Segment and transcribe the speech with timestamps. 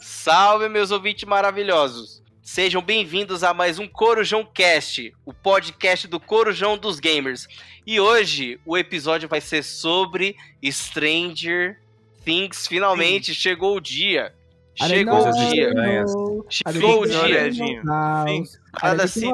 [0.00, 2.22] Salve, meus ouvintes maravilhosos!
[2.42, 7.46] Sejam bem-vindos a mais um Corujão Cast, o podcast do Corujão dos Gamers.
[7.86, 10.34] E hoje o episódio vai ser sobre
[10.64, 11.80] Stranger
[12.24, 12.66] Things.
[12.66, 13.40] Finalmente Sim.
[13.40, 14.34] chegou o dia.
[14.86, 15.72] Chegou o dia.
[16.48, 17.82] Chegou o dia.
[18.82, 19.30] Nada assim.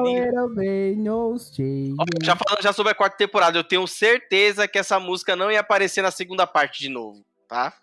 [2.23, 5.59] Já falando já sobre a quarta temporada, eu tenho certeza que essa música não ia
[5.59, 7.73] aparecer na segunda parte de novo, tá?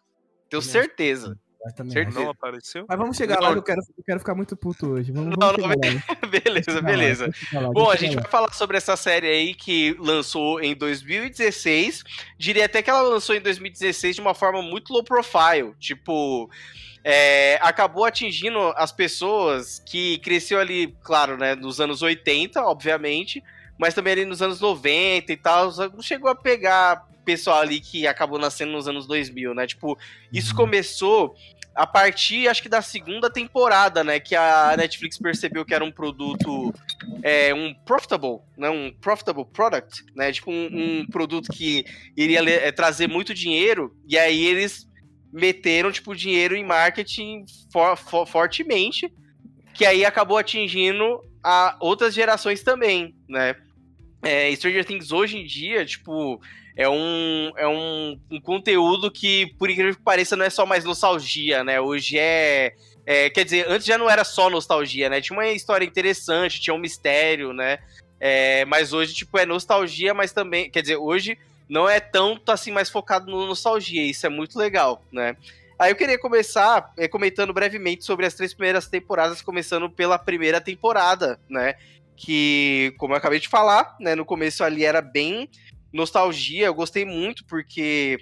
[0.49, 1.39] Tenho certeza.
[1.65, 2.85] Mas também não apareceu?
[2.89, 3.51] Mas vamos chegar não.
[3.51, 5.13] lá eu quero, eu quero ficar muito puto hoje.
[5.13, 5.77] Vamos, não, vamos não,
[6.29, 7.33] beleza, beleza.
[7.53, 12.03] Lá, Bom, a gente vai falar sobre essa série aí que lançou em 2016.
[12.37, 15.73] Diria até que ela lançou em 2016 de uma forma muito low profile.
[15.79, 16.51] Tipo,
[17.05, 23.43] é, acabou atingindo as pessoas que cresceu ali, claro, né, nos anos 80, obviamente,
[23.79, 25.73] mas também ali nos anos 90 e tal.
[25.93, 29.67] Não chegou a pegar pessoal ali que acabou nascendo nos anos 2000, né?
[29.67, 29.99] Tipo,
[30.33, 30.57] isso uhum.
[30.57, 31.35] começou
[31.75, 34.21] a partir, acho que da segunda temporada, né?
[34.21, 36.73] Que a Netflix percebeu que era um produto,
[37.23, 38.69] é, um profitable, né?
[38.69, 40.33] Um profitable product, né?
[40.33, 40.69] Tipo, um,
[41.01, 41.85] um produto que
[42.17, 43.97] iria é, trazer muito dinheiro.
[44.07, 44.87] E aí eles
[45.33, 49.13] meteram, tipo, dinheiro em marketing for, for, fortemente.
[49.75, 53.57] Que aí acabou atingindo a outras gerações também, né?
[54.23, 56.41] É, Stranger Things hoje em dia, tipo,
[56.77, 60.85] é um, é um, um conteúdo que, por incrível que pareça, não é só mais
[60.85, 61.81] nostalgia, né?
[61.81, 65.21] Hoje é, é, Quer dizer, antes já não era só nostalgia, né?
[65.21, 67.79] Tinha uma história interessante, tinha um mistério, né?
[68.21, 70.71] É, mas hoje, tipo, é nostalgia, mas também.
[70.71, 71.37] Quer dizer, hoje
[71.73, 74.05] não é tanto assim mais focado no nostalgia.
[74.05, 75.35] Isso é muito legal, né?
[75.79, 80.61] Aí eu queria começar é, comentando brevemente sobre as três primeiras temporadas, começando pela primeira
[80.61, 81.77] temporada, né?
[82.15, 85.49] Que, como eu acabei de falar, né, no começo ali era bem
[85.91, 88.19] nostalgia, eu gostei muito porque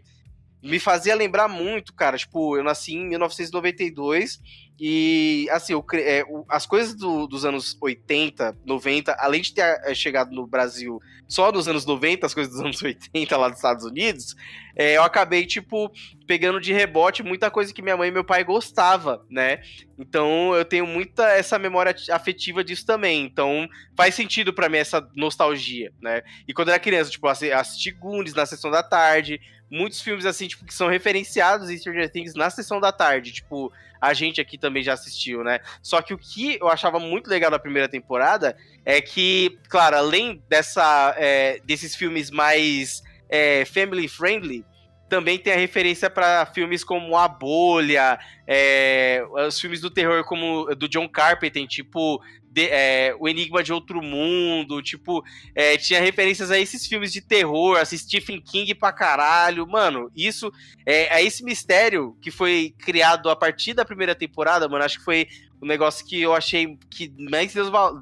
[0.62, 2.16] me fazia lembrar muito, cara.
[2.16, 4.40] Tipo, eu nasci em 1992
[4.78, 9.94] e, assim, eu, é, as coisas do, dos anos 80, 90, além de ter é,
[9.94, 13.84] chegado no Brasil só nos anos 90, as coisas dos anos 80 lá dos Estados
[13.84, 14.34] Unidos,
[14.74, 15.92] é, eu acabei, tipo,
[16.26, 19.60] pegando de rebote muita coisa que minha mãe e meu pai gostava, né?
[19.98, 23.24] Então eu tenho muita essa memória afetiva disso também.
[23.24, 26.22] Então faz sentido para mim essa nostalgia, né?
[26.48, 30.48] E quando eu era criança, tipo, assisti Goonies na sessão da tarde, muitos filmes assim,
[30.48, 34.58] tipo, que são referenciados em Stranger Things na sessão da tarde, tipo, a gente aqui
[34.58, 35.60] também já assistiu, né?
[35.82, 40.42] Só que o que eu achava muito legal da primeira temporada é que, claro, além
[40.48, 44.64] dessa, é, desses filmes mais é, family friendly,
[45.10, 50.72] também tem a referência para filmes como A Bolha, é, os filmes do terror como
[50.76, 55.22] do John Carpenter, tipo de, é, O Enigma de Outro Mundo, tipo,
[55.54, 59.66] é, tinha referências a esses filmes de terror, a Stephen King pra caralho.
[59.66, 60.52] Mano, isso
[60.86, 65.04] é, é esse mistério que foi criado a partir da primeira temporada, mano, acho que
[65.04, 65.26] foi
[65.60, 67.52] o um negócio que eu achei que mais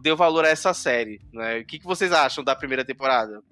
[0.03, 1.21] deu, valor a essa série.
[1.33, 1.61] Né?
[1.61, 3.43] O que, que vocês acham da primeira temporada?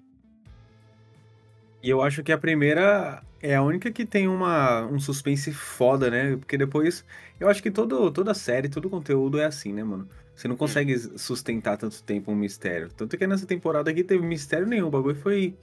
[1.87, 6.11] E eu acho que a primeira é a única que tem uma, um suspense foda,
[6.11, 6.35] né?
[6.35, 7.05] Porque depois.
[7.39, 10.05] Eu acho que todo, toda série, todo conteúdo é assim, né, mano?
[10.35, 10.57] Você não hum.
[10.57, 12.89] consegue sustentar tanto tempo um mistério.
[12.89, 14.87] Tanto que nessa temporada aqui teve mistério nenhum.
[14.87, 15.55] O bagulho foi.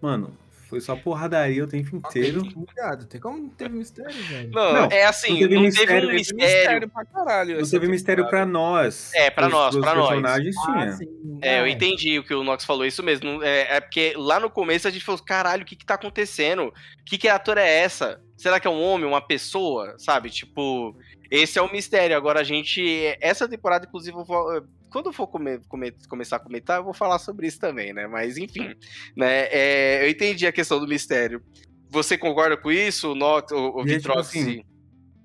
[0.00, 0.32] Mano,
[0.68, 2.40] foi só porradaria o tempo inteiro.
[2.54, 3.06] Obrigado.
[3.06, 4.50] Tem como não teve mistério, velho?
[4.50, 6.44] Não, não, é assim, não teve, não mistério, teve um mistério.
[6.44, 7.60] mistério pra caralho.
[7.60, 9.12] Não teve mistério pra nós.
[9.14, 10.08] É, pra nós, pra nós.
[10.08, 10.92] personagens ah, tinha.
[10.92, 13.42] Sim, é, eu entendi o que o Nox falou, isso mesmo.
[13.42, 16.72] É, é, porque lá no começo a gente falou, caralho, o que que tá acontecendo?
[17.04, 18.20] Que que ator é essa?
[18.36, 19.94] Será que é um homem, uma pessoa?
[19.98, 20.30] Sabe?
[20.30, 20.96] Tipo,
[21.30, 22.16] esse é o mistério.
[22.16, 22.82] Agora a gente.
[23.20, 26.94] Essa temporada, inclusive, eu vou, quando eu for come, come, começar a comentar, eu vou
[26.94, 28.06] falar sobre isso também, né?
[28.06, 28.74] Mas enfim,
[29.16, 29.48] né?
[29.50, 31.42] É, eu entendi a questão do mistério.
[31.90, 34.30] Você concorda com isso, Not, o, o Vitrox?
[34.30, 34.62] Tipo assim,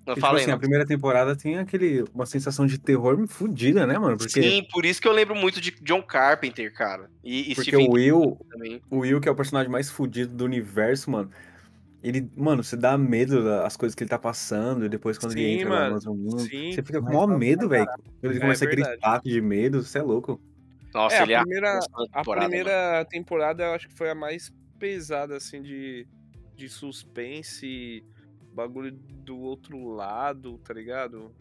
[0.06, 4.18] não tipo assim, a primeira temporada tem aquele uma sensação de terror fodida, né, mano?
[4.18, 4.42] Porque...
[4.42, 7.10] Sim, por isso que eu lembro muito de John Carpenter, cara.
[7.24, 8.38] E, e Porque Stephen o Will,
[8.90, 11.30] o Will, que é o personagem mais fodido do universo, mano,
[12.04, 15.40] ele, mano, você dá medo das coisas que ele tá passando, e depois quando sim,
[15.40, 17.88] ele entra mano, no mundo, sim, você fica com maior medo, velho.
[18.24, 20.42] Ele é, começa é aquele ataque de medo, você é louco.
[20.94, 21.80] Nossa, é, ele a primeira,
[22.12, 26.08] a primeira temporada eu acho que foi a mais pesada, assim, de,
[26.56, 28.04] de suspense,
[28.54, 31.32] bagulho do outro lado, tá ligado?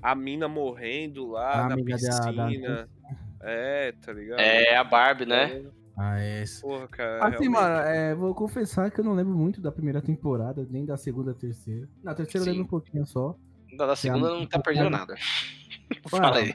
[0.00, 2.88] A mina morrendo lá a na piscina.
[2.88, 3.14] Da...
[3.40, 4.38] É, tá ligado?
[4.38, 5.44] É, a Barbie, né?
[5.52, 5.83] É.
[5.96, 6.44] Ah, é.
[6.60, 7.18] Porra, cara.
[7.18, 7.48] Assim, realmente...
[7.48, 11.34] mano, é, vou confessar que eu não lembro muito da primeira temporada, nem da segunda,
[11.34, 11.88] terceira.
[12.02, 12.50] Na terceira Sim.
[12.50, 13.36] eu lembro um pouquinho só.
[13.76, 15.14] Da, da segunda não tá perdendo nada.
[16.08, 16.54] Fala aí.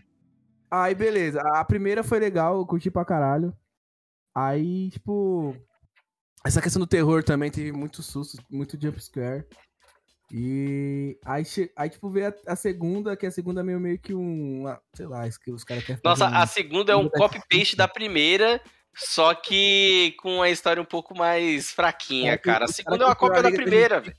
[0.70, 1.42] Aí, beleza.
[1.42, 3.56] A primeira foi legal, eu curti pra caralho.
[4.36, 5.56] Aí, tipo.
[6.46, 9.46] Essa questão do terror também teve muito susto, muito jumpscare.
[10.32, 11.44] E aí,
[11.76, 14.64] aí tipo, veio a, a, segunda, que a segunda é meio, meio que um.
[14.94, 17.88] Sei lá, isso que os caras querem Nossa, um, a segunda é um copy-paste da
[17.88, 18.62] primeira,
[18.96, 22.66] só que com a história um pouco mais fraquinha, é, cara.
[22.66, 24.16] A segunda é uma cópia da primeira, velho.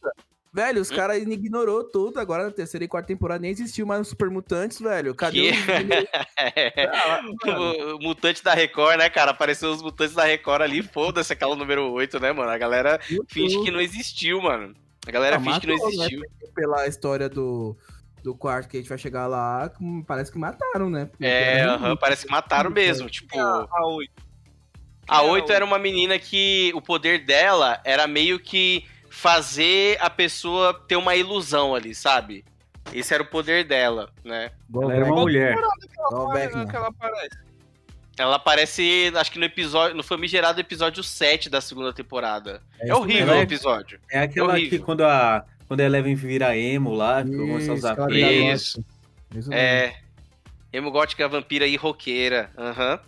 [0.52, 0.96] Velho, os hum?
[0.96, 4.80] caras ignorou tudo agora na terceira e quarta temporada, nem existiu mais os Super Mutantes,
[4.80, 5.14] velho.
[5.14, 5.58] Cadê que...
[7.48, 7.96] o...
[7.96, 9.30] o Mutante da Record, né, cara?
[9.30, 12.50] Apareceu os Mutantes da Record ali, foda-se aquela número 8, né, mano?
[12.50, 14.74] A galera finge que não existiu, mano.
[15.06, 15.94] A galera ah, finge matou, que não né?
[15.94, 16.20] existiu.
[16.20, 16.26] Né?
[16.52, 17.76] Pela história do,
[18.24, 19.70] do quarto que a gente vai chegar lá,
[20.04, 21.06] parece que mataram, né?
[21.06, 23.08] Porque é, uh -huh, parece que mataram mesmo.
[23.08, 23.38] Tipo.
[23.38, 24.29] A 8.
[25.10, 30.72] A 8 era uma menina que o poder dela era meio que fazer a pessoa
[30.86, 32.44] ter uma ilusão ali, sabe?
[32.92, 34.52] Esse era o poder dela, né?
[34.72, 35.56] Ela era uma mulher.
[35.58, 37.38] Ela aparece.
[38.16, 42.62] Ela aparece, acho que no episódio, no famigerado episódio 7 da segunda temporada.
[42.78, 43.98] É, é horrível o episódio.
[44.12, 47.74] É aquela é que quando a, quando a Eleven vira emo lá, que começa a
[47.74, 48.84] usar Isso.
[49.34, 49.52] Isso.
[49.52, 49.96] É.
[50.72, 52.50] Emo gótica vampira e roqueira.
[52.56, 52.92] Aham.
[52.92, 52.98] Uhum.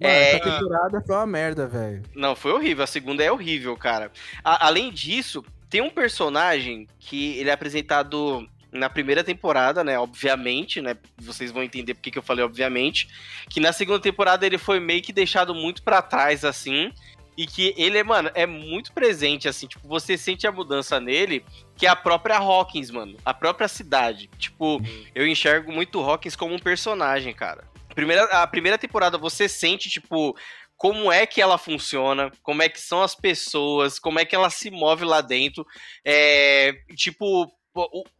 [0.00, 0.36] Mano, é...
[0.36, 2.02] essa temporada foi uma merda, velho.
[2.14, 2.84] Não, foi horrível.
[2.84, 4.10] A segunda é horrível, cara.
[4.42, 9.98] A, além disso, tem um personagem que ele é apresentado na primeira temporada, né?
[9.98, 10.96] Obviamente, né?
[11.16, 13.08] Vocês vão entender porque que eu falei obviamente.
[13.48, 16.92] Que na segunda temporada ele foi meio que deixado muito para trás, assim.
[17.36, 19.66] E que ele, é, mano, é muito presente, assim.
[19.66, 21.44] Tipo, você sente a mudança nele,
[21.76, 23.16] que é a própria Hawkins, mano.
[23.24, 24.28] A própria cidade.
[24.38, 25.04] Tipo, uhum.
[25.14, 27.64] eu enxergo muito Hawkins como um personagem, cara.
[27.94, 30.36] Primeira, a primeira temporada você sente, tipo,
[30.76, 34.50] como é que ela funciona, como é que são as pessoas, como é que ela
[34.50, 35.66] se move lá dentro.
[36.04, 37.50] É, tipo,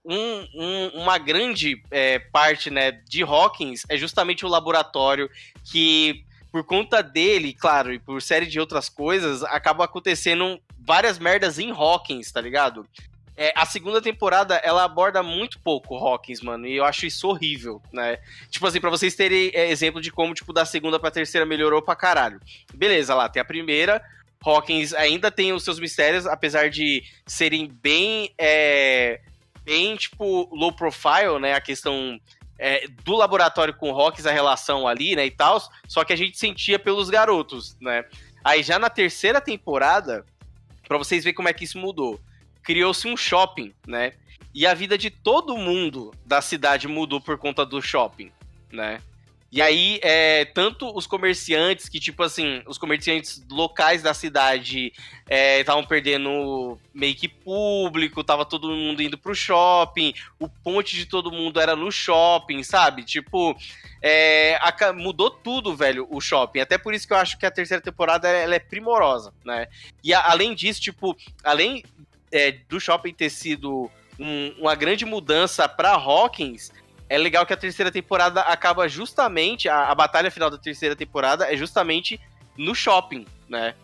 [0.05, 5.31] um, um, uma grande é, parte né, de Hawkins é justamente o laboratório
[5.65, 11.59] que, por conta dele, claro, e por série de outras coisas, acaba acontecendo várias merdas
[11.59, 12.87] em Hawkins, tá ligado?
[13.37, 17.83] É, a segunda temporada, ela aborda muito pouco Hawkins, mano, e eu acho isso horrível,
[17.93, 18.19] né?
[18.49, 21.83] Tipo assim, pra vocês terem é, exemplo de como, tipo, da segunda pra terceira melhorou
[21.83, 22.41] pra caralho.
[22.73, 24.01] Beleza, lá tem a primeira,
[24.45, 29.21] Hawkins ainda tem os seus mistérios, apesar de serem bem, é,
[29.65, 31.55] bem, tipo, low profile, né?
[31.55, 32.21] A questão
[32.57, 36.17] é, do laboratório com o Hawkins, a relação ali, né, e tal, só que a
[36.17, 38.05] gente sentia pelos garotos, né?
[38.45, 40.25] Aí já na terceira temporada,
[40.87, 42.21] para vocês verem como é que isso mudou
[42.65, 44.15] criou-se um shopping, né?
[44.55, 48.33] E a vida de todo mundo da cidade mudou por conta do shopping,
[48.73, 49.01] né?
[49.55, 54.93] E aí, é, tanto os comerciantes, que, tipo assim, os comerciantes locais da cidade
[55.61, 61.07] estavam é, perdendo meio que público, tava todo mundo indo pro shopping, o ponte de
[61.07, 63.05] todo mundo era no shopping, sabe?
[63.05, 63.57] Tipo,
[64.03, 66.59] é, a, mudou tudo, velho, o shopping.
[66.59, 69.69] Até por isso que eu acho que a terceira temporada ela é primorosa, né?
[70.03, 71.85] E a, além disso, tipo, além
[72.35, 73.89] é, do shopping ter sido
[74.19, 76.73] um, uma grande mudança para Hawkins,
[77.09, 81.53] é legal que a terceira temporada acaba justamente, a, a, batalha final da terceira temporada
[81.53, 82.21] é justamente
[82.57, 83.77] no shopping, né?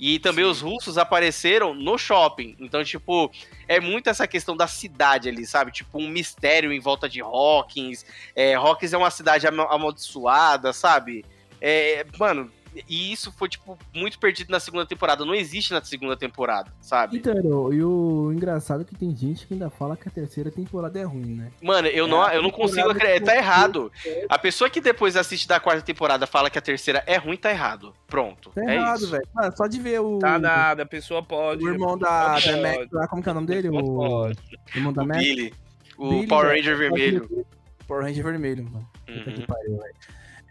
[0.00, 0.50] E também Sim.
[0.50, 2.56] os russos apareceram no shopping.
[2.58, 3.30] Então, tipo,
[3.68, 5.70] é muito essa questão da cidade ali, sabe?
[5.70, 8.04] Tipo, um mistério em volta de Hawkins.
[8.34, 11.24] É, Hawkins é uma cidade amaldiçoada, sabe?
[11.60, 12.50] É, mano,
[12.88, 15.24] e isso foi, tipo, muito perdido na segunda temporada.
[15.24, 17.18] Não existe na segunda temporada, sabe?
[17.18, 20.98] Então, e o engraçado é que tem gente que ainda fala que a terceira temporada
[20.98, 21.52] é ruim, né?
[21.62, 23.32] Mano, eu, é, não, eu não consigo acreditar.
[23.32, 23.92] Tá errado.
[24.28, 27.50] A pessoa que depois assiste da quarta temporada fala que a terceira é ruim, tá
[27.50, 27.94] errado.
[28.06, 28.50] Pronto.
[28.50, 29.26] Tá é errado, velho.
[29.56, 30.18] Só de ver o.
[30.18, 31.64] Tá nada, a pessoa pode.
[31.64, 33.68] O irmão da, da Max lá, como que é o nome dele?
[33.68, 34.32] O, o
[34.74, 35.20] irmão da o Max.
[35.22, 35.54] Billy.
[35.98, 37.46] O Billy, Power Ranger vermelho.
[37.86, 38.88] Power Ranger vermelho, mano.
[39.06, 39.46] Puta que uhum.
[39.46, 39.94] pariu, velho.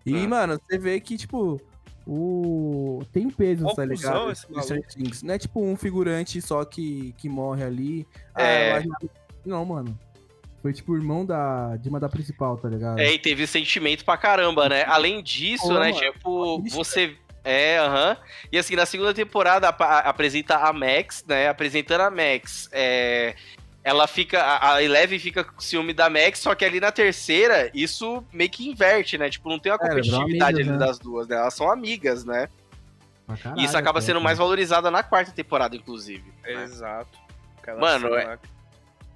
[0.05, 0.27] E, ah.
[0.27, 1.61] mano, você vê que, tipo,
[2.05, 4.33] o tem peso, tá ligado?
[4.93, 5.21] Things.
[5.23, 8.07] Não é tipo um figurante só que, que morre ali.
[8.33, 8.77] Ah, é...
[8.77, 8.83] Ah,
[9.45, 9.97] não, mano.
[10.61, 12.99] Foi tipo o irmão da, de uma da principal, tá ligado?
[12.99, 14.83] É, e teve sentimento pra caramba, né?
[14.85, 17.15] Além disso, né, tipo, você.
[17.43, 18.11] É, aham.
[18.11, 18.17] Uh -huh.
[18.51, 21.47] E assim, na segunda temporada apresenta a Max, né?
[21.47, 22.69] Apresentando a Max.
[22.71, 23.33] É,
[23.83, 24.59] ela fica.
[24.61, 28.69] A Eleven fica com ciúme da Max, só que ali na terceira, isso meio que
[28.69, 29.29] inverte, né?
[29.29, 30.77] Tipo, não tem uma é, competitividade amigas, ali né?
[30.77, 31.35] das duas, né?
[31.35, 32.47] Elas são amigas, né?
[33.41, 36.31] Caralho, e isso acaba sendo mais valorizada na quarta temporada, inclusive.
[36.43, 36.63] Né?
[36.63, 37.17] Exato.
[37.79, 38.37] Mano, é...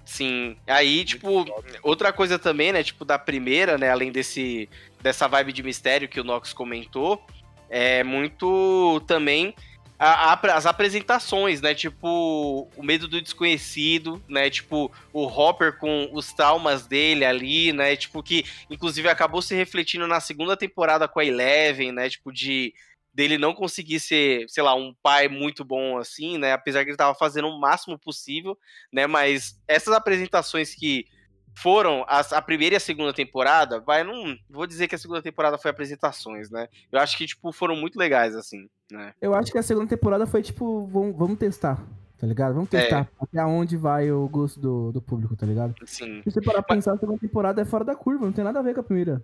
[0.04, 0.56] Sim.
[0.66, 1.44] Aí, tipo,
[1.82, 2.82] outra coisa também, né?
[2.82, 3.90] Tipo, da primeira, né?
[3.90, 4.68] Além desse,
[5.02, 7.24] dessa vibe de mistério que o Nox comentou,
[7.68, 9.54] é muito também
[9.98, 11.74] a, a, as apresentações, né?
[11.74, 14.50] Tipo, o medo do desconhecido, né?
[14.50, 17.96] Tipo, o Hopper com os traumas dele ali, né?
[17.96, 22.08] Tipo, que inclusive acabou se refletindo na segunda temporada com a Eleven, né?
[22.08, 22.74] Tipo, de
[23.14, 26.52] dele não conseguir ser, sei lá, um pai muito bom assim, né?
[26.52, 28.58] Apesar que ele tava fazendo o máximo possível,
[28.92, 29.06] né?
[29.06, 31.06] Mas essas apresentações que
[31.56, 35.22] foram as, a primeira e a segunda temporada, vai, não vou dizer que a segunda
[35.22, 36.68] temporada foi apresentações, né?
[36.92, 39.12] Eu acho que, tipo, foram muito legais, assim, né?
[39.20, 41.82] Eu acho que a segunda temporada foi, tipo, vamos, vamos testar,
[42.18, 42.54] tá ligado?
[42.54, 43.08] Vamos testar é.
[43.20, 45.74] até onde vai o gosto do, do público, tá ligado?
[45.84, 46.22] Sim.
[46.22, 48.58] Se você parar pra pensar, a segunda temporada é fora da curva, não tem nada
[48.58, 49.22] a ver com a primeira.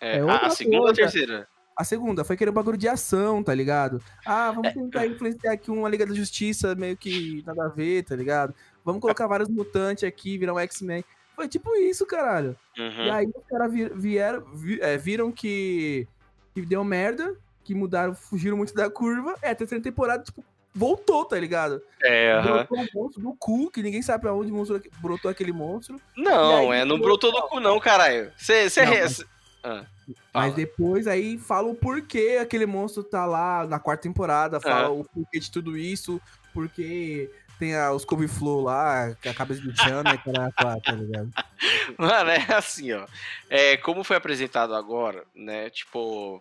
[0.00, 1.48] É, é a, a segunda ou a terceira?
[1.76, 4.02] A segunda foi aquele bagulho de ação, tá ligado?
[4.24, 4.72] Ah, vamos é.
[4.72, 8.54] tentar influenciar aqui uma Liga da Justiça meio que nada a ver, tá ligado?
[8.82, 11.04] Vamos colocar vários mutantes aqui, virar um X-Men.
[11.34, 12.56] Foi tipo isso, caralho.
[12.78, 13.04] Uhum.
[13.04, 14.42] E aí os caras vieram,
[14.80, 16.08] é, viram que,
[16.54, 17.36] que deu merda,
[17.66, 19.34] que mudaram, fugiram muito da curva.
[19.42, 21.82] É, a terceira temporada, tipo, voltou, tá ligado?
[22.00, 26.00] É, brotou um monstro do cu, que ninguém sabe pra onde monstro, brotou aquele monstro.
[26.16, 28.32] Não, aí, é, não brotou do cu, não, caralho.
[28.36, 28.68] Você.
[28.86, 29.24] Mas...
[29.64, 29.84] Ah,
[30.32, 35.02] mas depois aí fala o porquê aquele monstro tá lá na quarta temporada, fala o
[35.02, 36.20] porquê de tudo isso,
[36.54, 41.30] porque tem a, os couve-flor lá, a cabeça de Tiana e cara tá ligado?
[41.98, 43.06] Mano, é assim, ó.
[43.50, 45.70] É, como foi apresentado agora, né?
[45.70, 46.40] Tipo,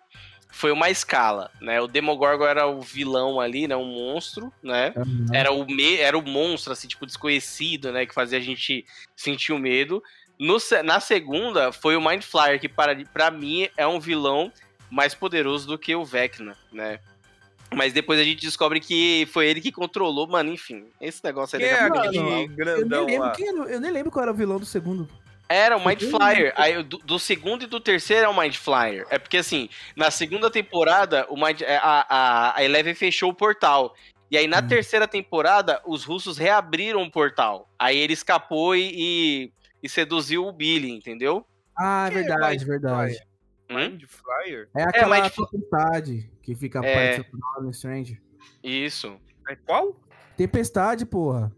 [0.56, 1.82] foi uma escala, né?
[1.82, 3.76] O Demogorgon era o vilão ali, né?
[3.76, 4.94] Um monstro, né?
[4.96, 5.26] Uhum.
[5.34, 5.98] Era, o me...
[5.98, 8.06] era o monstro, assim, tipo, desconhecido, né?
[8.06, 8.86] Que fazia a gente
[9.18, 10.02] sentir o medo.
[10.40, 14.50] No, na segunda, foi o Mind Flyer, que para, pra mim é um vilão
[14.90, 17.02] mais poderoso do que o Vecna, né?
[17.74, 20.86] Mas depois a gente descobre que foi ele que controlou, mano, enfim.
[21.02, 24.32] Esse negócio aí é aquele grandão eu nem, lembro, quem, eu nem lembro qual era
[24.32, 25.06] o vilão do segundo.
[25.48, 26.54] Era o Mind Flyer.
[26.56, 29.06] Aí, do, do, segundo e do terceiro é o Mind Flyer.
[29.10, 33.36] É porque, assim, na segunda temporada, o Mind, é, a, a, a Eleven fechou o
[33.36, 33.96] portal.
[34.30, 34.68] E aí, na hum.
[34.68, 37.70] terceira temporada, os russos reabriram o portal.
[37.78, 41.46] Aí ele escapou e, e, e seduziu o Billy, entendeu?
[41.78, 43.20] Ah, é verdade, é verdade.
[43.70, 44.70] Mind Flyer?
[44.76, 47.18] É aquela é, tempestade que fica é...
[47.18, 48.22] perto do Strange.
[48.64, 49.20] Isso.
[49.48, 50.00] É qual?
[50.36, 51.52] Tempestade, porra.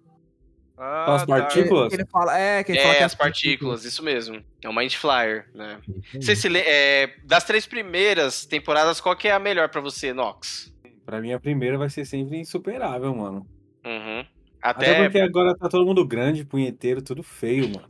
[0.78, 1.28] Ah, as tá.
[1.28, 1.90] partículas?
[1.90, 4.44] Que ele fala, é, que ele é, fala que as partículas, isso mesmo.
[4.62, 5.80] É o Mind Flyer, né?
[6.14, 10.72] Você se é, das três primeiras temporadas, qual que é a melhor para você, Nox?
[11.04, 13.48] Pra mim, a primeira vai ser sempre insuperável, mano.
[13.84, 14.26] Uhum.
[14.62, 14.92] Até...
[14.92, 17.88] Até porque agora tá todo mundo grande, punheteiro, tudo feio, mano.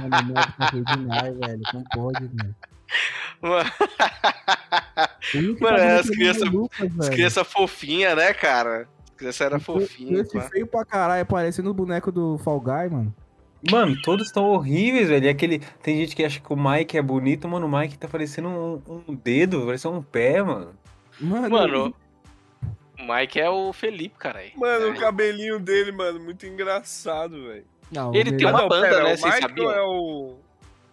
[0.00, 1.60] mano, não, tá demais, velho.
[1.72, 2.54] Não pode, mano.
[3.42, 3.70] Mano,
[5.60, 6.48] mano é as crianças
[7.00, 8.88] as criança fofinhas, né, cara?
[9.16, 10.26] As crianças eram fofinhas.
[10.34, 13.14] Esse feio pra caralho, parecendo o boneco do Fall Guy, mano.
[13.70, 15.24] Mano, todos estão horríveis, velho.
[15.24, 15.58] E aquele.
[15.82, 17.66] Tem gente que acha que o Mike é bonito, mano.
[17.66, 20.72] O Mike tá parecendo um, um dedo, parece um pé, mano.
[21.18, 21.50] Mano.
[21.50, 21.94] Mano
[22.98, 24.40] o Mike é o Felipe, cara.
[24.56, 24.90] Mano, é.
[24.90, 27.64] o cabelinho dele, mano, muito engraçado, velho.
[28.14, 29.16] Ele tem uma banda, pera, né?
[29.16, 29.70] Vocês sabiam?
[29.70, 30.38] É o...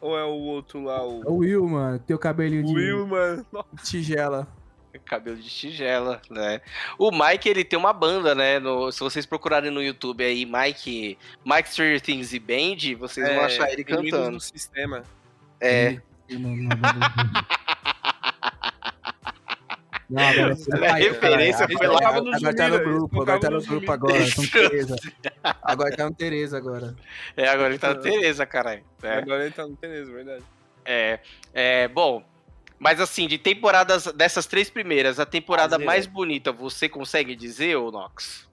[0.02, 1.02] Ou é o outro lá?
[1.02, 1.98] O, é o Will, mano.
[2.00, 2.74] Tem o cabelinho de.
[2.74, 3.46] Will, mano.
[3.84, 4.48] Tigela.
[5.06, 6.62] Cabelo de tigela, né?
[6.98, 8.60] O Mike, ele tem uma banda, né?
[8.60, 13.36] No, se vocês procurarem no YouTube aí, Mike, Mike Stranger Things e Band, vocês é,
[13.36, 14.32] vão achar ele cantando.
[14.32, 15.04] no sistema.
[15.60, 16.00] É.
[20.10, 20.56] Não, agora
[20.92, 22.08] a referência foi lá.
[22.08, 24.18] Agora tá no grupo, agora tá no grupo agora.
[24.20, 24.96] Então, Tereza.
[25.64, 26.96] Agora tá no Tereza agora.
[27.36, 28.84] É, agora ele tá no Tereza, caralho.
[29.02, 29.18] É.
[29.18, 30.44] Agora ele tá no Tereza, verdade.
[30.86, 31.20] É,
[31.52, 32.24] é, bom,
[32.84, 37.90] mas assim, de temporadas, dessas três primeiras, a temporada mais bonita, você consegue dizer, ô
[37.90, 38.46] Nox?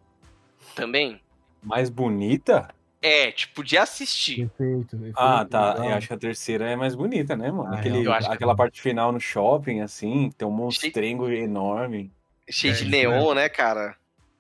[0.73, 1.21] Também?
[1.61, 2.73] Mais bonita?
[3.03, 4.49] É, tipo, de assistir.
[4.49, 5.75] Perfeito, perfeito ah, tá.
[5.79, 7.75] Eu acho que a terceira é mais bonita, né, mano?
[7.75, 11.43] Ah, Aquele, aquela parte final no shopping, assim, tem um monstrengo Cheio...
[11.43, 12.13] enorme.
[12.49, 13.97] Cheio é, de neon, né, cara?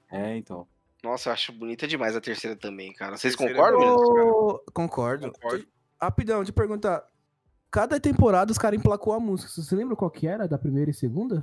[0.08, 0.68] É, então.
[1.02, 3.16] Nossa, eu acho bonita demais a terceira também, cara.
[3.16, 3.82] Vocês concordam?
[3.82, 4.62] Eu...
[4.72, 5.32] Concordo.
[5.32, 5.66] Concordo.
[6.00, 7.04] Rapidão, de perguntar.
[7.70, 9.50] Cada temporada os caras emplacou a música.
[9.50, 11.42] Você lembra qual que era da primeira e segunda?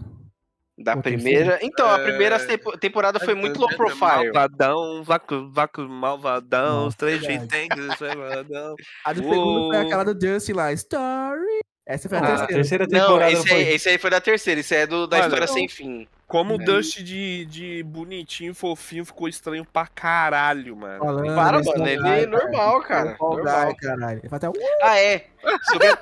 [0.77, 1.57] Da primeira.
[1.63, 2.77] Então, a primeira é...
[2.77, 4.31] temporada foi muito low profile.
[4.31, 8.75] Malvadão, vácuo, vácuo malvadão, os três vitengos, malvadão.
[9.03, 11.61] A do segundo foi aquela do Justin lá, Story.
[11.83, 12.43] Essa foi a, ah, terceira.
[12.43, 13.31] a terceira temporada.
[13.31, 13.57] Não, esse, foi...
[13.57, 15.53] Aí, esse aí foi da terceira, esse é do, da Olha, história não.
[15.53, 16.07] sem fim.
[16.27, 16.65] Como o é.
[16.65, 20.99] Dust de, de bonitinho, fofinho, ficou estranho pra caralho, mano.
[20.99, 23.15] Falando, Para, mano, ele é normal, cara.
[23.17, 23.75] Normal.
[23.77, 24.19] caralho.
[24.21, 24.47] Ele até...
[24.83, 25.27] Ah, é.
[25.71, 25.97] Sobre...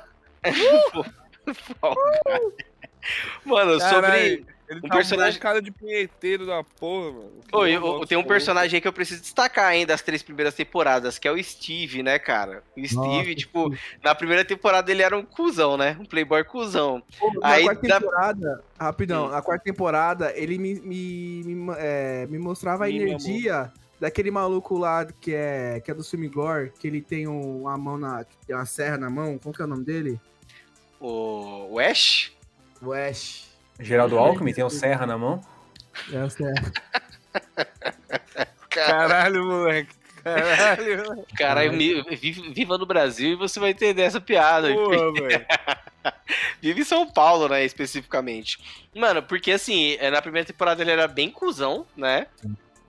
[3.46, 7.32] Mano, sobre Ele um tá personagem cara de punheteiro da porra, mano.
[7.52, 11.20] Oi, eu, tem um personagem aí que eu preciso destacar ainda das três primeiras temporadas,
[11.20, 12.64] que é o Steve, né, cara?
[12.75, 14.00] O Steve, Nossa, tipo, Steve.
[14.04, 15.96] na primeira temporada ele era um cuzão, né?
[16.00, 17.04] Um playboy cuzão.
[17.20, 18.00] Pô, na aí, quarta da...
[18.00, 19.30] temporada, rapidão, hum.
[19.30, 25.06] na quarta temporada ele me, me, me, é, me mostrava a energia daquele maluco lá
[25.06, 28.25] que é, que é do filme Gore, que ele tem uma mão na.
[28.46, 29.38] tem uma serra na mão.
[29.38, 30.20] Qual que é o nome dele?
[31.00, 32.32] O, o Ash?
[32.82, 33.46] O Ash.
[33.80, 35.42] Geraldo Alckmin tem o Serra na mão?
[36.12, 36.72] É o Serra.
[38.70, 39.96] Caralho, moleque.
[40.24, 41.25] Caralho.
[41.38, 41.72] Caralho,
[42.54, 44.74] viva no Brasil e você vai entender essa piada.
[44.74, 45.46] Porra, velho.
[46.62, 48.60] Vive em São Paulo, né, especificamente.
[48.94, 52.28] Mano, porque assim, é, na primeira temporada ele era bem cuzão, né?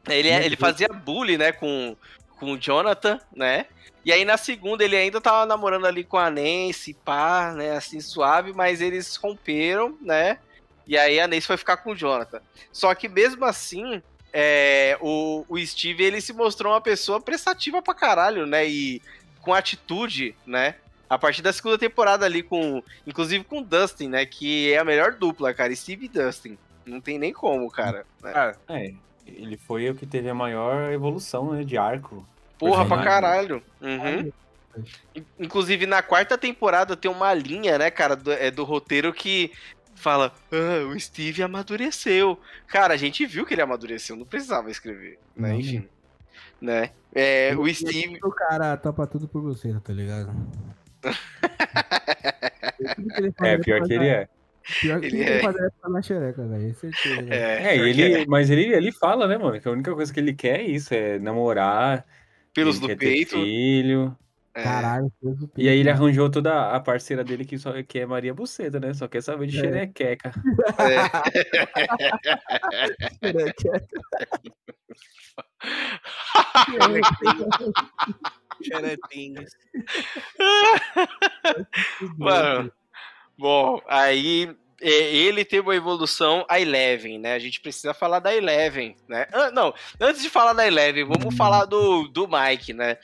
[0.09, 1.97] Ele, é, ele fazia bullying, né, com,
[2.39, 3.67] com o Jonathan, né?
[4.05, 8.01] E aí na segunda ele ainda tava namorando ali com a Nancy, pá, né, assim,
[8.01, 10.39] suave, mas eles romperam, né?
[10.87, 12.41] E aí a Nancy foi ficar com o Jonathan.
[12.71, 14.01] Só que mesmo assim,
[14.33, 18.67] é, o, o Steve, ele se mostrou uma pessoa prestativa pra caralho, né?
[18.69, 19.03] E
[19.41, 20.77] com atitude, né?
[21.09, 24.27] A partir da segunda temporada ali com, inclusive com o Dustin, né?
[24.27, 26.59] Que é a melhor dupla, cara, Steve e Dustin.
[26.85, 28.07] Não tem nem como, cara.
[28.23, 28.33] Né?
[28.35, 28.93] Ah, é,
[29.27, 32.27] ele foi o que teve a maior evolução, né, de arco.
[32.59, 33.63] Porra, pra caralho.
[33.81, 34.33] Uhum.
[35.39, 39.53] Inclusive, na quarta temporada tem uma linha, né, cara, do, é, do roteiro que
[39.95, 42.39] fala: ah, o Steve amadureceu.
[42.67, 45.51] Cara, a gente viu que ele amadureceu, não precisava escrever, né?
[45.51, 45.89] Não, Enfim.
[46.61, 46.91] Né?
[47.15, 48.19] É, o Steve.
[48.23, 50.31] O cara topa tudo por você, tá ligado?
[53.43, 54.29] é, pior que ele é.
[54.81, 55.41] Pior que ele é.
[55.41, 56.75] fazer na xereca, velho.
[56.75, 57.33] Certeza.
[57.33, 58.27] É, é ele, é.
[58.27, 59.61] mas ele, ele fala, né, mano?
[59.61, 62.05] Que a única coisa que ele quer é isso, é namorar.
[62.53, 63.37] Pelos do peito.
[63.37, 64.17] filho.
[64.55, 64.63] É.
[64.65, 65.61] Caralho, pelos do peito.
[65.61, 68.93] E aí ele arranjou toda a parceira dele que, só, que é Maria Buceta, né?
[68.93, 69.61] Só quer saber de é.
[69.61, 70.33] xerequeca.
[70.81, 70.97] É.
[73.31, 73.87] xerequeca.
[78.63, 79.51] Xerequinhas.
[82.19, 82.73] Mano.
[83.39, 87.35] Bom, aí é, ele teve uma evolução a Eleven, né?
[87.35, 89.27] A gente precisa falar da Eleven, né?
[89.33, 91.37] Ah, não, antes de falar da Eleven, vamos hum.
[91.37, 92.99] falar do, do Mike, né?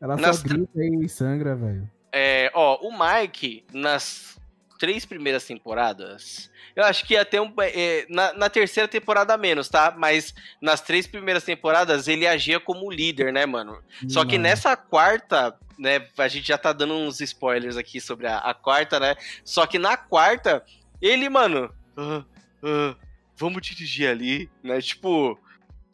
[0.00, 0.36] Ela nas...
[0.36, 1.90] só grita e sangra, velho.
[2.12, 4.37] É, ó, o Mike, nas
[4.78, 7.52] três primeiras temporadas, eu acho que ter um.
[7.58, 9.94] É, na, na, terceira temporada menos, tá?
[9.96, 13.82] Mas nas três primeiras temporadas ele agia como líder, né, mano?
[14.08, 16.06] Só que nessa quarta né?
[16.18, 19.14] A gente já tá dando uns spoilers aqui sobre a, a quarta, né?
[19.44, 20.62] Só que na quarta,
[21.00, 22.18] ele, mano, uh,
[22.66, 22.96] uh,
[23.36, 24.80] vamos dirigir ali, né?
[24.80, 25.38] Tipo,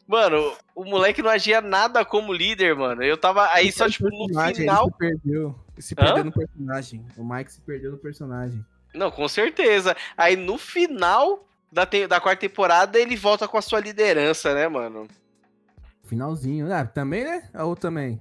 [0.07, 3.03] mano, o moleque não agia nada como líder, mano.
[3.03, 4.85] Eu tava aí só, tipo, no final.
[4.85, 5.59] Ele se perdeu.
[5.73, 6.23] Ele se perdeu Hã?
[6.23, 7.05] no personagem.
[7.15, 8.65] O Mike se perdeu no personagem.
[8.95, 9.95] Não, com certeza.
[10.17, 12.07] Aí no final da, te...
[12.07, 15.07] da quarta temporada ele volta com a sua liderança, né, mano?
[16.05, 16.71] Finalzinho.
[16.73, 17.49] Ah, também, né?
[17.53, 18.19] Ou também.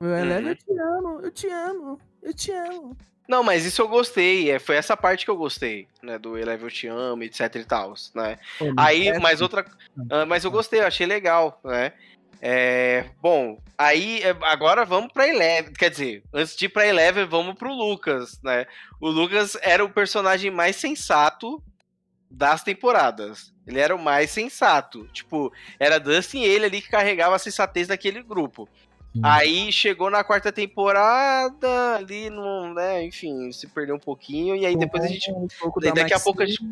[0.00, 0.50] Meu Eleven, uhum.
[0.50, 2.96] eu te amo, eu te amo, eu te amo.
[3.28, 6.64] Não, mas isso eu gostei, é, foi essa parte que eu gostei, né, do Eleven
[6.64, 8.38] eu te amo, etc e tal, né.
[8.58, 9.66] Pô, aí, é mas outra,
[9.98, 11.92] uh, mas eu gostei, eu achei legal, né.
[12.40, 17.26] É, bom, aí é, agora vamos pra Eleven, quer dizer, antes de ir pra Eleven,
[17.26, 18.66] vamos pro Lucas, né.
[19.00, 21.62] O Lucas era o personagem mais sensato
[22.30, 23.52] das temporadas.
[23.66, 25.06] Ele era o mais sensato.
[25.08, 28.68] Tipo, era Dustin e ele ali que carregava a sensatez daquele grupo.
[29.22, 34.76] Aí chegou na quarta temporada, ali não, né, enfim, se perdeu um pouquinho, e aí
[34.76, 35.32] depois a gente.
[35.32, 35.48] Um
[35.80, 36.64] daí, daqui a pouco a gente.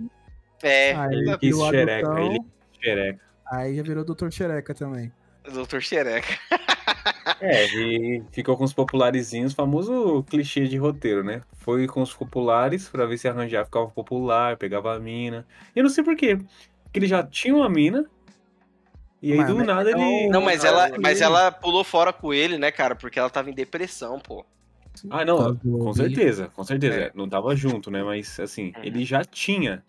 [0.62, 2.40] É, aí ele quis xereca, ele
[2.81, 3.20] xereca.
[3.50, 5.12] Aí já virou Doutor Xereca também.
[5.52, 6.38] Doutor Xereca.
[7.40, 11.42] é, e ficou com os popularizinhos, famoso clichê de roteiro, né?
[11.54, 15.46] Foi com os populares pra ver se arranjar ficava popular, pegava a mina.
[15.74, 16.38] E eu não sei porquê.
[16.85, 18.09] Porque ele já tinha uma mina,
[19.22, 20.28] e aí, do nada, ele.
[20.28, 22.94] Não, mas ela, mas ela pulou fora com ele, né, cara?
[22.94, 24.44] Porque ela tava em depressão, pô.
[25.11, 26.96] Ah, não, com certeza, com certeza.
[26.96, 27.11] É.
[27.14, 28.02] Não tava junto, né?
[28.02, 28.85] Mas, assim, uhum.
[28.85, 29.82] ele já tinha.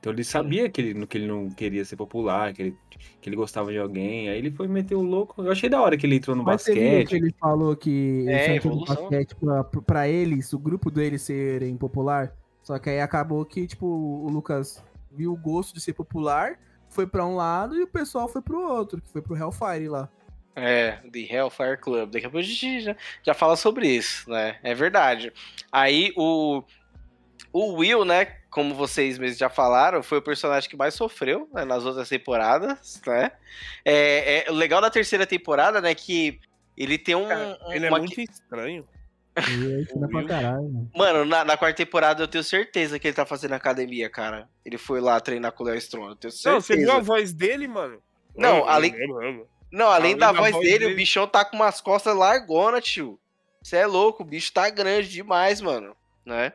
[0.00, 2.76] Então ele sabia que ele, que ele não queria ser popular, que ele,
[3.20, 4.30] que ele gostava de alguém.
[4.30, 5.42] Aí ele foi meter o louco.
[5.42, 7.08] Eu achei da hora que ele entrou no Mas basquete.
[7.08, 11.20] que ele falou que é, ele entrou no basquete pra, pra eles, o grupo deles
[11.20, 12.34] serem popular.
[12.62, 14.82] Só que aí acabou que, tipo, o Lucas
[15.12, 16.58] viu o gosto de ser popular
[16.90, 20.08] foi para um lado e o pessoal foi pro outro, que foi pro Hellfire lá.
[20.56, 22.10] É, The Hellfire Club.
[22.10, 24.58] Daqui a pouco a gente já, já fala sobre isso, né?
[24.62, 25.32] É verdade.
[25.70, 26.62] Aí o,
[27.52, 28.39] o Will, né?
[28.50, 33.00] Como vocês mesmos já falaram, foi o personagem que mais sofreu né, nas outras temporadas,
[33.06, 33.30] né?
[33.84, 35.94] É, é, o legal da terceira temporada, né?
[35.94, 36.40] Que
[36.76, 37.28] ele tem um.
[37.28, 38.86] Cara, ele é muito estranho.
[40.10, 44.10] pra caralho, mano, na, na, quarta temporada eu tenho certeza que ele tá fazendo academia,
[44.10, 44.48] cara.
[44.64, 46.08] Ele foi lá treinar com o Léo Strong.
[46.08, 46.52] Eu tenho certeza.
[46.52, 48.02] Não, você viu a voz dele, mano?
[48.36, 48.92] Não, além.
[49.70, 52.16] Não, além, além da, da, voz, voz dele, dele, o bichão tá com umas costas
[52.16, 53.20] largona, tio.
[53.62, 55.94] Você é louco, o bicho tá grande demais, mano.
[56.24, 56.52] Né?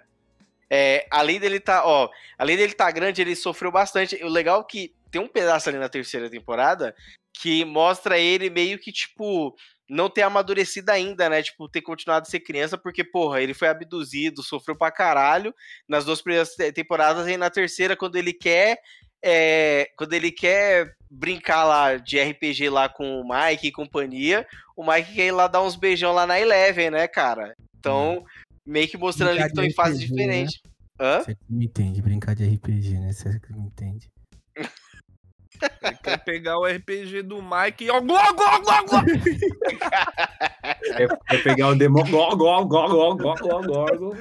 [0.70, 4.16] É, além dele tá, ó, além dele tá grande, ele sofreu bastante.
[4.24, 6.96] O legal é que tem um pedaço ali na terceira temporada
[7.34, 9.56] que mostra ele meio que, tipo,
[9.90, 11.44] não ter amadurecido ainda, né?
[11.44, 15.54] Tipo, ter continuado a ser criança, porque, porra, ele foi abduzido, sofreu pra caralho
[15.88, 18.80] nas duas primeiras temporadas, e na terceira, quando ele quer.
[19.28, 24.86] É, quando ele quer brincar lá de RPG lá com o Mike e companhia, o
[24.86, 27.56] Mike quer ir lá dar uns beijão lá na Eleven, né, cara?
[27.80, 28.24] Então.
[28.66, 30.08] Meio que mostrando ali que estão em fases né?
[30.08, 30.62] diferentes.
[31.00, 31.22] Hã?
[31.22, 33.12] Você me entende, brincar de RPG, né?
[33.12, 34.10] Você me entende.
[36.04, 39.02] Quer pegar o RPG do Mike e ó, gló, gló, gló, gló.
[41.28, 44.14] Quer pegar o Demon gló, gló, gló, gló, gló, gló, gló.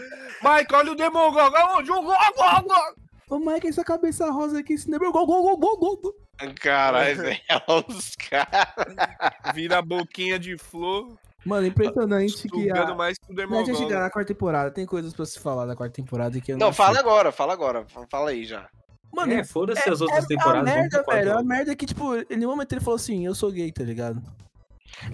[0.42, 2.94] Mike, olha o Demon gló, gló, gló.
[3.30, 6.12] Ô, Mike, essa cabeça rosa aqui, esse Demon gló, gló, gló, gló, gló.
[6.61, 7.40] Caralho, velho,
[7.88, 9.54] os caras.
[9.54, 11.16] Vira a boquinha de flor.
[11.44, 12.94] Mano, impressionante que a...
[12.94, 13.70] mais que o Demogorgon.
[13.70, 16.52] Antes de chegar na quarta temporada, tem coisas pra se falar da quarta temporada que
[16.52, 17.85] eu não Não, fala agora, fala agora.
[18.11, 18.68] Fala aí já.
[19.12, 20.72] Mano, é, foda-se é, as outras é, temporadas.
[20.72, 21.38] A merda, velho.
[21.38, 23.85] A merda é que, tipo, em nenhum momento ele falou assim, eu sou gay, tá
[23.85, 24.20] ligado?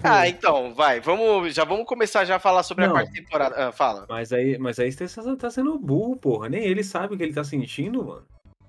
[0.03, 3.67] Ah, então, vai, vamos, já vamos começar já a falar sobre não, a quarta temporada.
[3.67, 4.05] Ah, fala.
[4.09, 6.49] Mas aí, mas aí você tá sendo burro, porra.
[6.49, 8.25] Nem ele sabe o que ele tá sentindo, mano.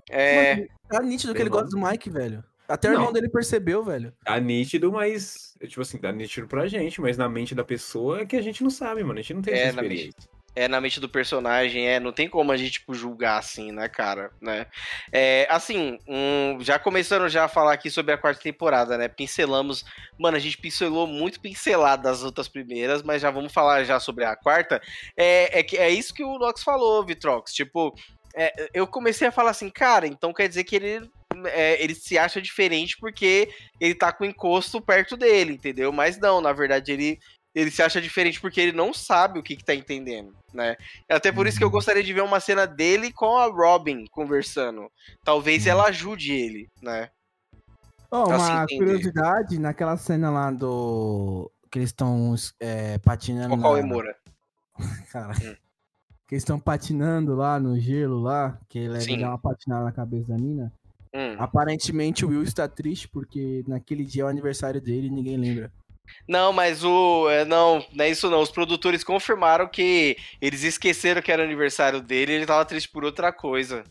[0.09, 0.55] É.
[0.55, 2.43] Mano, tá nítido que ele gosta do Mike, velho.
[2.67, 4.13] Até o irmão dele percebeu, velho.
[4.23, 5.55] Tá nítido, mas.
[5.61, 8.63] Tipo assim, tá nítido pra gente, mas na mente da pessoa é que a gente
[8.63, 9.19] não sabe, mano.
[9.19, 12.29] A gente não tem é, essa experiência é na mente do personagem, é, não tem
[12.29, 14.67] como a gente tipo, julgar assim, né, cara, né?
[15.11, 19.07] É, assim, um, já começando já a falar aqui sobre a quarta temporada, né?
[19.07, 19.83] Pincelamos,
[20.17, 24.25] mano, a gente pincelou muito pincelado das outras primeiras, mas já vamos falar já sobre
[24.25, 24.81] a quarta.
[25.17, 27.95] É, é, é isso que o Nox falou, Vitrox, tipo,
[28.35, 31.09] é, eu comecei a falar assim, cara, então quer dizer que ele
[31.47, 35.91] é, ele se acha diferente porque ele tá com o encosto perto dele, entendeu?
[35.91, 37.19] Mas não, na verdade ele
[37.55, 40.75] ele se acha diferente porque ele não sabe o que, que tá entendendo, né?
[41.07, 41.73] Até por isso que eu uhum.
[41.73, 44.91] gostaria de ver uma cena dele com a Robin conversando.
[45.23, 47.09] Talvez ela ajude ele, né?
[48.09, 51.51] Oh, uma curiosidade, naquela cena lá do.
[51.71, 53.57] que eles estão é, patinando.
[53.57, 53.79] Qual na...
[53.79, 54.15] Emora?
[55.11, 55.33] Cara.
[55.33, 55.55] Hum.
[56.27, 60.27] Que eles estão patinando lá no gelo lá, que ele dá uma patinada na cabeça
[60.27, 60.71] da mina.
[61.13, 61.35] Hum.
[61.37, 65.71] Aparentemente o Will está triste porque naquele dia é o aniversário dele e ninguém lembra.
[66.27, 67.29] Não, mas o.
[67.29, 68.41] É, não, não é isso não.
[68.41, 73.03] Os produtores confirmaram que eles esqueceram que era aniversário dele e ele tava triste por
[73.03, 73.83] outra coisa.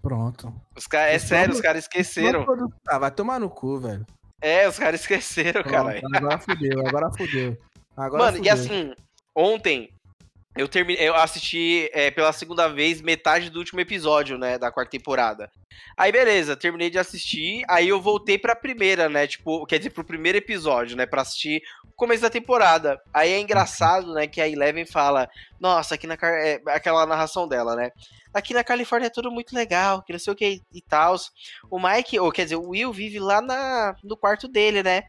[0.00, 0.54] Pronto.
[0.76, 2.46] Os cara, é sério, os caras esqueceram.
[2.88, 4.06] Ah, vai tomar no cu, velho.
[4.40, 6.00] É, os caras esqueceram, cara.
[6.14, 7.58] Agora fudeu, agora fudeu.
[7.96, 8.44] Agora Mano, fudeu.
[8.44, 8.94] e assim,
[9.34, 9.90] ontem
[10.56, 14.90] eu terminei, eu assisti é, pela segunda vez metade do último episódio, né, da quarta
[14.90, 15.50] temporada.
[15.96, 20.04] Aí beleza, terminei de assistir, aí eu voltei pra primeira, né, tipo, quer dizer, pro
[20.04, 23.00] primeiro episódio, né, pra assistir o começo da temporada.
[23.12, 25.28] Aí é engraçado, né, que a Eleven fala,
[25.60, 27.90] nossa, aqui na, é, aquela narração dela, né,
[28.32, 31.16] aqui na Califórnia é tudo muito legal, que não sei o que e tal.
[31.70, 35.02] O Mike, ou quer dizer, o Will vive lá na, no quarto dele, né,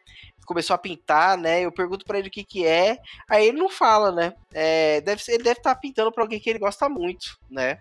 [0.48, 1.60] começou a pintar, né?
[1.60, 4.32] Eu pergunto para ele o que que é, aí ele não fala, né?
[4.54, 7.78] É, deve ser, ele deve estar tá pintando para alguém que ele gosta muito, né?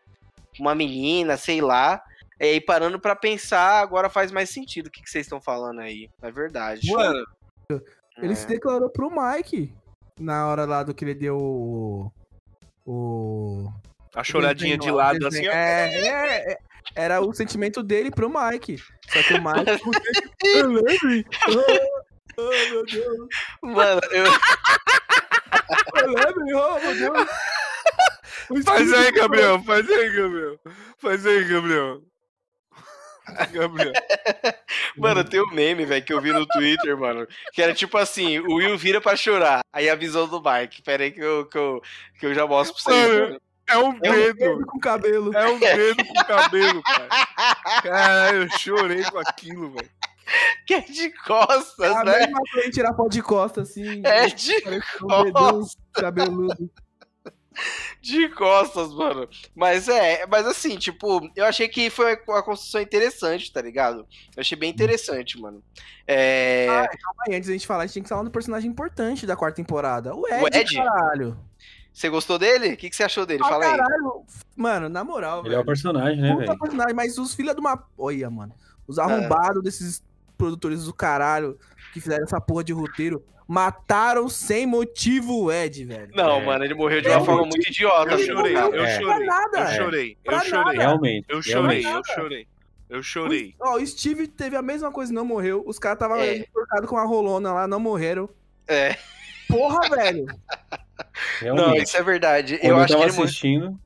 [0.59, 2.03] Uma menina, sei lá.
[2.37, 5.79] É, e parando para pensar, agora faz mais sentido o que, que vocês estão falando
[5.79, 6.09] aí.
[6.21, 6.91] É verdade.
[6.91, 7.25] Mano,
[8.17, 8.35] ele é.
[8.35, 9.73] se declarou pro Mike
[10.19, 12.11] na hora lá do que ele deu o.
[12.85, 13.71] o
[14.13, 15.47] a choradinha de lado, assim.
[15.47, 16.57] É, é, é,
[16.95, 18.77] era o sentimento dele pro Mike.
[19.07, 21.25] Só que o Mike.
[22.35, 23.27] Oh, meu Deus.
[23.61, 24.25] Mano, eu.
[26.07, 27.29] Leve, oh, meu Deus.
[28.65, 29.61] Faz aí, Gabriel.
[29.63, 30.59] Faz aí, Gabriel.
[30.97, 32.01] Faz aí, Gabriel.
[33.51, 33.93] Gabriel.
[34.95, 37.27] Mano, tem um meme, velho, que eu vi no Twitter, mano.
[37.51, 39.61] Que era tipo assim: o Will vira pra chorar.
[39.73, 40.81] Aí a visão do Mike.
[40.81, 41.81] Pera aí que eu, que eu,
[42.19, 43.19] que eu já mostro pra vocês.
[43.19, 44.07] Mano, é um dedo.
[44.07, 45.35] É um dedo com cabelo.
[45.35, 47.09] É um dedo com cabelo, cara.
[47.81, 49.96] Caralho, eu chorei com aquilo, velho.
[50.65, 52.19] que é de costas, é a né?
[52.19, 54.01] mesma coisa tirar foto de costas, assim.
[54.03, 54.61] É de
[54.99, 55.77] costas.
[55.93, 56.69] cabeludo.
[58.01, 59.27] De costas, mano.
[59.55, 64.05] Mas é, mas assim, tipo, eu achei que foi uma construção interessante, tá ligado?
[64.35, 65.63] Eu achei bem interessante, mano.
[66.05, 66.67] É...
[66.69, 69.25] Ah, calma aí, antes da gente falar, a gente tem que falar do personagem importante
[69.25, 70.13] da quarta temporada.
[70.13, 70.75] O Ed, o Ed?
[70.75, 71.37] caralho.
[71.91, 72.73] Você gostou dele?
[72.73, 73.41] O que, que você achou dele?
[73.43, 74.23] Ah, Fala caralho.
[74.27, 74.35] aí.
[74.55, 75.57] Mano, na moral, Ele velho.
[75.57, 76.59] é o personagem, né, velho?
[76.59, 77.83] personagem, mas os filha de uma...
[77.97, 78.53] Olha, mano.
[78.87, 79.63] Os arrombados é.
[79.63, 80.03] desses
[80.37, 81.57] produtores do caralho
[81.93, 86.09] que fizeram essa porra de roteiro mataram sem motivo o Ed, velho.
[86.13, 86.45] Não, é.
[86.45, 88.11] mano, ele morreu de uma forma muito idiota.
[88.11, 88.99] Eu chorei, eu é.
[88.99, 89.25] chorei.
[89.25, 90.77] Nada, eu chorei, eu chorei.
[90.77, 91.25] Realmente.
[91.29, 92.47] Eu chorei, eu chorei.
[92.89, 93.55] Eu chorei.
[93.59, 95.63] Ó, o Steve teve a mesma coisa, não morreu.
[95.65, 96.37] Os caras estavam é.
[96.37, 98.29] enforcados com a rolona lá, não morreram.
[98.67, 98.97] É.
[99.47, 100.25] Porra, velho.
[101.39, 101.67] Realmente.
[101.67, 102.57] Não, isso é verdade.
[102.57, 103.79] Quando eu, eu acho tava que ele assistindo,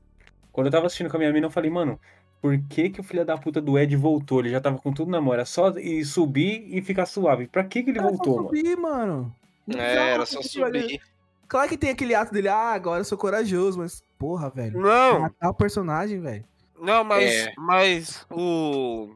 [0.52, 1.98] quando eu tava assistindo com a minha mina, eu falei, mano,
[2.42, 4.40] por que, que o filho da puta do Ed voltou?
[4.40, 5.32] Ele já tava com tudo na mão.
[5.32, 7.46] Era só ir subir e ficar suave.
[7.46, 9.32] Pra que, que ele era voltou, só subir, mano?
[9.64, 9.80] mano?
[9.80, 11.00] É, era só subir.
[11.46, 14.80] Claro que tem aquele ato dele, ah, agora eu sou corajoso, mas porra, velho.
[14.80, 15.20] Não.
[15.20, 16.44] Matar o personagem, velho.
[16.80, 17.52] Não, mas, é.
[17.56, 19.14] mas o.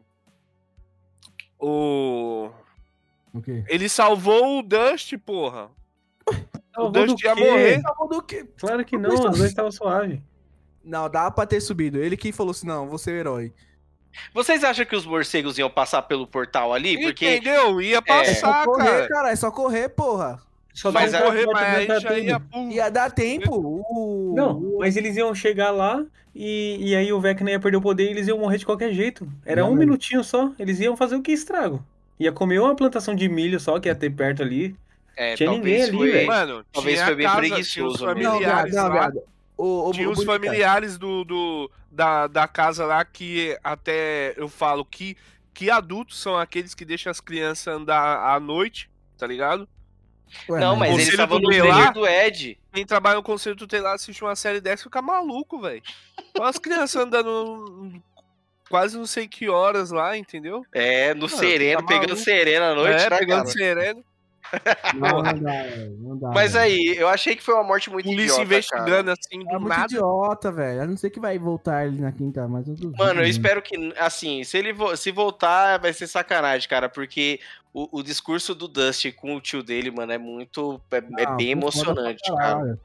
[1.59, 2.49] O.
[3.35, 3.65] O quê?
[3.67, 5.69] Ele salvou o Dust, porra.
[6.79, 7.81] o Dust ia morrer.
[7.81, 8.49] Salvou do quê?
[8.57, 10.23] Claro que não, os dois estavam suave.
[10.87, 11.99] Não, dá pra ter subido.
[11.99, 13.53] Ele que falou assim: não, você é o herói.
[14.33, 16.99] Vocês acham que os morcegos iam passar pelo portal ali?
[17.03, 17.37] Porque...
[17.37, 17.81] Entendeu?
[17.83, 18.31] Ia passar, é.
[18.31, 19.31] é só correr, cara.
[19.31, 20.41] É só correr, porra.
[20.73, 22.43] Só mas ia correr, mas aí já ia...
[22.71, 23.83] ia dar tempo.
[23.91, 24.35] Uh...
[24.35, 28.05] Não, mas eles iam chegar lá e, e aí o Vecna ia perder o poder
[28.05, 29.27] e eles iam morrer de qualquer jeito.
[29.45, 30.53] Era não, um minutinho só.
[30.59, 31.85] Eles iam fazer o que estrago.
[32.21, 34.77] Ia comer uma plantação de milho só que ia ter perto ali.
[35.17, 36.27] É, tinha ninguém ali, velho.
[36.27, 38.05] Mano, talvez foi bem preguiçoso.
[38.05, 39.23] Familiares não, não, não,
[39.57, 44.85] o, o, Tinha os familiares do, do, da, da casa lá que até eu falo
[44.85, 45.17] que,
[45.55, 49.69] que adultos são aqueles que deixam as crianças andar à noite, tá ligado?
[50.49, 52.59] Ué, não, mas eles estavam no trailer do Ed.
[52.73, 55.83] Quem trabalha no conselho tutelar assiste uma série dessa fica maluco, velho.
[56.41, 58.03] As crianças andando
[58.69, 60.65] quase não sei que horas lá, entendeu?
[60.73, 63.51] É, no Mano, sereno, tá pegando sereno à noite, é, né, pegando cara?
[63.51, 64.05] sereno.
[64.95, 65.65] Não, não dá,
[65.99, 66.29] não dá.
[66.31, 68.43] Mas aí, eu achei que foi uma morte muito Polícia idiota.
[68.43, 69.13] investigando cara.
[69.13, 69.85] assim, do é nada.
[69.85, 70.81] idiota, velho.
[70.83, 73.93] Eu não sei que vai voltar ele na quinta, mas eu Mano, eu espero que,
[73.99, 77.41] assim, se ele se voltar, vai ser sacanagem, cara, porque
[77.75, 80.81] o, o discurso do Dusty com o tio dele, mano, é muito.
[80.91, 82.79] É, é bem emocionante, cara.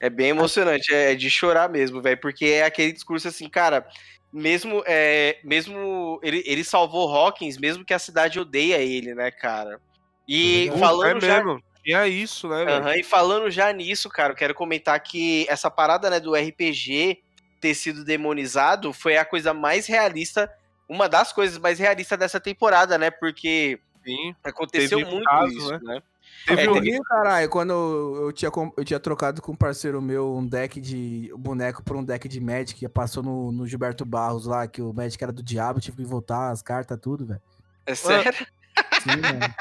[0.00, 3.86] É bem emocionante, é de chorar mesmo, velho, porque é aquele discurso assim, cara
[4.34, 9.80] mesmo é, mesmo ele, ele salvou Hawkins, mesmo que a cidade odeia ele, né, cara?
[10.26, 11.44] E é falando é já...
[11.44, 11.62] mesmo.
[11.84, 12.64] Tinha isso, né?
[12.64, 17.18] Uhum, e falando já nisso, cara, eu quero comentar que essa parada, né, do RPG
[17.60, 20.50] ter sido demonizado foi a coisa mais realista,
[20.88, 23.10] uma das coisas mais realistas dessa temporada, né?
[23.10, 25.80] Porque Sim, aconteceu muito caso, isso, né?
[25.82, 26.02] né?
[26.46, 27.00] Teve é, um teve...
[27.04, 31.82] caralho, quando eu tinha, eu tinha trocado com um parceiro meu um deck de boneco
[31.82, 35.32] por um deck de Magic, passou no, no Gilberto Barros lá, que o Magic era
[35.32, 37.42] do diabo, tive que voltar as cartas, tudo, velho.
[37.86, 38.46] É sério?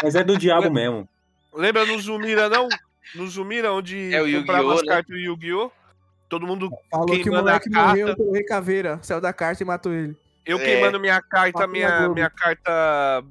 [0.01, 1.10] Mas é do diabo lembra, mesmo.
[1.53, 2.67] Lembra no Zumira, não?
[3.15, 4.88] No Zumira, onde é o comprava as né?
[4.88, 5.71] cartas do Yu-Gi-Oh!
[6.29, 9.93] Todo mundo Falou que o moleque morreu pelo Rei Caveira, saiu da carta e matou
[9.93, 10.17] ele.
[10.43, 10.63] Eu é.
[10.63, 13.23] queimando minha carta, minha, minha carta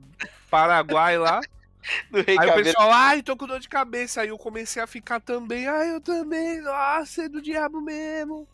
[0.48, 1.40] Paraguai lá.
[2.14, 2.52] aí Caveira.
[2.52, 4.20] o pessoal, ai, tô com dor de cabeça.
[4.20, 8.46] Aí eu comecei a ficar também, ai, eu também, nossa, é do diabo mesmo.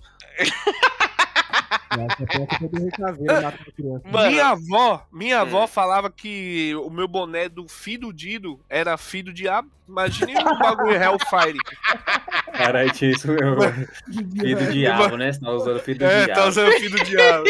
[4.29, 9.27] Minha avó, minha avó falava que o meu boné do filho do Dido era filho
[9.27, 9.71] do diabo.
[9.89, 11.59] Imagine um bagulho Hellfire.
[12.53, 13.57] Caralho, tinha isso mesmo.
[14.13, 15.33] filho do diabo, né?
[15.33, 16.31] Você tá usando filho do é, diabo.
[16.31, 17.45] É, tá usando filho do diabo.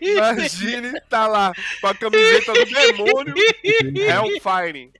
[0.00, 4.92] Imagine, tá lá, com a camiseta do demônio, Hellfire.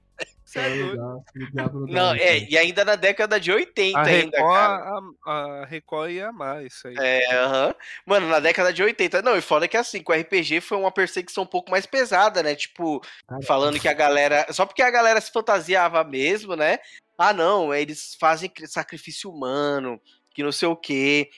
[0.59, 5.01] É não, é, e ainda na década de 80 a ainda, Record, cara.
[5.27, 6.95] A, a Record ia mais isso aí.
[6.99, 7.67] É, aham.
[7.67, 7.77] Uh -huh.
[8.07, 9.23] Mano, na década de 80.
[9.23, 12.43] Não, e foda que assim, com o RPG foi uma perseguição um pouco mais pesada,
[12.43, 12.55] né?
[12.55, 13.47] Tipo, Caramba.
[13.47, 14.47] falando que a galera.
[14.51, 16.79] Só porque a galera se fantasiava mesmo, né?
[17.19, 20.01] Ah, não, eles fazem sacrifício humano,
[20.35, 21.31] que não sei o quê.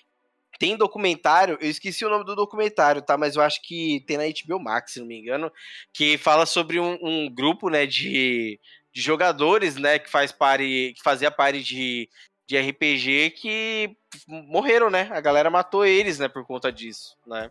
[0.59, 3.17] Tem documentário, eu esqueci o nome do documentário, tá?
[3.17, 5.53] Mas eu acho que tem na HBO Max, se não me engano,
[5.93, 8.59] que fala sobre um, um grupo, né, de
[8.99, 12.09] de jogadores, né, que faz pare, que fazia pare de,
[12.49, 15.09] de RPG que morreram, né?
[15.13, 17.49] A galera matou eles, né, por conta disso, né?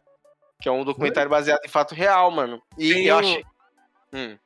[0.60, 2.62] Que é um documentário baseado em fato real, mano.
[2.78, 3.20] E Tem eu um...
[3.20, 3.46] achei.
[4.12, 4.38] Hum.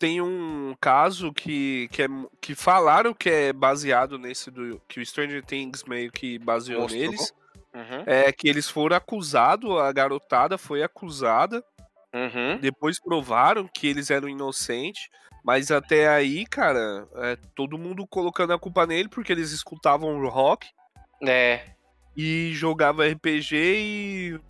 [0.00, 2.08] Tem um caso que, que, é,
[2.40, 4.82] que falaram que é baseado nesse do.
[4.88, 7.00] que o Stranger Things meio que baseou Mostrou.
[7.00, 7.32] neles.
[7.72, 8.02] Uhum.
[8.04, 11.64] É que eles foram acusados, a garotada foi acusada.
[12.12, 12.58] Uhum.
[12.60, 15.08] Depois provaram que eles eram inocentes.
[15.42, 20.68] Mas até aí, cara, é, todo mundo colocando a culpa nele porque eles escutavam rock.
[21.20, 21.60] É.
[22.16, 24.40] E jogava RPG e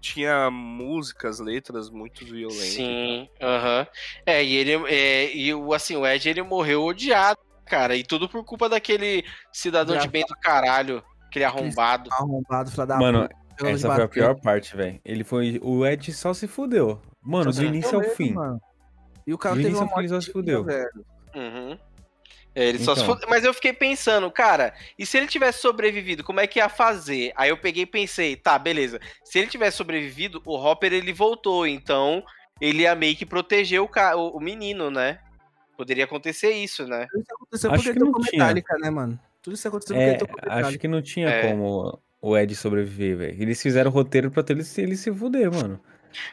[0.00, 2.74] tinha músicas, letras muito violentas.
[2.74, 3.82] Sim, aham.
[3.82, 3.88] Uh -huh.
[4.26, 8.28] É, e ele é, e o assim, o Ed ele morreu odiado, cara, e tudo
[8.28, 12.10] por culpa daquele cidadão de bem do caralho, aquele arrombado.
[12.12, 13.28] Arrombado, filho da Mano,
[13.64, 15.00] essa foi a pior parte, velho.
[15.04, 17.00] Ele foi o Ed só se fudeu.
[17.22, 18.32] Mano, do início ao fim.
[18.32, 18.60] Mano.
[19.26, 20.66] E o cara teve uma morte se fudeu.
[21.34, 21.78] Uhum.
[22.54, 22.94] É, ele então.
[22.94, 26.68] só Mas eu fiquei pensando, cara, e se ele tivesse sobrevivido, como é que ia
[26.68, 27.32] fazer?
[27.34, 29.00] Aí eu peguei e pensei, tá, beleza.
[29.24, 32.22] Se ele tivesse sobrevivido, o Hopper ele voltou, então
[32.60, 34.16] ele ia meio que proteger o, ca...
[34.16, 35.18] o, menino, né?
[35.76, 37.06] Poderia acontecer isso, né?
[37.10, 38.30] Tudo isso aconteceu acho porque que não tinha.
[38.32, 39.20] Metallica, né, mano?
[39.40, 41.48] Tudo isso aconteceu é, porque Acho que não tinha é.
[41.48, 43.42] como o Ed sobreviver, velho.
[43.42, 45.80] Eles fizeram o roteiro pra ele, ele se fuder, mano.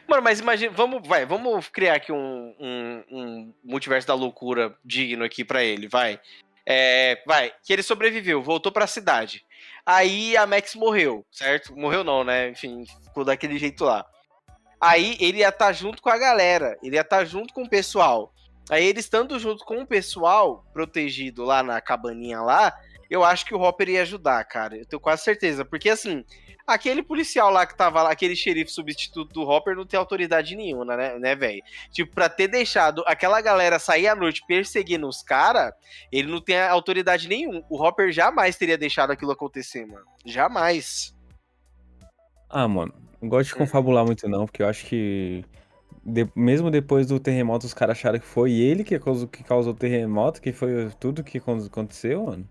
[0.06, 5.24] Mano, mas imagina, vamos, vai, vamos criar aqui um, um, um multiverso da loucura digno
[5.24, 6.20] aqui para ele, vai.
[6.66, 9.44] É, vai, que ele sobreviveu, voltou para a cidade.
[9.84, 11.74] Aí a Max morreu, certo?
[11.76, 12.50] Morreu não, né?
[12.50, 14.06] Enfim, ficou daquele jeito lá.
[14.80, 17.64] Aí ele ia estar tá junto com a galera, ele ia estar tá junto com
[17.64, 18.32] o pessoal.
[18.70, 22.72] Aí ele estando junto com o pessoal, protegido lá na cabaninha lá,
[23.10, 24.76] eu acho que o Hopper ia ajudar, cara.
[24.76, 25.64] Eu tenho quase certeza.
[25.64, 26.24] Porque assim,
[26.64, 30.96] aquele policial lá que tava lá, aquele xerife substituto do Hopper, não tem autoridade nenhuma,
[30.96, 31.60] né, né, velho?
[31.90, 35.72] Tipo, pra ter deixado aquela galera sair à noite perseguindo os caras,
[36.12, 37.64] ele não tem autoridade nenhuma.
[37.68, 40.06] O Hopper jamais teria deixado aquilo acontecer, mano.
[40.24, 41.12] Jamais.
[42.48, 45.44] Ah, mano, não gosto de confabular muito não, porque eu acho que
[46.04, 49.72] de, mesmo depois do terremoto os caras acharam que foi ele que causou, que causou
[49.72, 52.48] o terremoto, que foi tudo que aconteceu, mano.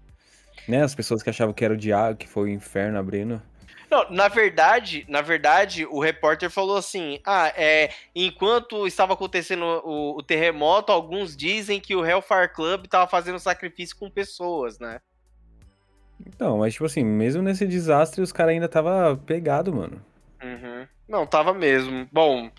[0.67, 3.41] Né, as pessoas que achavam que era o diabo, que foi o inferno abrindo.
[3.89, 10.17] Não, na verdade, na verdade, o repórter falou assim: ah, é, enquanto estava acontecendo o,
[10.17, 15.01] o terremoto, alguns dizem que o Hellfire Club estava fazendo sacrifício com pessoas, né?
[16.25, 20.05] Então, mas tipo assim, mesmo nesse desastre, os caras ainda tava pegado, mano.
[20.43, 20.87] Uhum.
[21.07, 22.07] Não, tava mesmo.
[22.11, 22.51] Bom,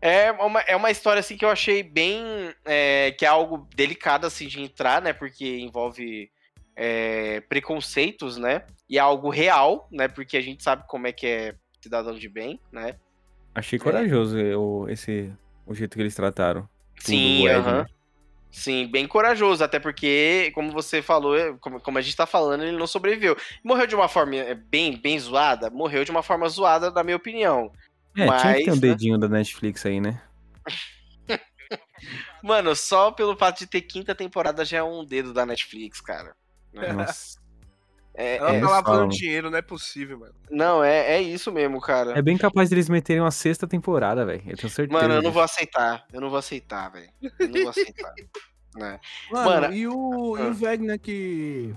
[0.00, 2.24] é uma, é uma história assim que eu achei bem.
[2.64, 5.12] É, que é algo delicado assim de entrar, né?
[5.12, 6.30] Porque envolve
[6.76, 8.64] é, preconceitos, né?
[8.88, 10.08] E é algo real, né?
[10.08, 12.96] Porque a gente sabe como é que é cidadão de bem, né?
[13.54, 14.56] Achei corajoso é.
[14.56, 15.30] o, esse,
[15.66, 16.68] o jeito que eles trataram.
[16.98, 17.80] Sim, aham.
[17.80, 18.02] Uh -huh.
[18.52, 22.62] Sim, bem corajoso, até porque, como você falou, é, como, como, a gente tá falando,
[22.62, 23.34] ele não sobreviveu.
[23.64, 25.70] Morreu de uma forma é, bem, bem zoada?
[25.70, 27.72] Morreu de uma forma zoada, na minha opinião.
[28.14, 28.80] É, Mas, tinha que ter um né?
[28.80, 30.20] dedinho da Netflix aí, né?
[32.44, 36.36] Mano, só pelo fato de ter quinta temporada já é um dedo da Netflix, cara.
[36.72, 36.92] Né?
[36.92, 37.42] Nossa.
[38.14, 40.34] É, Ela é, tá lavando dinheiro, não é possível, mano.
[40.50, 42.12] Não, é, é isso mesmo, cara.
[42.12, 44.42] É bem capaz de eles meterem uma sexta temporada, velho.
[44.46, 45.00] Eu tenho certeza.
[45.00, 46.04] Mano, eu não vou aceitar.
[46.12, 47.10] Eu não vou aceitar, velho.
[47.38, 48.12] Eu não vou aceitar.
[48.76, 49.00] né?
[49.30, 50.40] Mano, mano, e o, ah.
[50.42, 51.74] e o Wegner que.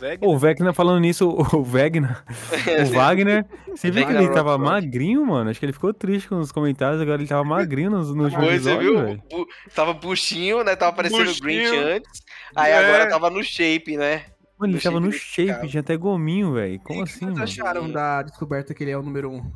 [0.00, 0.28] Wegner?
[0.28, 2.24] O Wegner falando nisso, o Wegner.
[2.86, 3.44] o Wagner.
[3.68, 5.50] Você viu que ele tava magrinho, mano?
[5.50, 8.66] Acho que ele ficou triste com os comentários, agora ele tava magrinho nos, nos pois,
[8.66, 9.22] episódios, viu?
[9.28, 10.76] Bu tava buchinho, né?
[10.76, 12.22] Tava parecendo o Grinch antes.
[12.54, 12.78] Aí é.
[12.78, 14.26] agora tava no shape, né?
[14.62, 16.78] Mano, ele tava no shape, tinha até gominho, velho.
[16.78, 17.36] Como assim, mano?
[17.36, 19.52] Vocês acharam da descoberta que ele é o número um?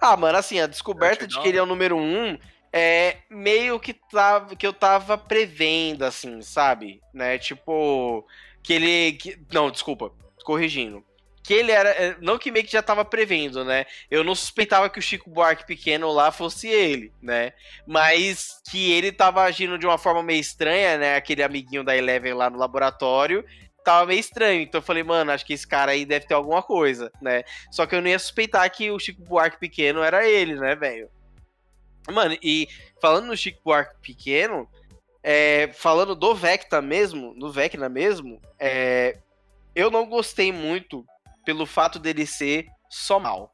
[0.00, 2.38] Ah, mano, assim, a descoberta de que ele é o número um
[2.72, 7.02] é meio que, tava, que eu tava prevendo, assim, sabe?
[7.12, 7.36] Né?
[7.36, 8.26] Tipo,
[8.62, 9.12] que ele.
[9.12, 10.10] Que, não, desculpa,
[10.44, 11.04] corrigindo.
[11.44, 11.90] Que ele era.
[11.90, 13.84] É, não que meio que já tava prevendo, né?
[14.10, 17.52] Eu não suspeitava que o Chico Buarque pequeno lá fosse ele, né?
[17.86, 21.16] Mas que ele tava agindo de uma forma meio estranha, né?
[21.16, 23.44] Aquele amiguinho da Eleven lá no laboratório
[23.82, 24.62] tava meio estranho.
[24.62, 27.44] Então eu falei, mano, acho que esse cara aí deve ter alguma coisa, né?
[27.70, 31.10] Só que eu não ia suspeitar que o Chico Buarque pequeno era ele, né, velho?
[32.10, 32.68] Mano, e
[33.00, 34.68] falando no Chico Buarque pequeno,
[35.22, 39.18] é, falando do Vecna mesmo, no Vecna mesmo, é,
[39.74, 41.04] eu não gostei muito
[41.44, 43.52] pelo fato dele ser só mal.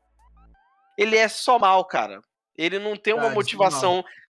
[0.96, 2.20] Ele é só mal, cara.
[2.56, 4.27] Ele não tem uma ah, motivação é,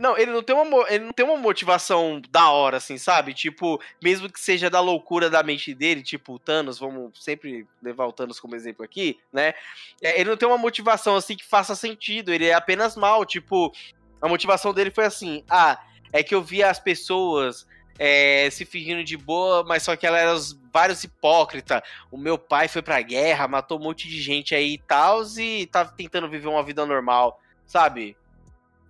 [0.00, 3.32] não, ele não tem uma, ele não tem uma motivação da hora, assim, sabe?
[3.32, 8.06] Tipo, mesmo que seja da loucura da mente dele, tipo o Thanos, vamos sempre levar
[8.06, 9.54] o Thanos como exemplo aqui, né?
[10.02, 13.72] É, ele não tem uma motivação, assim, que faça sentido, ele é apenas mal, tipo,
[14.20, 15.80] a motivação dele foi assim, ah,
[16.12, 17.66] é que eu via as pessoas
[17.98, 20.20] é, se fingindo de boa, mas só que elas
[20.52, 21.82] eram vários hipócritas.
[22.10, 25.66] O meu pai foi pra guerra, matou um monte de gente aí e tal, e
[25.66, 28.16] tá tentando viver uma vida normal, sabe?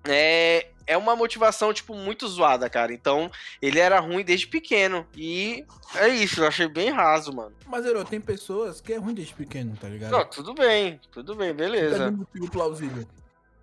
[0.04, 2.92] É, é uma motivação, tipo, muito zoada, cara.
[2.92, 5.06] Então, ele era ruim desde pequeno.
[5.14, 7.54] E é isso, eu achei bem raso, mano.
[7.66, 10.10] Mas, Ero, tem pessoas que é ruim desde pequeno, tá ligado?
[10.10, 12.10] Não, tudo bem, tudo bem, beleza.
[12.10, 13.06] Tá plausível.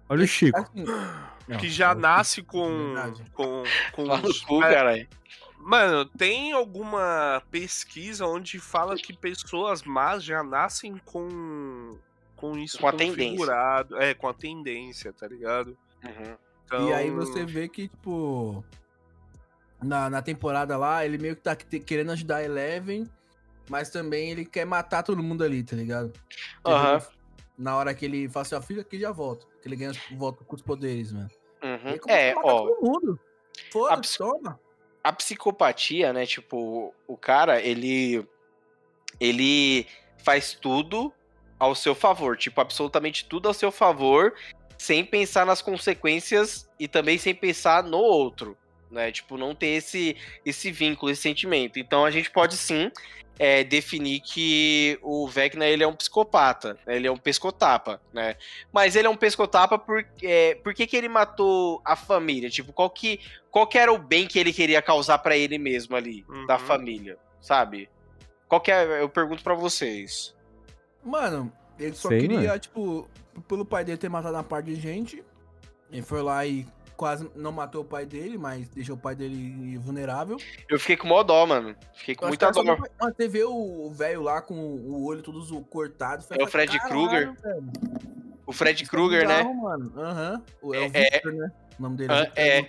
[0.08, 0.58] Olha o Chico.
[0.58, 0.86] Assim,
[1.60, 2.94] que já nasce com.
[3.34, 4.42] com, com Fala os...
[4.42, 5.08] cu, caralho.
[5.58, 11.98] Mano, tem alguma pesquisa onde fala que pessoas más já nascem com
[12.36, 13.52] com isso com a tendência.
[13.98, 15.76] É, com a tendência, tá ligado?
[16.04, 16.36] Uhum.
[16.66, 16.90] Então...
[16.90, 18.64] E aí então você vê que, tipo,
[19.82, 23.08] na, na temporada lá, ele meio que tá querendo ajudar a Eleven,
[23.70, 26.14] mas também ele quer matar todo mundo ali, tá ligado?
[26.66, 27.16] Uhum.
[27.58, 29.46] Na hora que ele fala assim, ó, fica aqui já volta.
[29.62, 31.30] Que ele ganha volta com os poderes, mano.
[31.64, 31.98] Uhum.
[32.08, 32.68] É, ó.
[33.90, 34.60] a, toma.
[35.04, 36.26] a psicopatia, né?
[36.26, 38.28] Tipo, o cara, ele.
[39.20, 39.88] Ele
[40.18, 41.14] faz tudo
[41.58, 42.38] ao seu favor.
[42.38, 44.34] Tipo, absolutamente tudo ao seu favor,
[44.86, 48.56] sem pensar nas consequências e também sem pensar no outro.
[48.92, 49.12] Né?
[49.12, 50.16] Tipo, não ter esse,
[50.46, 51.80] esse vínculo, esse sentimento.
[51.80, 52.92] Então a gente pode sim
[53.40, 56.96] é, definir que o Vecna ele é um psicopata, né?
[56.96, 58.36] ele é um pescotapa, né?
[58.72, 62.50] Mas ele é um pescotapa por, é, por que, que ele matou a família?
[62.50, 63.20] Tipo, qual que,
[63.52, 66.46] qual que era o bem que ele queria causar para ele mesmo ali, uhum.
[66.46, 67.90] da família, sabe?
[68.48, 70.34] Qual que é, eu pergunto para vocês.
[71.04, 72.60] Mano, ele só Sei, queria, mano.
[72.60, 73.10] tipo,
[73.48, 75.24] pelo pai dele ter matado uma parte de gente,
[75.92, 76.66] ele foi lá e
[76.96, 80.38] quase não matou o pai dele, mas deixou o pai dele vulnerável.
[80.70, 81.76] Eu fiquei com mó dó, mano.
[81.94, 82.64] Fiquei com muita dó.
[83.00, 86.26] Mas você vê o velho lá com o olho todo cortado.
[86.32, 87.34] É o Fred Krueger.
[88.46, 89.42] O Fred Krueger, né?
[89.98, 90.44] Aham.
[90.62, 90.74] Uhum.
[90.74, 91.52] É, o é, Victor, né?
[91.78, 92.66] O nome dele é, é, é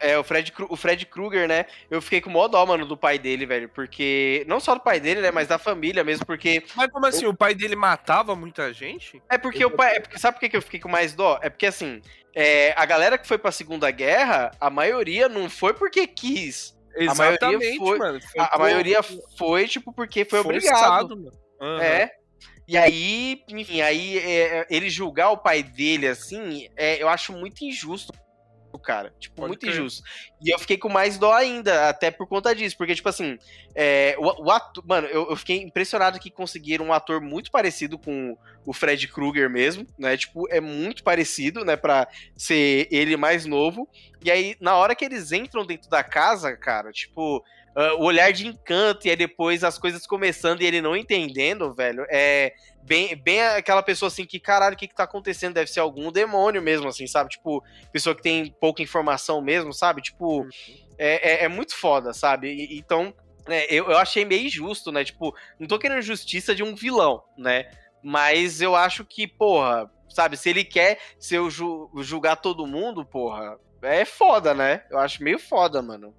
[0.00, 1.66] é, o Fred, o Fred Krueger, né?
[1.90, 3.68] Eu fiquei com mó dó, mano, do pai dele, velho.
[3.68, 4.44] Porque.
[4.46, 5.30] Não só do pai dele, né?
[5.30, 6.62] Mas da família mesmo, porque.
[6.74, 7.26] Mas como assim?
[7.26, 9.22] O, o pai dele matava muita gente?
[9.28, 9.96] É porque o pai.
[9.96, 11.38] É porque, sabe por que eu fiquei com mais dó?
[11.42, 12.00] É porque assim.
[12.34, 16.76] É, a galera que foi pra Segunda Guerra, a maioria não foi porque quis.
[16.96, 18.20] Exatamente, a maioria foi, mano.
[18.20, 19.00] Foi a, a maioria
[19.36, 21.16] foi, tipo, porque foi obrigado.
[21.16, 21.32] Mano.
[21.60, 21.80] Uhum.
[21.80, 22.12] É.
[22.68, 27.64] E aí, enfim, aí é, ele julgar o pai dele assim, é, eu acho muito
[27.64, 28.12] injusto
[28.88, 29.12] cara.
[29.20, 30.02] Tipo, Pode muito injusto.
[30.40, 32.74] E eu fiquei com mais dó ainda, até por conta disso.
[32.74, 33.38] Porque, tipo assim,
[33.74, 34.82] é, o, o ator.
[34.86, 38.34] Mano, eu, eu, fiquei impressionado que conseguiram um ator muito parecido com
[38.64, 40.16] o Fred Krueger mesmo, né?
[40.16, 41.76] Tipo, é muito parecido, né?
[41.76, 43.86] Pra ser ele mais novo.
[44.24, 47.44] E aí, na hora que eles entram dentro da casa, cara, tipo.
[47.76, 51.72] Uh, o olhar de encanto e aí depois as coisas começando e ele não entendendo,
[51.72, 52.52] velho, é
[52.88, 55.54] bem, bem aquela pessoa assim que, caralho, o que que tá acontecendo?
[55.54, 57.28] Deve ser algum demônio mesmo, assim, sabe?
[57.28, 57.62] Tipo,
[57.92, 60.00] pessoa que tem pouca informação mesmo, sabe?
[60.00, 60.48] Tipo, uhum.
[60.96, 62.48] é, é, é muito foda, sabe?
[62.48, 63.14] E, então,
[63.46, 65.04] né, eu, eu achei meio injusto, né?
[65.04, 67.70] Tipo, não tô querendo justiça de um vilão, né?
[68.02, 73.04] Mas eu acho que, porra, sabe, se ele quer se eu ju julgar todo mundo,
[73.04, 74.82] porra, é foda, né?
[74.90, 76.14] Eu acho meio foda, mano.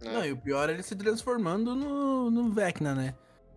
[0.00, 0.12] Né?
[0.12, 3.14] Não, e o pior é ele se transformando no, no Vecna, né?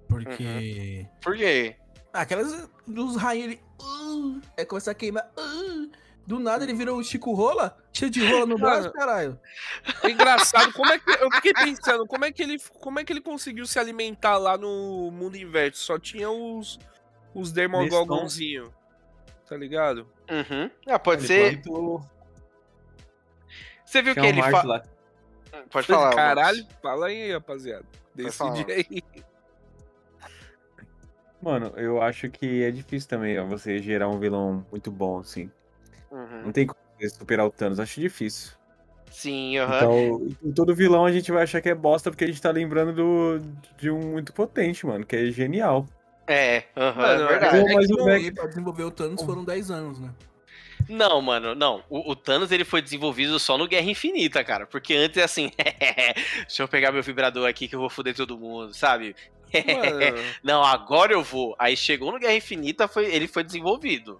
[0.08, 1.06] Porque.
[1.06, 1.20] Uhum.
[1.22, 1.76] Por quê?
[2.14, 3.62] Ah, aquelas dos raios, ele.
[3.82, 5.30] Uh, é começar a queimar.
[5.38, 5.90] Uh,
[6.26, 9.40] do nada ele virou o Chico Rola, cheio de rola no braço, caralho.
[10.04, 11.10] É engraçado, como é que.
[11.12, 14.58] Eu fiquei pensando, como é que ele, como é que ele conseguiu se alimentar lá
[14.58, 15.82] no mundo inverso?
[15.82, 16.78] Só tinha os.
[17.34, 18.72] Os Demogorgonzinhos.
[19.48, 20.08] Tá ligado?
[20.30, 20.70] Uhum.
[20.88, 21.62] Ah, pode ele ser.
[23.86, 24.84] Você viu que ele fala.
[25.70, 26.14] Pode falar.
[26.14, 27.86] Caralho, fala aí, rapaziada.
[28.14, 29.04] Decide aí.
[31.48, 35.50] Mano, eu acho que é difícil também ó, você gerar um vilão muito bom, assim.
[36.12, 36.44] Uhum.
[36.44, 36.78] Não tem como
[37.10, 38.52] superar o Thanos, acho difícil.
[39.10, 39.88] Sim, aham.
[39.88, 40.28] Uhum.
[40.42, 42.92] Então, todo vilão a gente vai achar que é bosta porque a gente tá lembrando
[42.92, 43.40] do,
[43.78, 45.88] de um muito potente, mano, que é genial.
[46.28, 47.58] É, aham, uhum, é verdade.
[47.60, 50.10] É mas o pra desenvolver o Thanos foram 10 anos, né?
[50.90, 51.82] Não, mano, não.
[51.90, 54.66] O, o, Thanos ele foi desenvolvido só no Guerra Infinita, cara.
[54.66, 55.50] Porque antes é assim,
[56.46, 59.16] deixa eu pegar meu vibrador aqui que eu vou foder todo mundo, sabe?
[60.44, 61.56] Não, agora eu vou.
[61.58, 64.20] Aí chegou no Guerra Infinita, foi, ele foi desenvolvido.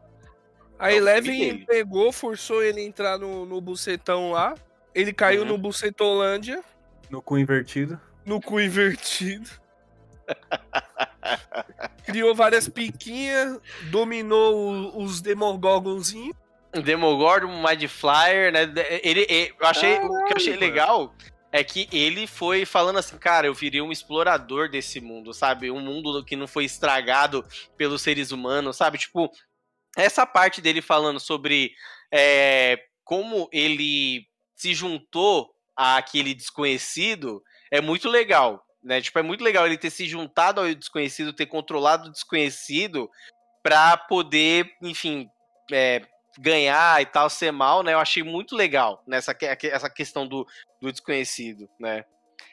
[0.80, 4.56] Aí é Eleven pegou, forçou ele a entrar no, no bucetão lá.
[4.94, 5.48] Ele caiu uhum.
[5.50, 6.64] no bucetolândia.
[7.10, 8.00] No cu invertido.
[8.26, 9.50] No cu invertido.
[12.06, 13.60] Criou várias piquinhas,
[13.90, 16.36] dominou os Demogorgonzinhos.
[16.84, 18.64] Demogorgon, Mind Flyer, né?
[19.04, 20.66] Ele, ele eu achei, Caralho, o que eu achei mano.
[20.66, 21.14] legal
[21.52, 25.72] é que ele foi falando assim, cara, eu virei um explorador desse mundo, sabe?
[25.72, 27.46] Um mundo que não foi estragado
[27.78, 28.98] pelos seres humanos, sabe?
[28.98, 29.32] Tipo,
[29.96, 31.72] essa parte dele falando sobre
[32.14, 37.42] é, como ele se juntou àquele desconhecido
[37.72, 39.02] é muito legal, né?
[39.02, 43.10] Tipo, é muito legal ele ter se juntado ao desconhecido, ter controlado o desconhecido
[43.64, 45.28] para poder, enfim,
[45.72, 46.02] é,
[46.40, 47.94] ganhar e tal, ser mal, né?
[47.94, 50.46] Eu achei muito legal nessa essa questão do,
[50.82, 52.06] do desconhecido, né?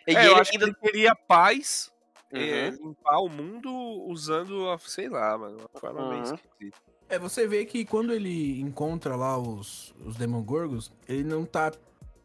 [0.07, 0.65] E é, ele eu acho ainda...
[0.67, 1.91] que ele queria paz,
[2.33, 2.41] uhum.
[2.41, 3.71] é, limpar o mundo
[4.09, 6.09] usando, a, sei lá, mano, uma forma uhum.
[6.11, 6.79] meio esquisita.
[7.09, 11.71] É, você vê que quando ele encontra lá os, os Demogorgos, ele não tá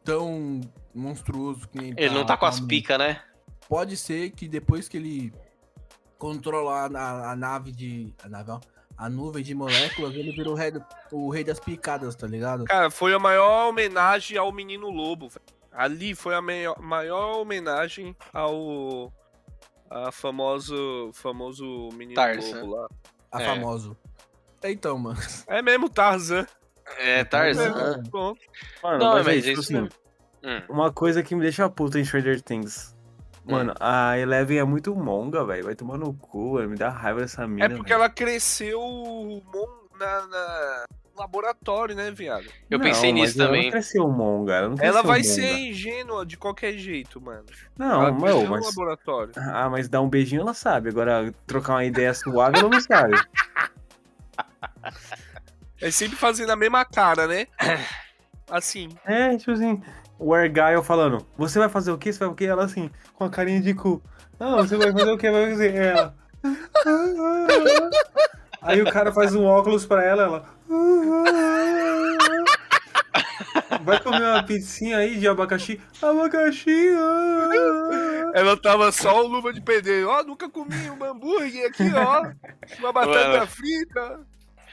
[0.04, 0.62] tão
[0.94, 3.22] monstruoso que nem Ele tá, não tá com as picas, né?
[3.68, 5.34] Pode ser que depois que ele
[6.18, 8.14] controlar a, a nave de.
[8.24, 8.60] A nave, ó,
[9.00, 10.74] a nuvem de moléculas, ele virou o rei,
[11.10, 12.66] o rei das picadas, tá ligado?
[12.66, 15.30] Cara, foi a maior homenagem ao Menino Lobo.
[15.72, 19.14] Ali foi a maior, maior homenagem ao
[19.90, 22.62] a famoso, famoso Menino Tarzan.
[22.62, 22.88] Lobo lá.
[23.32, 23.46] A é.
[23.46, 23.98] famoso.
[24.62, 25.18] Então, mano.
[25.48, 26.46] É mesmo Tarzan.
[26.98, 27.70] É, Tarzan.
[27.70, 27.98] É,
[28.84, 30.62] Mano, não, mas, mas é isso assim, hum.
[30.68, 32.94] uma coisa que me deixa puta em Stranger Things.
[33.50, 33.52] Hum.
[33.52, 35.66] Mano, a Eleven é muito monga, velho.
[35.66, 37.66] Vai tomar no cu, me dá raiva dessa mina.
[37.66, 37.96] É porque véio.
[37.96, 38.80] ela cresceu
[40.00, 40.86] na, na,
[41.18, 42.46] laboratório, né, viado?
[42.70, 43.64] Eu não, pensei nisso também.
[43.64, 45.34] Ela cresceu monga, ela Ela vai monga.
[45.34, 47.46] ser ingênua de qualquer jeito, mano.
[47.78, 48.66] Não, ela meu, mas...
[48.66, 49.34] laboratório.
[49.36, 50.90] Ah, mas dar um beijinho ela sabe.
[50.90, 53.16] Agora, trocar uma ideia suave ela não sabe.
[55.82, 57.48] É sempre fazendo a mesma cara, né?
[58.52, 58.90] Assim.
[59.06, 59.82] É, tipo assim,
[60.20, 62.12] o Argyle falando, você vai fazer o quê?
[62.12, 62.46] Você vai o quê?
[62.46, 64.04] Ela assim, com a carinha de cu.
[64.38, 65.32] Não, você vai fazer o quê?
[65.32, 66.16] Vai fazer ela.
[68.62, 70.46] Aí o cara faz um óculos pra ela, ela.
[73.84, 75.80] Vai comer uma pizzinha aí de abacaxi?
[76.02, 76.90] Abacaxi!
[76.98, 78.32] Ah.
[78.36, 80.10] Ela tava só o luva de pedreiro.
[80.10, 82.32] Ó, oh, nunca comi um hambúrguer aqui, ó.
[82.80, 84.20] Uma batata frita.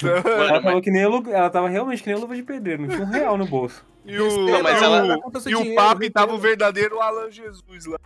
[0.03, 3.11] Ela tava, que nem ela tava realmente que nem luva de pedreiro, não tinha um
[3.11, 3.85] real no bolso.
[4.05, 7.99] E o, não, mas ela, e o papo tava o verdadeiro Alan Jesus lá.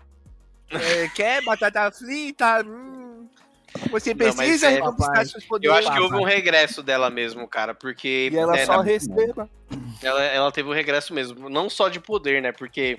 [0.70, 2.64] É, quer batata frita?
[2.64, 3.26] Hum.
[3.90, 5.74] Você precisa não, é, seus poderes.
[5.74, 8.30] Eu acho que houve um regresso dela mesmo, cara, porque.
[8.32, 8.82] E ela né, só na...
[8.82, 9.48] receba.
[10.02, 12.52] Ela, ela teve um regresso mesmo, não só de poder, né?
[12.52, 12.98] Porque.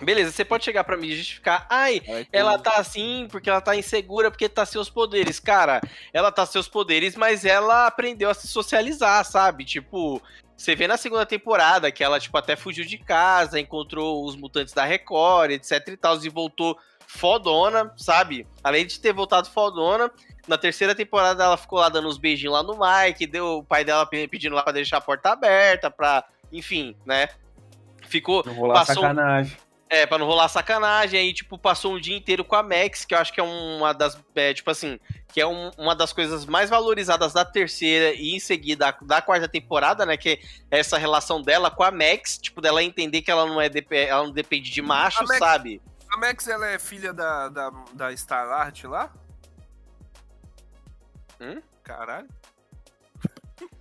[0.00, 2.00] Beleza, você pode chegar para mim e justificar, ai,
[2.32, 5.40] ela tá assim porque ela tá insegura, porque tá seus poderes.
[5.40, 5.80] Cara,
[6.12, 9.64] ela tá seus poderes, mas ela aprendeu a se socializar, sabe?
[9.64, 10.22] Tipo,
[10.56, 14.72] você vê na segunda temporada que ela, tipo, até fugiu de casa, encontrou os mutantes
[14.72, 18.46] da Record, etc e tal, e voltou fodona, sabe?
[18.62, 20.10] Além de ter voltado fodona,
[20.46, 23.84] na terceira temporada ela ficou lá dando uns beijinhos lá no Mike, deu o pai
[23.84, 27.28] dela pedindo lá pra deixar a porta aberta, pra, enfim, né?
[28.06, 28.42] Ficou.
[28.44, 29.56] Não rolar passou, sacanagem.
[29.90, 33.14] É, pra não rolar sacanagem, aí, tipo, passou um dia inteiro com a Max, que
[33.14, 36.44] eu acho que é uma das, é, tipo assim, que é um, uma das coisas
[36.44, 41.40] mais valorizadas da terceira e em seguida da, quarta temporada, né, que é essa relação
[41.40, 44.82] dela com a Max, tipo, dela entender que ela não é, ela não depende de
[44.82, 45.80] macho, Max, sabe?
[46.10, 49.10] A Max, ela é filha da, da, da Starlight lá?
[51.40, 51.62] Hum?
[51.82, 52.28] Caralho.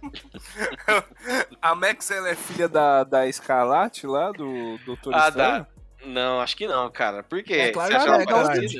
[1.62, 5.64] a Max, ela é filha da, da Escarlate lá, do Doutor ah, Estranho?
[5.64, 5.77] Da...
[6.08, 7.24] Não, acho que não, cara.
[7.24, 7.54] Por quê?
[7.54, 8.26] É, claro, que é, claro,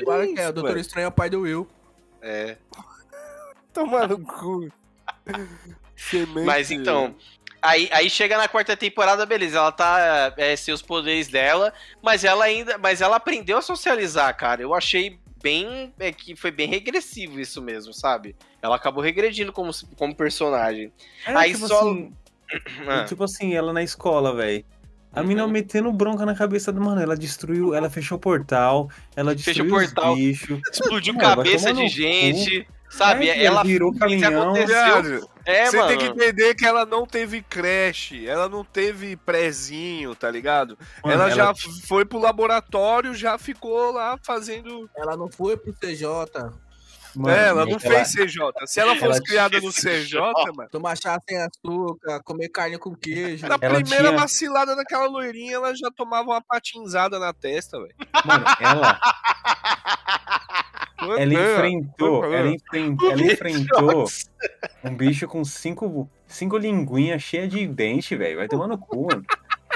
[0.04, 0.48] claro que é.
[0.48, 1.68] O Doutor Estranho é o pai do Will.
[2.22, 2.56] É.
[3.72, 4.68] Tomando cu.
[6.44, 7.14] Mas então,
[7.60, 12.22] Aí, aí chega na quarta temporada, beleza, ela tá é, sem os poderes dela, mas
[12.24, 12.78] ela ainda.
[12.78, 14.62] Mas ela aprendeu a socializar, cara.
[14.62, 15.92] Eu achei bem.
[15.98, 18.36] É, que foi bem regressivo isso mesmo, sabe?
[18.62, 20.92] Ela acabou regredindo como, como personagem.
[21.26, 21.80] É, aí tipo só.
[21.80, 22.12] Assim,
[22.86, 23.04] ah.
[23.04, 24.64] Tipo assim, ela na escola, velho.
[25.12, 25.50] A mina uhum.
[25.50, 27.00] metendo bronca na cabeça do mano.
[27.00, 30.60] Ela destruiu, ela fechou o portal, ela destruiu fechou o portal, bichos.
[30.70, 32.64] Explodiu cabeça de gente.
[32.64, 32.78] Cu.
[32.90, 33.28] Sabe?
[33.28, 34.56] É, ela virou caminhão.
[35.44, 35.88] É, Você mano.
[35.88, 40.76] tem que entender que ela não teve creche, ela não teve prezinho, tá ligado?
[41.02, 41.54] Mano, ela, ela, já
[41.86, 44.88] foi pro laboratório, já ficou lá fazendo.
[44.96, 46.06] Ela não foi pro CJ.
[47.18, 47.80] Mano, é, ela não ela...
[47.80, 48.38] fez CJ.
[48.66, 50.20] Se ela fosse ela criada no CJ,
[50.54, 50.70] mano.
[50.70, 53.44] Tomar chá sem açúcar, comer carne com queijo.
[53.48, 54.16] Na ela primeira tinha...
[54.16, 57.94] vacilada daquela loirinha, ela já tomava uma patinzada na testa, velho.
[58.24, 59.00] Mano, ela.
[61.18, 64.04] ela enfrentou, ela enfrentou, ela enfrentou
[64.84, 68.36] um bicho com cinco, cinco linguinhas cheias de dente, velho.
[68.36, 69.24] Vai tomar no cu, mano.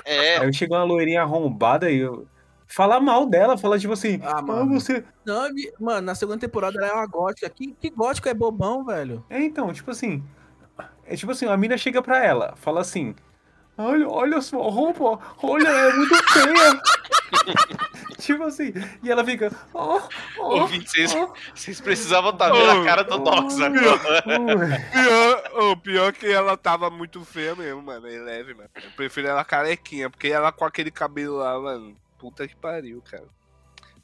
[0.05, 0.38] É.
[0.38, 2.28] Aí chegou uma loirinha arrombada e eu.
[2.73, 4.18] Fala mal dela, fala tipo assim.
[4.23, 4.81] Ah, mano.
[4.81, 5.05] Você...
[5.27, 5.47] Não,
[5.79, 7.51] mano, na segunda temporada ela é uma gótica.
[7.51, 9.23] Que, que gótico é bobão, velho?
[9.29, 10.25] É, então, tipo assim.
[11.05, 13.14] É tipo assim, a mina chega pra ela, fala assim.
[13.77, 16.83] Olha, olha a sua roupa, olha, é muito feia.
[18.18, 19.53] tipo assim, e ela fica.
[19.75, 20.01] Oh,
[20.39, 24.91] oh, vocês, oh, vocês precisavam estar tá vendo oh, a cara do Dox oh, agora.
[24.93, 28.07] Pior, oh, pior que ela tava muito feia mesmo, mano.
[28.07, 28.70] É leve, mano.
[28.75, 32.01] Eu prefiro ela carequinha, porque ela com aquele cabelo lá, mano.
[32.23, 33.25] Puta que pariu, cara.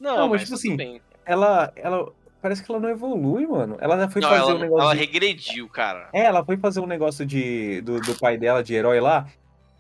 [0.01, 1.01] Não, não mas, tipo assim, bem.
[1.25, 2.13] ela, ela.
[2.43, 3.77] Parece que ela não evolui, mano.
[3.81, 4.83] Ela já foi não, fazer ela, um negócio.
[4.83, 5.01] Ela de...
[5.01, 6.09] regrediu, cara.
[6.13, 9.29] É, ela foi fazer um negócio de, do, do pai dela, de herói lá.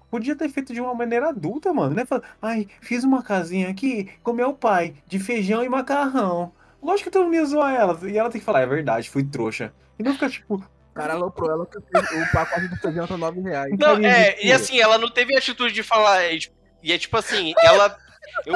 [0.09, 1.97] Podia ter feito de uma maneira adulta, mano.
[1.97, 2.05] Né?
[2.41, 6.53] Ai, fiz uma casinha aqui com meu pai, de feijão e macarrão.
[6.80, 7.99] Lógico que todo mundo ia zoar ela.
[8.09, 9.72] E ela tem que falar, é verdade, fui trouxa.
[9.99, 10.55] E não ficar tipo.
[10.55, 13.74] O cara aloprou ela que o pacote do feijão tá 9 reais.
[13.76, 16.20] Não, é, e assim, ela não teve a atitude de falar.
[16.82, 17.97] E é tipo assim, ela.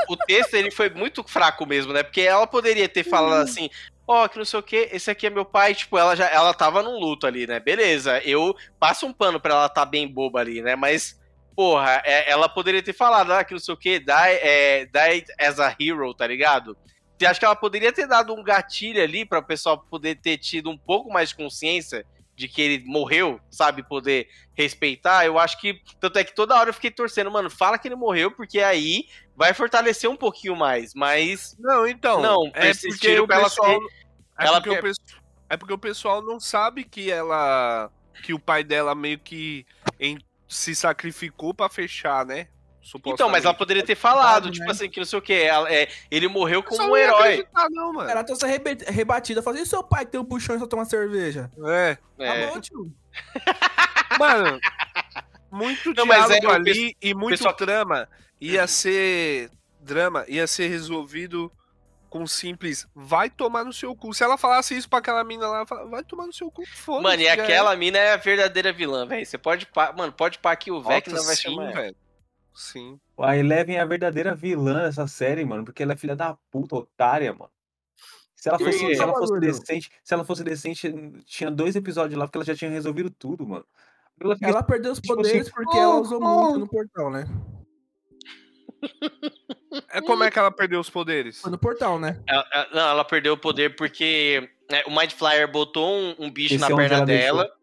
[0.08, 2.02] O texto ele foi muito fraco mesmo, né?
[2.02, 3.42] Porque ela poderia ter falado uhum.
[3.42, 3.70] assim,
[4.06, 6.28] ó, oh, que não sei o que, esse aqui é meu pai, tipo, ela já
[6.28, 7.60] ela tava num luto ali, né?
[7.60, 10.76] Beleza, eu passo um pano pra ela tá bem boba ali, né?
[10.76, 11.20] Mas
[11.54, 15.24] porra, é, ela poderia ter falado, ah, que não sei o que, die, é, die
[15.38, 16.76] as a hero, tá ligado?
[17.18, 20.38] Você acha que ela poderia ter dado um gatilho ali para o pessoal poder ter
[20.38, 22.04] tido um pouco mais de consciência
[22.34, 25.82] de que ele morreu, sabe, poder respeitar, eu acho que.
[26.00, 29.06] Tanto é que toda hora eu fiquei torcendo, mano, fala que ele morreu, porque aí
[29.36, 30.94] vai fortalecer um pouquinho mais.
[30.94, 31.56] Mas.
[31.58, 32.20] Não, então.
[32.20, 33.78] Não, é porque o pessoal.
[34.38, 34.92] É, ela porque o,
[35.48, 37.90] é porque o pessoal não sabe que ela.
[38.22, 39.66] Que o pai dela meio que
[39.98, 40.18] em,
[40.48, 42.48] se sacrificou para fechar, né?
[43.06, 44.72] Então, mas ela poderia ter falado, tipo né?
[44.72, 45.32] assim, que não sei o que.
[45.32, 47.46] É, ele morreu como um herói.
[47.70, 48.10] Não, mano.
[48.10, 48.44] Ela trouxe
[48.88, 51.50] rebatida, falando, e seu pai que tem um puxão e só toma cerveja?
[51.64, 51.96] É.
[52.18, 52.46] Tá é.
[52.48, 52.92] bom, tio.
[54.18, 54.58] mano,
[55.50, 57.54] muito não, diálogo mas é, ali e muito pessoal...
[57.54, 58.08] trama
[58.40, 61.52] ia ser drama, ia ser resolvido
[62.12, 64.12] com simples vai tomar no seu cu.
[64.12, 67.22] Se ela falasse isso pra aquela mina lá, vai tomar no seu cu, foda Mano,
[67.22, 67.76] e aquela é.
[67.76, 69.24] mina é a verdadeira vilã, velho.
[69.24, 71.72] Você pode pá, mano, pode pá que o Vec não vai sim, chamar.
[71.72, 71.96] velho.
[72.54, 73.00] Sim.
[73.18, 76.76] A Eleven é a verdadeira vilã dessa série, mano, porque ela é filha da puta,
[76.76, 77.50] otária, mano.
[78.34, 82.26] Se ela fosse, se ela fosse decente, se ela fosse decente, tinha dois episódios lá
[82.26, 83.64] porque ela já tinha resolvido tudo, mano.
[84.20, 86.42] Ela, ela perdeu os tipo assim, poderes assim, porque oh, ela usou oh.
[86.42, 87.24] muito no portal, né?
[89.92, 91.40] É como é que ela perdeu os poderes?
[91.40, 92.20] Foi no portal, né?
[92.26, 96.30] Ela, ela, não, ela perdeu o poder porque né, o Mind Flyer botou um, um
[96.30, 97.44] bicho Esse na é perna dela.
[97.44, 97.61] Deixou.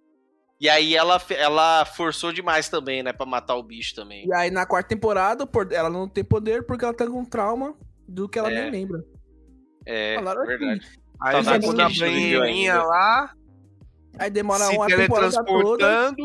[0.60, 3.14] E aí ela, ela forçou demais também, né?
[3.14, 4.28] Pra matar o bicho também.
[4.28, 7.74] E aí na quarta temporada, ela não tem poder porque ela tá com trauma
[8.07, 8.70] do que ela é.
[8.70, 9.03] nem lembra.
[9.86, 10.82] É, Falaram verdade.
[10.82, 10.99] Aqui.
[11.22, 13.34] Aí tá jogou na banheirinha lá.
[14.18, 16.16] Aí demora se uma temporada toda.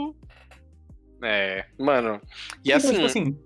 [1.23, 2.21] É, mano.
[2.65, 3.39] E então, tipo assim, assim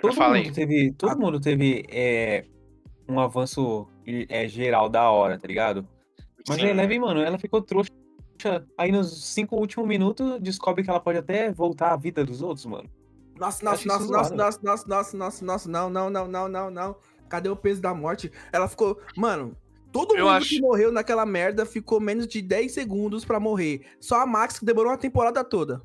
[0.00, 2.44] todo mundo teve, todo mundo teve é,
[3.08, 3.88] um avanço
[4.28, 5.86] é, geral da hora, tá ligado?
[6.48, 6.66] Mas Sim.
[6.66, 7.90] a Eleven, mano, ela ficou trouxa
[8.76, 12.66] aí nos cinco últimos minutos descobre que ela pode até voltar à vida dos outros,
[12.66, 12.88] mano.
[13.38, 16.96] Nossa, nossa, nossa, nossa, nossa, nossa, nossa, nossa, nossa, não, não, não, não, não, não.
[17.28, 18.30] Cadê o peso da morte?
[18.52, 19.00] Ela ficou.
[19.16, 19.56] Mano,
[19.90, 20.48] todo eu mundo acho...
[20.50, 23.86] que morreu naquela merda ficou menos de 10 segundos pra morrer.
[23.98, 25.80] Só a Max que demorou uma temporada toda.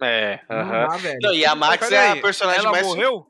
[0.00, 0.86] É, aham.
[0.86, 1.34] Uh -huh.
[1.34, 2.86] E a Max é a personagem ela mais.
[2.86, 3.26] morreu?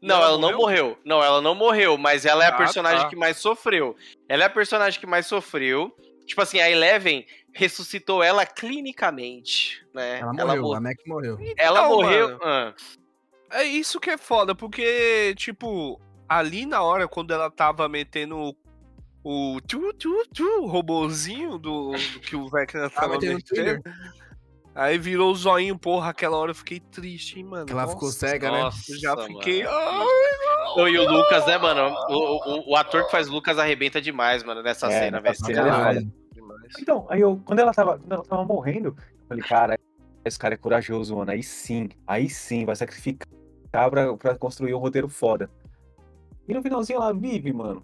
[0.00, 0.98] Não, ela, ela não morreu?
[1.04, 3.08] Não, ela não morreu, mas ela é a ah, personagem tá.
[3.08, 3.96] que mais sofreu.
[4.28, 5.92] Ela é a personagem que mais sofreu.
[6.26, 7.24] Tipo assim, a Eleven
[7.56, 10.20] ressuscitou ela clinicamente, né?
[10.20, 11.38] Ela morreu, ela a Mac morreu.
[11.56, 12.38] Ela então, morreu.
[12.42, 12.74] Ah.
[13.50, 15.98] É isso que é foda, porque, tipo,
[16.28, 18.54] ali na hora, quando ela tava metendo
[19.24, 23.82] o tu, tu, tu, robozinho do, do que o Vecna tava metendo,
[24.74, 27.64] Aí virou o zoinho, porra, aquela hora eu fiquei triste, hein, mano.
[27.70, 28.68] Ela Nossa, ficou cega, né?
[28.90, 29.66] Eu já fiquei.
[29.66, 30.04] Ai,
[30.76, 31.96] não, e o Lucas, né, mano?
[32.10, 36.12] O, o, o, ator que faz Lucas arrebenta demais, mano, nessa é, cena, velho.
[36.80, 39.78] Então, aí eu, quando ela tava, quando ela tava morrendo, eu falei, cara,
[40.24, 41.30] esse cara é corajoso, mano.
[41.30, 43.28] Aí sim, aí sim, vai sacrificar
[43.90, 45.50] pra, pra construir um roteiro foda.
[46.48, 47.82] E no finalzinho ela vive, mano.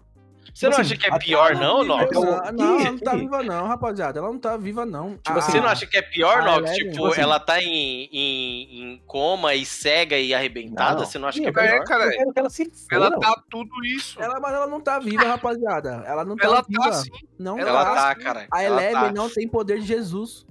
[0.53, 2.11] Você não assim, acha que é pior, não, Nox?
[2.13, 4.19] Não, não, ela não tá viva, não, rapaziada.
[4.19, 5.17] Ela não tá viva, não.
[5.17, 6.69] Tipo, assim, você não acha que é pior, Nox?
[6.69, 10.99] É, tipo, assim, ela tá em, em, em, coma e cega e arrebentada?
[10.99, 11.63] Não, você não acha que é pior?
[11.63, 14.21] É, cara, eu ela, se ela tá tudo isso.
[14.21, 16.03] Ela, mas ela não tá viva, rapaziada.
[16.05, 16.83] Ela não tá ela tá viva.
[16.83, 17.11] Tá, sim.
[17.39, 18.47] Não ela tá, tá cara.
[18.51, 19.11] A Eleven tá.
[19.11, 20.45] não tem poder de Jesus.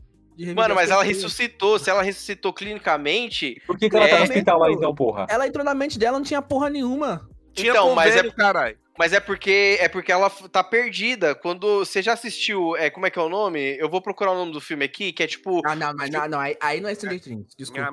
[0.55, 1.79] Mano, mas ela ressuscitou.
[1.79, 3.63] Se ela ressuscitou clinicamente.
[3.67, 5.27] Por que, que ela tá no hospital lá então, porra?
[5.29, 7.29] Ela entrou na mente dela, não tinha porra nenhuma.
[7.53, 8.77] Tinha então, mas é caralho.
[8.99, 11.35] Mas é porque é porque ela tá perdida.
[11.35, 13.77] Quando você já assistiu, é, como é que é o nome?
[13.79, 15.61] Eu vou procurar o nome do filme aqui, que é tipo.
[15.65, 16.21] Ah, não, mas tipo...
[16.23, 17.91] não, não, aí, aí não é Stranger Things, desculpa.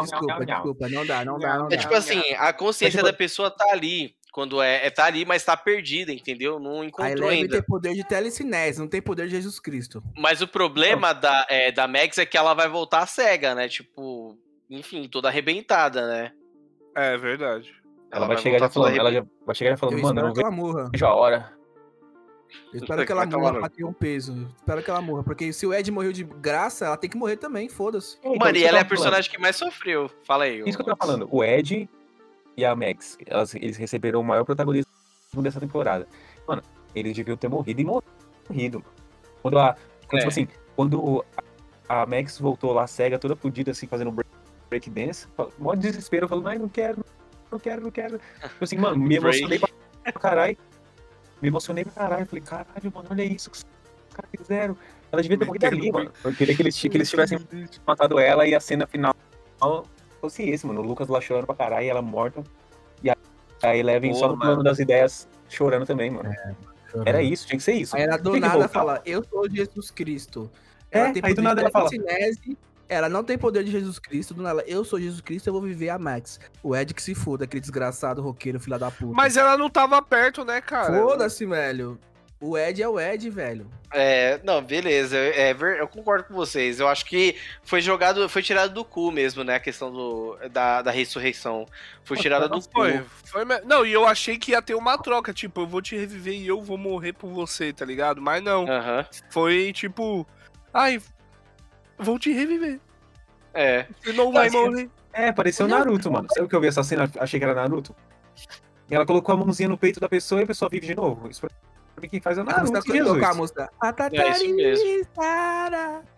[0.00, 1.76] Desculpa, desculpa, não dá, não dá, não dá.
[1.76, 4.14] É tipo assim, a consciência da pessoa tá ali.
[4.32, 6.58] Quando é, é tá ali, mas tá perdida, entendeu?
[6.58, 7.52] Não encontrou ainda.
[7.52, 10.02] tem poder de telecinese, não tem poder de Jesus Cristo.
[10.18, 13.68] Mas o problema da, é, da Max é que ela vai voltar cega, né?
[13.68, 14.36] Tipo,
[14.68, 16.32] enfim, toda arrebentada, né?
[16.96, 17.83] É verdade.
[18.14, 20.90] Ela, vai, chegar já falando, ela já vai chegar já falando, mano, eu não vejo,
[20.92, 21.52] vejo a hora.
[22.72, 24.48] Eu espero que ela morra pra ter um peso.
[24.56, 25.24] Espero que ela morra.
[25.24, 28.16] Porque se o Ed morreu de graça, ela tem que morrer também, foda-se.
[28.20, 30.08] Então, mano, e ela é a personagem que mais sofreu.
[30.22, 30.60] Fala aí.
[30.60, 31.28] Isso que eu tava falando.
[31.30, 31.88] O Ed
[32.56, 34.86] e a Max, elas, eles receberam o maior protagonismo
[35.38, 36.06] dessa temporada.
[36.46, 36.62] Mano,
[36.94, 38.84] eles deviam ter morrido e morrido.
[39.42, 39.74] Quando a.
[39.74, 40.18] Quando, tipo é.
[40.18, 41.24] tipo assim, quando
[41.88, 44.30] a Max voltou lá cega, toda fodida, assim, fazendo break,
[44.70, 45.26] break dance,
[45.58, 47.04] mó desespero, falando, ai, não quero,
[47.54, 48.18] não quero, não quero.
[48.18, 50.56] Tipo assim, mano, me emocionei pra caralho.
[51.40, 52.26] Me emocionei pra caralho.
[52.26, 53.64] Falei, caralho, mano, olha isso que os
[54.12, 54.76] caras fizeram.
[55.10, 56.12] Ela devia ter morrido ali, mano.
[56.22, 57.38] Eu queria que eles, que eles tivessem
[57.86, 59.14] matado ela e a cena final
[60.20, 60.80] fosse esse, mano.
[60.80, 62.42] O Lucas lá chorando pra caralho e ela morta.
[63.02, 66.30] E a Eleven Pô, só no plano das ideias chorando também, mano.
[66.30, 66.54] É,
[67.06, 67.96] Era isso, tinha que ser isso.
[67.96, 70.50] Aí ela do nada fala, eu sou Jesus Cristo.
[70.90, 71.90] Ela é, aí do nada ela fala.
[72.88, 75.88] Ela não tem poder de Jesus Cristo, ela, eu sou Jesus Cristo, eu vou viver
[75.88, 76.38] a Max.
[76.62, 79.14] O Ed que se foda, aquele desgraçado roqueiro, filha da puta.
[79.14, 80.92] Mas ela não tava perto, né, cara?
[80.92, 81.98] Foda-se, velho.
[82.40, 83.70] O Ed é o Ed, velho.
[83.90, 85.16] É, não, beleza.
[85.16, 86.78] É, eu concordo com vocês.
[86.78, 89.54] Eu acho que foi jogado, foi tirado do cu mesmo, né?
[89.54, 91.64] A questão do, da, da ressurreição.
[92.02, 93.04] Foi tirada do foi, cu.
[93.24, 96.34] Foi, não, e eu achei que ia ter uma troca, tipo, eu vou te reviver
[96.34, 98.20] e eu vou morrer por você, tá ligado?
[98.20, 98.66] Mas não.
[99.30, 100.26] Foi tipo.
[100.72, 101.00] Ai,
[101.98, 102.80] vou te reviver.
[103.52, 103.86] É.
[104.02, 104.90] Você não vai morrer.
[105.12, 106.26] É, pareceu Naruto, mano.
[106.30, 107.08] Sabe o que eu vi essa cena?
[107.18, 107.94] Achei que era Naruto.
[108.90, 111.28] Ela colocou a mãozinha no peito da pessoa e a pessoa vive de novo.
[111.28, 111.50] Isso pra
[112.02, 112.76] mim quem faz é o Naruto.
[112.76, 113.22] A Jesus.
[113.22, 113.70] a música.
[114.12, 115.06] É isso mesmo.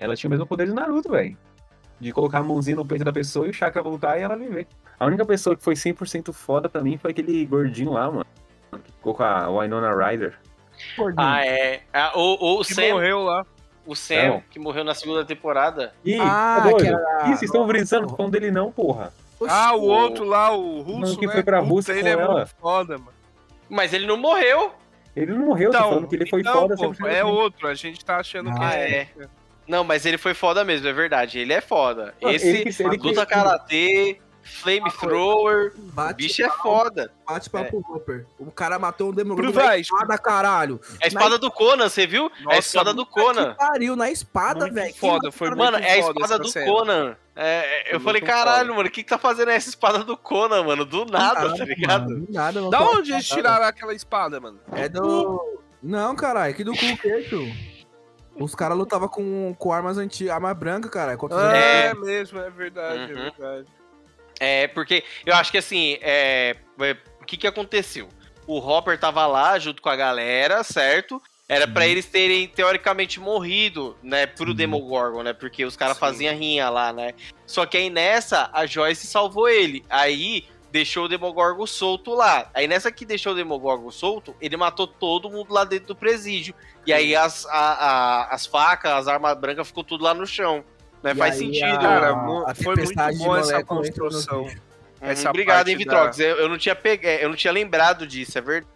[0.00, 1.36] Ela tinha o mesmo poder do Naruto, velho.
[2.00, 4.66] De colocar a mãozinha no peito da pessoa e o chakra voltar e ela viver.
[4.98, 8.26] A única pessoa que foi 100% foda pra mim foi aquele gordinho lá, mano.
[8.82, 10.38] Que ficou com a Winona Ryder.
[10.96, 11.26] Gordinho.
[11.26, 11.82] Ah, é.
[11.92, 13.46] Ah, o, o que Sam morreu lá.
[13.86, 15.94] O Sam, que morreu na segunda temporada.
[16.04, 16.86] Ih, ah, tá doido?
[16.86, 17.22] Era...
[17.26, 19.12] Ih, vocês estão brisando falando dele não, porra.
[19.48, 21.32] Ah, o outro lá, o russo, que né?
[21.32, 23.12] foi pra Rússia ele com é muito foda, mano.
[23.68, 24.72] Mas ele não morreu.
[25.14, 26.76] Ele não morreu, então, tô falando que ele foi então, foda.
[26.76, 29.08] Pô, é outro, a gente tá achando ah, que é.
[29.18, 29.28] é.
[29.66, 31.38] Não, mas ele foi foda mesmo, é verdade.
[31.38, 32.14] Ele é foda.
[32.20, 37.12] Esse ele, ele, luta ele, karatê, flamethrower, o bicho é foda.
[37.26, 37.70] Bate pra é.
[37.72, 38.26] Hopper.
[38.38, 40.80] O cara matou um demônio na espada, caralho.
[41.00, 41.36] É a espada na...
[41.36, 42.30] do Conan, você viu?
[42.40, 43.52] Nossa, é a espada do Conan.
[43.52, 44.94] Que pariu, na espada, velho.
[44.94, 46.66] Foda, foi Mano, é a espada do cena.
[46.66, 47.16] Conan.
[47.34, 48.76] É, eu falei, caralho, foda.
[48.76, 50.84] mano, o que, que tá fazendo essa espada do Conan, mano?
[50.86, 52.10] Do nada, nada tá ligado?
[52.10, 52.70] Mano, do nada, mano.
[52.70, 54.58] Da onde eles tiraram aquela espada, mano?
[54.72, 55.60] É do.
[55.82, 57.46] Não, caralho, que do cu queixo.
[58.38, 61.16] Os caras lutavam com, com armas antigas, arma branca, cara.
[61.52, 63.18] É, é mesmo, é verdade, uhum.
[63.18, 63.66] é verdade.
[64.38, 68.08] É, porque eu acho que assim, é, é, o que que aconteceu?
[68.46, 71.20] O Hopper tava lá junto com a galera, certo?
[71.48, 71.90] Era para uhum.
[71.90, 74.54] eles terem, teoricamente, morrido, né, pro uhum.
[74.54, 75.32] Demogorgon, né?
[75.32, 77.14] Porque os caras faziam rinha lá, né?
[77.46, 79.84] Só que aí nessa, a Joyce salvou ele.
[79.88, 82.50] Aí deixou o Demogorgon solto lá.
[82.52, 86.52] Aí nessa que deixou o Demogorgon solto, ele matou todo mundo lá dentro do presídio.
[86.84, 90.64] E aí as, a, a, as facas, as armas brancas ficou tudo lá no chão.
[91.06, 91.14] Né?
[91.14, 91.64] Faz aí, sentido.
[91.64, 92.10] A, cara,
[92.46, 94.42] a foi muito bom essa construção.
[94.42, 94.50] Uhum,
[95.00, 96.16] essa obrigado, hein, Vitrox.
[96.16, 96.24] Da...
[96.24, 97.06] Eu, eu, não tinha peg...
[97.06, 98.72] É, eu não tinha lembrado disso, é verdade.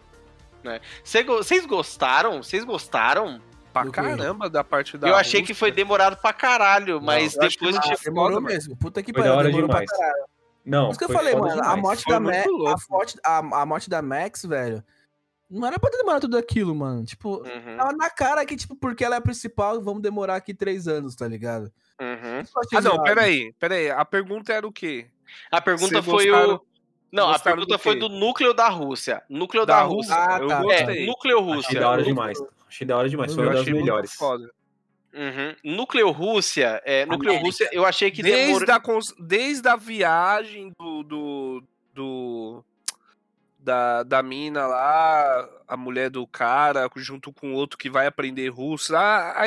[0.63, 0.79] Né?
[1.03, 2.41] Vocês gostaram?
[2.41, 3.41] Vocês gostaram?
[3.73, 5.07] Pra caramba da parte da.
[5.07, 5.53] Eu achei Rússia.
[5.53, 7.93] que foi demorado pra caralho, mas não, depois que...
[7.93, 8.75] ah, demorou foda, mesmo.
[8.75, 9.89] Puta que pariu, demorou demais.
[9.89, 10.25] pra caralho.
[10.65, 13.65] Não, Por isso que eu falei, mano, a morte, da Ma a, morte, a, a
[13.65, 14.83] morte da Max, velho,
[15.49, 17.05] não era pra ter demorado tudo aquilo, mano.
[17.05, 17.77] Tipo, uhum.
[17.77, 21.15] tava na cara que, tipo, porque ela é a principal, vamos demorar aqui três anos,
[21.15, 21.71] tá ligado?
[22.01, 22.43] Uhum.
[22.73, 23.91] Ah, não, peraí, peraí.
[23.91, 25.05] A pergunta era o quê?
[25.51, 26.55] A pergunta foi gostaram...
[26.55, 26.61] o.
[27.11, 29.21] Não, a pergunta do foi do núcleo da Rússia.
[29.29, 30.15] Núcleo da, da Rússia.
[30.15, 30.63] Ah, tá.
[30.71, 31.67] É, núcleo Rússia.
[31.67, 32.39] Achei da hora demais.
[32.67, 33.35] Achei da hora demais.
[33.35, 34.13] Foi uma das melhores.
[34.13, 34.49] Foda.
[35.13, 35.75] Uhum.
[35.75, 37.45] Núcleo Rússia, é, Núcleo América.
[37.45, 38.71] Rússia, eu achei que desde, demor...
[38.71, 39.13] a, cons...
[39.19, 42.65] desde a viagem do, do, do
[43.61, 48.95] da, da mina lá, a mulher do cara, junto com outro que vai aprender russo,
[48.95, 49.45] a, a,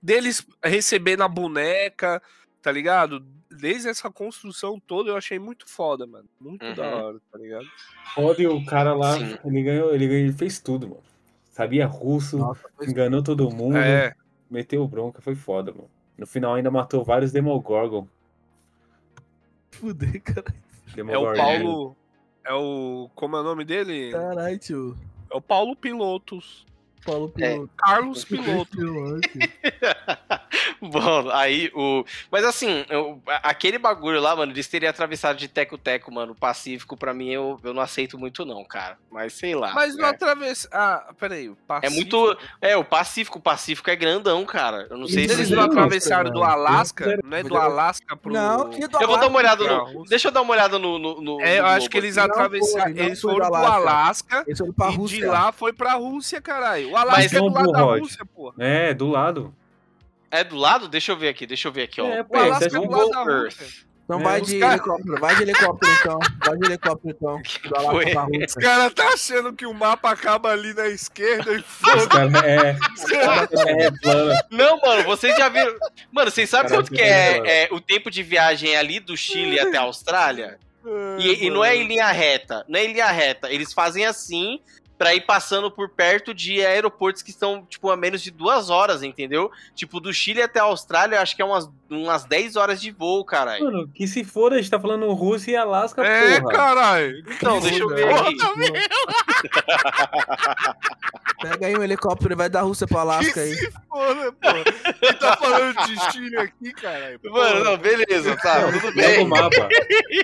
[0.00, 2.22] deles recebendo a boneca,
[2.62, 3.24] tá ligado?
[3.50, 6.28] Desde essa construção toda eu achei muito foda, mano.
[6.40, 6.74] Muito uhum.
[6.74, 7.66] da hora, tá ligado?
[8.14, 11.02] Foda e o cara lá, ele ganhou, ele ganhou, ele fez tudo, mano.
[11.50, 13.78] Sabia russo, Nossa, enganou todo mundo.
[13.78, 14.14] É
[14.50, 15.90] meteu bronca, foi foda, mano.
[16.16, 18.06] No final ainda matou vários Demogorgon.
[19.70, 20.54] Fudei, cara.
[20.96, 21.96] É o Paulo.
[22.48, 23.10] É o.
[23.14, 24.10] Como é o nome dele?
[24.10, 24.96] Caralho, tio.
[25.30, 26.64] É o Paulo Pilotos.
[27.04, 27.50] Paulo é.
[27.52, 27.70] Piloto.
[27.70, 28.78] É, Carlos Piloto.
[30.80, 32.04] Bom, aí o.
[32.30, 33.20] Mas assim, eu...
[33.42, 36.34] aquele bagulho lá, mano, eles teriam atravessado de teco-teco, mano.
[36.34, 38.96] Pacífico, pra mim, eu, eu não aceito muito, não, cara.
[39.10, 39.72] Mas sei lá.
[39.72, 40.10] Mas não é.
[40.10, 40.68] atravessa.
[40.72, 41.52] Ah, peraí.
[41.66, 41.86] Pacífico...
[41.86, 42.38] É muito.
[42.60, 44.86] É, o Pacífico, o Pacífico é grandão, cara.
[44.90, 45.42] Eu não sei eles se.
[45.42, 47.18] Eles não atravessaram do Alasca?
[47.24, 48.32] Não é do Alasca pro.
[48.32, 50.04] Não, que do Eu vou dar uma olhada no.
[50.04, 50.98] Deixa eu dar uma olhada no.
[50.98, 52.96] no, no é, eu acho que eles atravessaram.
[52.96, 54.44] Eles foram do Alasca.
[54.46, 55.16] Eles foram pra Rússia.
[55.16, 56.90] E de lá foi pra Rússia, caralho.
[56.90, 58.54] O Alasca Mas, é do lado da Rússia, pô.
[58.58, 59.54] É, do lado.
[60.30, 60.88] É do lado?
[60.88, 62.06] Deixa eu ver aqui, deixa eu ver aqui, ó.
[62.06, 63.88] É, pô, o Alasca é do lado da Rússia.
[64.08, 64.72] Então é, vai de cara...
[64.72, 66.18] helicóptero, vai de helicóptero então.
[66.42, 67.42] Vai de helicóptero então.
[68.46, 72.18] Os caras tá achando que o mapa acaba ali na esquerda e foda.
[72.42, 74.34] É, é plano.
[74.50, 75.74] Não, mano, vocês já viram.
[76.10, 79.76] Mano, vocês sabem quanto que é, é, o tempo de viagem ali do Chile até
[79.76, 80.58] a Austrália?
[81.18, 83.52] E, e, não é em linha reta, não é em linha reta.
[83.52, 84.58] Eles fazem assim,
[84.98, 89.04] para ir passando por perto de aeroportos que estão, tipo, a menos de duas horas,
[89.04, 89.48] entendeu?
[89.74, 93.24] Tipo, do Chile até a Austrália, acho que é umas, umas 10 horas de voo,
[93.24, 93.64] caralho.
[93.64, 96.52] Mano, que se for, a gente tá falando Rússia e Alasca, é, porra.
[96.52, 97.24] É, caralho.
[97.30, 98.36] Então, deixa eu ver aqui.
[101.40, 103.54] Pega aí um helicóptero e vai da Rússia pro Alasca aí.
[103.54, 104.48] Se foda, pô.
[105.00, 107.20] Ele tá falando de Chile aqui, caralho.
[107.30, 109.04] Mano, não, beleza, tá, não, tudo bem.
[109.04, 109.68] Pega o mapa.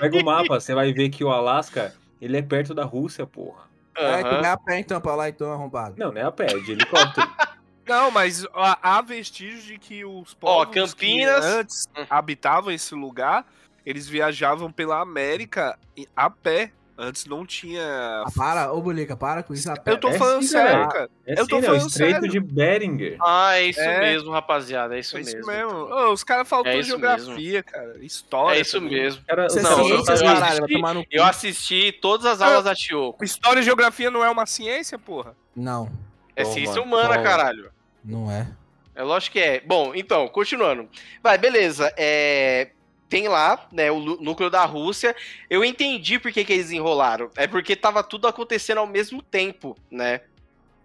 [0.01, 3.73] Pega o mapa, você vai ver que o Alasca, ele é perto da Rússia, porra.
[3.99, 4.07] Uhum.
[4.07, 5.95] É, tu vai a pé então pra lá, então, arrombado.
[5.97, 7.27] Não, não é a pé, é de helicóptero.
[7.87, 11.45] Não, mas há vestígios de que os povos Ó, Campinas...
[11.45, 12.07] antes hum.
[12.09, 13.47] habitavam esse lugar,
[13.85, 15.79] eles viajavam pela América
[16.17, 16.73] a pé.
[16.97, 17.83] Antes não tinha.
[18.25, 19.69] Ah, para, ô Bolica, para com isso.
[19.85, 21.11] Eu tô é falando sim, sério, cara.
[21.27, 22.31] É eu tô sim, falando é o Estreito sério.
[22.31, 23.17] de Beringer.
[23.21, 24.01] Ah, é isso é.
[24.01, 24.97] mesmo, rapaziada.
[24.97, 25.51] É isso, é isso mesmo.
[25.51, 25.73] mesmo.
[25.73, 27.65] Ô, os caras faltam é geografia, mesmo.
[27.65, 27.99] cara.
[28.01, 28.59] História.
[28.59, 29.03] É isso também.
[29.03, 29.25] mesmo.
[29.27, 33.25] Cara, não, eu, assisti, eu assisti todas as aulas da Tioco.
[33.25, 35.35] História e geografia não é uma ciência, porra?
[35.55, 35.91] Não.
[36.37, 37.73] É Toma, ciência humana, caralho.
[38.05, 38.47] Não é.
[38.95, 39.61] É lógico que é.
[39.61, 40.89] Bom, então, continuando.
[41.21, 41.93] Vai, beleza.
[41.97, 42.71] É
[43.15, 45.15] tem lá, né, o núcleo da Rússia.
[45.49, 47.31] Eu entendi por que, que eles enrolaram.
[47.37, 50.23] É porque tava tudo acontecendo ao mesmo tempo, né?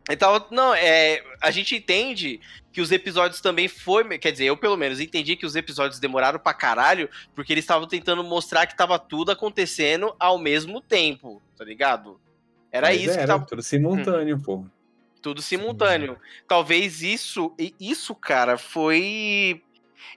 [0.08, 2.40] Então, não, é, a gente entende
[2.72, 6.38] que os episódios também foi, quer dizer, eu pelo menos entendi que os episódios demoraram
[6.38, 11.66] pra caralho, porque eles estavam tentando mostrar que tava tudo acontecendo ao mesmo tempo, tá
[11.66, 12.22] ligado?
[12.72, 14.42] Era Mas isso era, que tava tudo simultâneo, hum.
[14.42, 14.66] pô.
[15.20, 16.14] Tudo simultâneo.
[16.14, 16.44] Sim.
[16.48, 19.64] Talvez isso, isso, cara, foi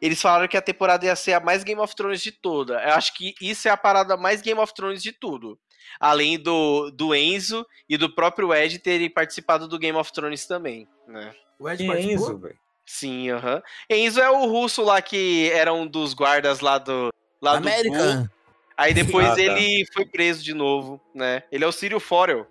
[0.02, 2.74] eles falaram que a temporada ia ser a mais Game of Thrones de toda.
[2.82, 5.56] Eu acho que isso é a parada mais Game of Thrones de tudo.
[6.00, 10.88] Além do, do Enzo e do próprio Ed terem participado do Game of Thrones também,
[11.06, 11.32] né?
[11.56, 12.14] O Ed participou?
[12.14, 12.58] Enzo, velho.
[12.84, 13.54] Sim, aham.
[13.54, 13.96] Uh -huh.
[13.96, 17.12] Enzo é o russo lá que era um dos guardas lá do.
[17.40, 18.16] Lá América.
[18.16, 18.30] Do
[18.76, 19.40] Aí depois ah, tá.
[19.40, 21.44] ele foi preso de novo, né?
[21.52, 22.46] Ele é o Círio Forel.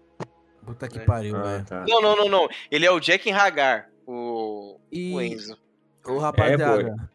[0.66, 1.04] Puta que é.
[1.04, 1.66] pariu, ah, velho.
[1.66, 1.86] Tá.
[1.86, 2.50] Não, não, não, não.
[2.70, 5.14] Ele é o Jack Hagar, o, e...
[5.14, 5.58] o Enzo.
[6.06, 7.11] Ô, rapaziada, é,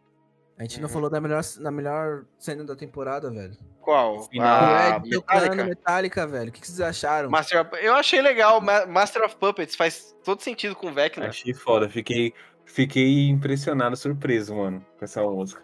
[0.58, 0.92] a gente não uhum.
[0.94, 3.56] falou da melhor, da melhor cena da temporada, velho.
[3.80, 4.26] Qual?
[4.40, 5.64] Ah, Metallica.
[5.64, 6.48] Metallica, velho.
[6.48, 7.28] O que, vocês acharam?
[7.28, 7.70] Master of...
[7.76, 8.60] Eu achei legal.
[8.60, 11.28] Master of Puppets faz todo sentido com o Vecna.
[11.28, 11.88] Achei foda.
[11.88, 12.32] Fiquei,
[12.64, 15.62] fiquei impressionado, surpreso, mano, com essa música.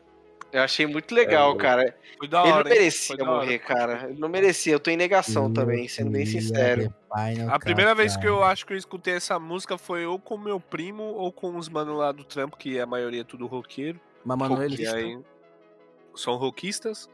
[0.52, 1.96] Eu achei muito legal, é, cara.
[2.18, 4.06] Foi da hora, Ele não merecia morrer, cara.
[4.10, 4.74] Ele não merecia.
[4.74, 6.94] Eu tô em negação também, sendo bem sincero.
[7.50, 10.60] A primeira vez que eu acho que eu escutei essa música foi ou com meu
[10.60, 13.98] primo ou com os manos lá do trampo, que a maioria é tudo roqueiro.
[14.24, 15.18] Mas, mano, eles aí,
[16.14, 17.06] são rockistas.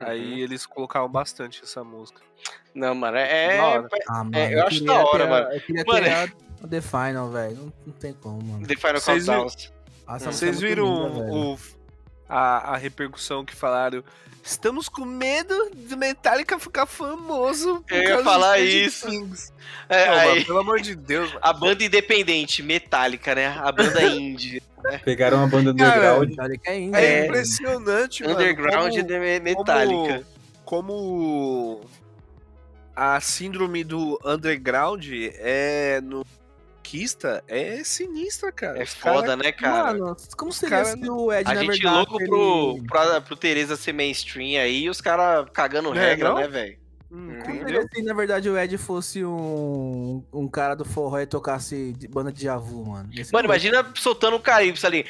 [0.00, 0.08] Uhum.
[0.08, 2.22] Aí eles colocaram bastante essa música.
[2.74, 3.56] Não, mano, é.
[3.56, 3.58] é
[4.08, 5.52] ah, mano, é eu, eu acho da hora, ter, mano.
[5.52, 7.56] Eu queria mano, ter o The Final, velho.
[7.56, 8.66] Não, não, tem como, mano.
[8.66, 9.26] The Final Vocês
[10.24, 11.58] Vocês viram linda, o,
[12.28, 14.04] a, a repercussão que falaram?
[14.42, 17.84] Estamos com medo de Metallica ficar famoso.
[17.88, 19.06] Eu ia falar isso.
[19.88, 21.30] É, Não, aí, mano, pelo amor de Deus.
[21.42, 23.48] A banda independente, Metallica, né?
[23.58, 24.62] A banda indie.
[24.82, 24.98] Né?
[25.04, 26.32] Pegaram uma banda underground.
[26.64, 28.34] É, indie, é, é impressionante, mano.
[28.34, 30.26] Underground como, de Metallica.
[30.64, 31.80] Como, como
[32.96, 36.24] a síndrome do underground é no
[36.90, 38.82] conquista é sinistra, cara.
[38.82, 39.36] É foda, cara...
[39.36, 39.98] né, cara?
[39.98, 40.96] Mano, como seria cara...
[40.96, 42.86] se o Ed, A na gente verdade, louco pro, ele...
[42.86, 46.36] pro, pro Tereza ser mainstream aí e os caras cagando é, regra, não?
[46.36, 46.80] né, velho?
[47.12, 47.86] Hum, Entendeu?
[47.92, 52.44] Se na verdade o Ed fosse um, um cara do forró e tocasse banda de
[52.44, 53.10] Javu, mano.
[53.32, 55.04] Mano, imagina soltando um calypso ali.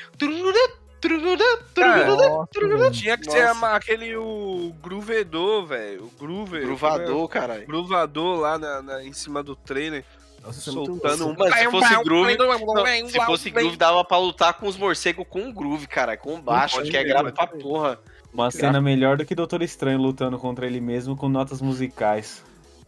[1.74, 6.04] Cara, tinha que ser aquele o groovedor, velho.
[6.04, 6.62] O groover.
[6.62, 7.66] Gruvador, caralho.
[7.66, 10.04] Gruvador lá na, na, em cima do trailer.
[10.42, 11.34] Nossa, é soltando um.
[11.38, 12.36] Mas se fosse groove.
[12.36, 16.16] Não, se fosse groove, dava pra lutar com os morcegos com groove, cara.
[16.16, 17.98] Com baixo, que é grave pra porra.
[18.32, 22.42] Uma cena melhor do que Doutor Estranho lutando contra ele mesmo com notas musicais.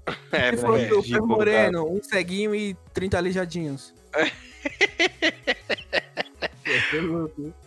[0.32, 3.94] É, Se fosse o Fer Moreno, um ceguinho e 30 aleijadinhos.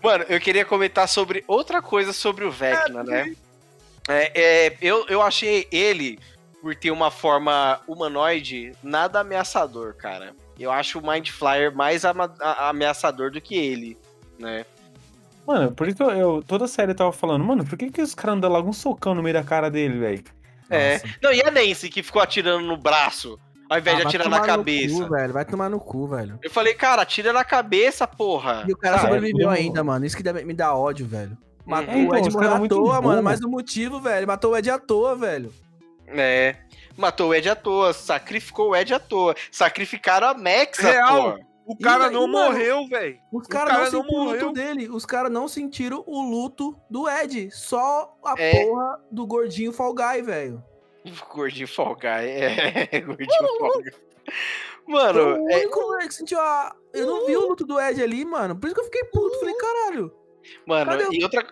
[0.04, 3.34] Mano, eu queria comentar sobre outra coisa sobre o Vecna, né?
[4.10, 4.32] É,
[4.68, 6.20] é, eu, eu achei ele
[6.66, 10.34] por ter uma forma humanoide, nada ameaçador, cara.
[10.60, 13.96] Eu acho o Mind Flyer mais ameaçador do que ele,
[14.40, 14.66] né?
[15.46, 18.38] Mano, por isso eu, toda a série tava falando, mano, por que, que os caras
[18.38, 20.24] andam logo um socão no meio da cara dele, velho?
[20.68, 21.00] É.
[21.22, 23.40] Não, e a Nancy que ficou atirando no braço,
[23.70, 25.04] ao invés ah, de atirar na cabeça.
[25.04, 25.34] Cu, velho.
[25.34, 26.40] Vai tomar no cu, velho.
[26.42, 28.66] Eu falei, cara, atira na cabeça, porra.
[28.68, 30.04] E o cara sobreviveu ainda, mano.
[30.04, 31.38] Isso que me dá ódio, velho.
[31.64, 33.22] Matou é, então, o Ed à toa, mano.
[33.22, 34.26] Mas o motivo, velho.
[34.26, 35.54] Matou o Ed à toa, velho.
[36.08, 36.56] É.
[36.98, 39.36] Matou o Ed à toa, sacrificou o Ed à toa.
[39.52, 41.06] Sacrificaram a Max Real.
[41.06, 41.40] à toa.
[41.66, 43.20] O cara e, não morreu, velho.
[43.32, 44.90] Os caras cara não, não sentiram o luto dele.
[44.90, 47.50] Os caras não sentiram o luto do Ed.
[47.52, 48.66] Só a é.
[48.66, 50.64] porra do gordinho Fall Guy, velho.
[51.34, 53.02] Gordinho Fall Guy, é.
[53.02, 53.92] Gordinho Fall Guy.
[54.88, 55.58] Mano, o é...
[55.66, 56.76] único que sentiu a...
[56.94, 58.56] Eu não vi o luto do Ed ali, mano.
[58.56, 59.40] Por isso que eu fiquei puto.
[59.40, 60.14] Falei, caralho.
[60.68, 61.44] Mano, Cadê e outra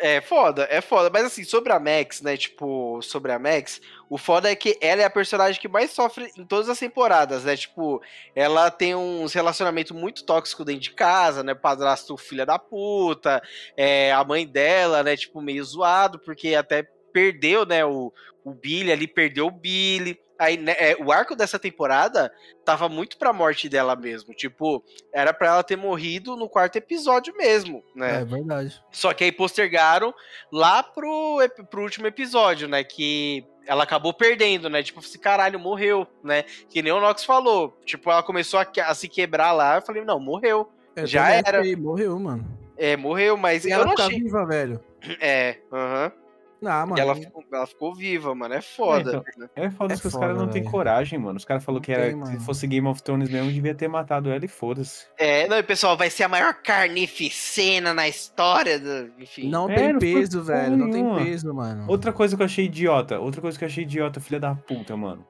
[0.00, 1.10] é foda, é foda.
[1.12, 2.36] Mas assim, sobre a Max, né?
[2.36, 6.30] Tipo, sobre a Max, o foda é que ela é a personagem que mais sofre
[6.36, 7.56] em todas as temporadas, né?
[7.56, 8.02] Tipo,
[8.34, 11.54] ela tem uns relacionamentos muito tóxicos dentro de casa, né?
[11.54, 13.42] Padrasto filha da puta,
[13.76, 15.16] é, a mãe dela, né?
[15.16, 18.12] Tipo, meio zoado, porque até perdeu, né, o,
[18.44, 20.18] o Billy ali, perdeu o Billy.
[20.38, 22.32] Aí, né, é, o arco dessa temporada
[22.64, 24.32] tava muito pra morte dela mesmo.
[24.32, 28.20] Tipo, era pra ela ter morrido no quarto episódio mesmo, né?
[28.20, 28.80] É verdade.
[28.92, 30.14] Só que aí postergaram
[30.52, 32.84] lá pro, pro último episódio, né?
[32.84, 34.82] Que ela acabou perdendo, né?
[34.82, 36.44] Tipo, esse assim, caralho, morreu, né?
[36.70, 37.76] Que nem o Nox falou.
[37.84, 39.76] Tipo, ela começou a, a se quebrar lá.
[39.76, 40.70] Eu falei, não, morreu.
[40.94, 41.62] É, Já era.
[41.62, 42.46] Aí, morreu, mano.
[42.76, 44.20] É, morreu, mas e eu ela não achei.
[44.20, 44.80] viva, velho.
[45.20, 46.12] É, aham.
[46.14, 46.27] Uhum.
[46.64, 46.98] Ah, mano.
[46.98, 48.54] E ela ficou, ela ficou viva, mano.
[48.54, 49.10] É foda.
[49.10, 49.48] É, então, né?
[49.54, 51.36] é foda é que foda, os caras não têm coragem, mano.
[51.36, 54.44] Os caras falaram que era, se fosse Game of Thrones mesmo, devia ter matado ela
[54.44, 55.06] e foda-se.
[55.16, 59.12] É, não, e pessoal, vai ser a maior carnificina na história do.
[59.18, 59.48] Enfim.
[59.48, 60.76] Não é, tem não peso, velho.
[60.76, 61.84] Não tem peso, mano.
[61.88, 63.20] Outra coisa que eu achei idiota.
[63.20, 65.24] Outra coisa que eu achei idiota, filha da puta, mano.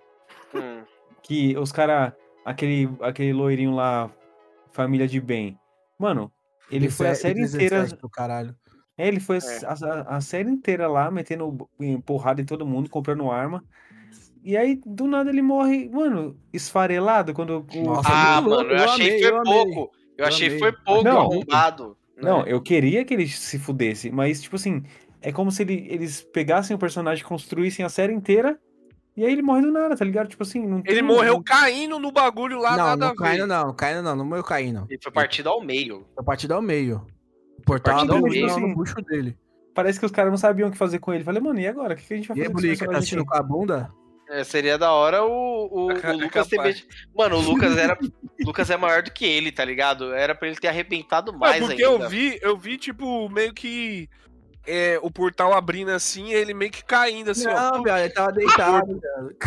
[0.54, 0.82] Hum.
[1.22, 2.12] Que os caras.
[2.44, 4.10] Aquele, aquele loirinho lá,
[4.72, 5.58] família de bem.
[5.98, 6.32] Mano,
[6.70, 7.84] ele foi a série inteira.
[7.86, 8.56] Do caralho.
[8.98, 9.40] É, ele foi é.
[9.64, 11.68] a, a, série inteira lá, metendo
[12.04, 13.64] porrada em todo mundo, comprando arma.
[14.42, 19.16] E aí, do nada, ele morre, mano, esfarelado quando Nossa, Ah, mano, eu, eu achei
[19.16, 19.80] que foi pouco.
[19.80, 21.96] Eu, eu achei que foi pouco não, arrombado.
[22.16, 22.52] Não, né?
[22.52, 24.82] eu queria que ele se fudesse, mas, tipo assim,
[25.22, 28.58] é como se ele, eles pegassem o personagem, construíssem a série inteira
[29.16, 30.28] e aí ele morre do nada, tá ligado?
[30.28, 34.00] Tipo assim, não Ele morreu caindo no bagulho lá, não, nada não caindo não, caindo
[34.00, 34.86] não, não morreu caindo.
[34.88, 36.06] Ele foi partido ao meio.
[36.14, 37.04] Foi partido ao meio.
[37.58, 39.36] O portal abriu assim, no bucho dele.
[39.74, 41.22] Parece que os caras não sabiam o que fazer com ele.
[41.22, 41.94] Falei, mano, e agora?
[41.94, 42.48] O que, a gente vai fazer?
[42.48, 43.90] E aí, Bulica, tá assistindo com a bunda?
[44.30, 46.84] É, seria da hora o, o, o é Lucas ter.
[47.16, 47.96] Mano, o Lucas era.
[48.44, 50.12] Lucas é maior do que ele, tá ligado?
[50.12, 51.98] Era pra ele ter arrebentado mais porque ainda.
[51.98, 54.08] Porque eu vi, eu vi, tipo, meio que.
[54.66, 57.76] É, o portal abrindo assim, ele meio que caindo assim, não, ó.
[57.76, 59.00] Não, velho, ele tava deitado,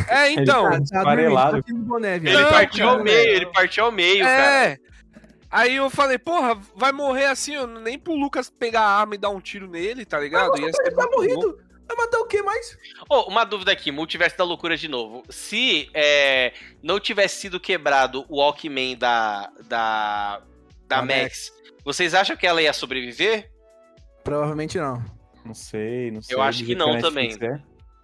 [0.07, 0.73] É, então.
[0.73, 4.37] Ele, tá, tá boné, ele partiu ao meio, ele partiu ao meio, é.
[4.37, 4.90] cara.
[5.51, 9.29] Aí eu falei, porra, vai morrer assim, nem pro Lucas pegar a arma e dar
[9.29, 10.51] um tiro nele, tá ligado?
[10.51, 11.59] Mas, ele tá morrido.
[11.87, 12.77] Vai matar o que mais?
[13.09, 15.23] Oh, uma dúvida aqui, multiverso da loucura de novo.
[15.29, 20.41] Se é, não tivesse sido quebrado o Walkman da, da,
[20.87, 21.51] da Max, Max,
[21.83, 23.51] vocês acham que ela ia sobreviver?
[24.23, 25.03] Provavelmente não.
[25.43, 26.35] Não sei, não sei.
[26.35, 27.37] Eu acho que não também.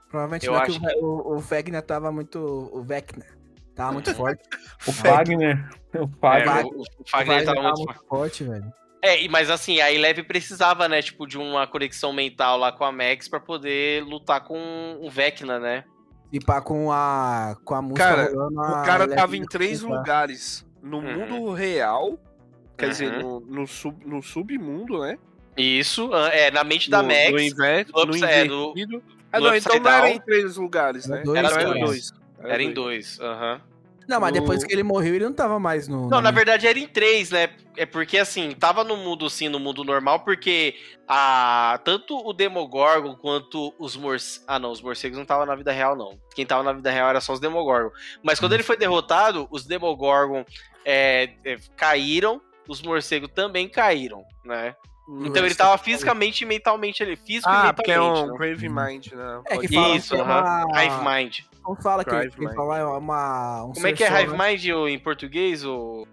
[0.09, 2.39] Provavelmente eu não, acho que o, o Wegner tava muito.
[2.39, 3.37] O Wegner
[3.75, 4.43] tava muito forte.
[4.85, 5.69] o Fagner.
[6.01, 8.73] O Fagner, é, o, o Fagner tava, tava muito, forte, velho.
[9.01, 12.91] É, mas assim, a Eleve precisava, né, tipo, de uma conexão mental lá com a
[12.91, 15.83] Max para poder lutar com o Vecna, né?
[16.31, 20.65] E pá, com a, com a música cara, rolando, O cara tava em três lugares.
[20.81, 21.27] No uhum.
[21.27, 22.19] mundo real,
[22.77, 22.91] quer uhum.
[22.91, 25.17] dizer, no, no, sub, no submundo, né?
[25.55, 27.31] Isso, é, na mente da no, Max.
[27.31, 28.73] No, inverno, no, no é, no,
[29.31, 31.23] ah, não, então não era em três lugares, né?
[31.35, 32.13] Era, dois, era dois.
[32.39, 33.53] Era, era em dois, aham.
[33.53, 33.76] Uhum.
[34.07, 36.07] Não, mas depois que ele morreu, ele não tava mais no.
[36.07, 37.49] Não, na verdade era em três, né?
[37.75, 40.75] É porque assim, tava no mundo sim, no mundo normal, porque
[41.07, 44.45] a tanto o Demogorgon quanto os morcegos.
[44.47, 46.17] Ah, não, os morcegos não estavam na vida real, não.
[46.33, 47.91] Quem tava na vida real era só os Demogorgon.
[48.23, 48.55] Mas quando hum.
[48.55, 50.45] ele foi derrotado, os Demogorgon
[50.85, 54.73] é, é, caíram, os morcegos também caíram, né?
[55.23, 57.15] Então ele tava fisicamente e mentalmente ali.
[57.15, 57.75] Físico ah, e mentalmente.
[57.75, 59.41] Porque é um Grave Mind, né?
[59.45, 60.65] É que fala Isso, que é uma...
[60.75, 61.39] Hive Mind.
[61.67, 63.65] Como fala que ele fala é uma.
[63.65, 64.51] Um Como é que é Hive né?
[64.51, 65.65] Mind em português?
[65.65, 66.07] Ou...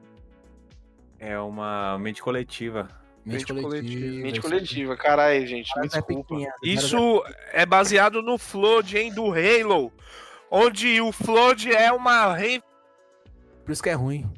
[1.16, 2.88] É uma mente coletiva.
[3.24, 4.22] Mente, mente coletiva.
[4.22, 5.70] Mente coletiva, caralho, gente.
[5.78, 6.34] Me desculpa.
[6.60, 9.92] Isso é baseado no Flood, hein, do Halo.
[10.50, 12.36] Onde o Flood é uma.
[13.64, 14.28] Por isso que é ruim.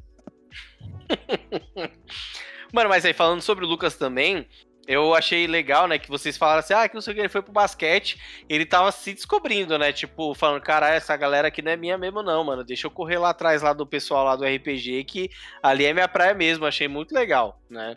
[2.75, 4.47] Mano, mas aí falando sobre o Lucas também,
[4.87, 7.29] eu achei legal, né, que vocês falaram assim, ah, que não sei o que, ele
[7.29, 11.73] foi pro basquete, ele tava se descobrindo, né, tipo, falando, cara, essa galera aqui não
[11.73, 14.45] é minha mesmo não, mano, deixa eu correr lá atrás lá do pessoal lá do
[14.45, 15.31] RPG, que
[15.63, 17.97] ali é minha praia mesmo, achei muito legal, né.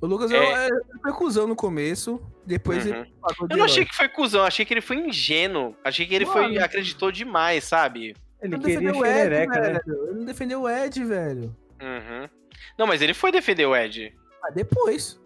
[0.00, 0.68] O Lucas é...
[1.00, 2.92] foi cuzão no começo, depois uhum.
[2.92, 3.12] ele
[3.50, 6.48] Eu não achei que foi cuzão, achei que ele foi ingênuo, achei que ele mano,
[6.48, 8.16] foi, acreditou demais, sabe.
[8.40, 9.80] Ele, ele queria xerereca, né?
[9.86, 11.56] Ele não defendeu o Ed, velho.
[11.80, 12.28] Uhum.
[12.76, 14.12] Não, mas ele foi defender o Ed.
[14.42, 15.21] Ah, depois.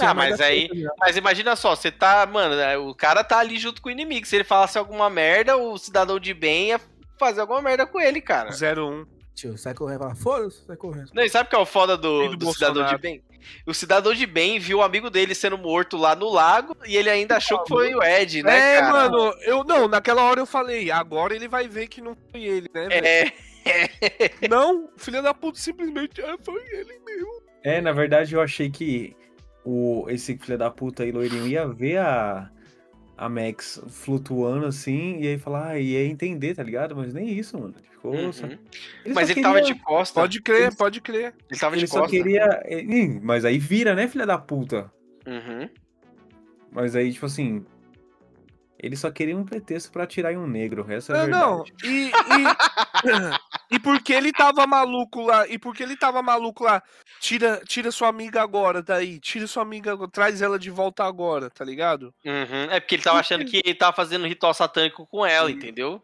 [0.00, 0.68] Ah, mas aí.
[0.98, 2.26] Mas imagina só, você tá.
[2.26, 4.26] Mano, é, o cara tá ali junto com o inimigo.
[4.26, 6.80] Se ele falasse alguma merda, o cidadão de bem ia
[7.18, 8.50] fazer alguma merda com ele, cara.
[8.50, 9.06] 01.
[9.34, 11.10] Tio, sai correndo, fala, foda-se, sai correndo.
[11.12, 13.22] Não, e sabe o que é o foda do, do, do cidadão de bem?
[13.66, 17.10] O cidadão de bem viu o amigo dele sendo morto lá no lago e ele
[17.10, 18.76] ainda achou que foi o Ed, né?
[18.76, 18.92] É, cara?
[18.92, 22.70] mano, eu não, naquela hora eu falei, agora ele vai ver que não foi ele,
[22.74, 22.88] né?
[22.90, 23.32] É.
[24.48, 27.42] não, filha da puta, simplesmente ah, foi ele mesmo.
[27.62, 29.14] É, na verdade eu achei que
[29.66, 32.48] o, esse filho da puta aí, loirinho, ia ver a,
[33.18, 36.94] a Max flutuando assim, e aí falar, ah, ia entender, tá ligado?
[36.94, 37.74] Mas nem isso, mano.
[37.90, 38.32] Ficou uhum.
[38.32, 38.46] só...
[38.46, 38.60] ele
[39.12, 39.42] Mas ele queria...
[39.42, 40.20] tava de costa.
[40.20, 40.76] Pode crer, ele...
[40.76, 41.34] pode crer.
[41.50, 42.04] Ele tava ele de costa.
[42.04, 42.62] Só queria.
[43.20, 44.90] Mas aí vira, né, filha da puta?
[45.26, 45.68] Uhum.
[46.70, 47.66] Mas aí, tipo assim.
[48.78, 51.42] Ele só queria um pretexto para tirar em um negro, essa é a verdade.
[51.42, 56.82] Não, e, e, e porque ele tava maluco lá, e porque ele tava maluco lá,
[57.26, 61.64] tira, tira sua amiga agora daí, tira sua amiga, traz ela de volta agora, tá
[61.64, 62.14] ligado?
[62.24, 65.56] Uhum, é porque ele tava achando que ele tava fazendo ritual satânico com ela, Sim.
[65.56, 66.00] entendeu?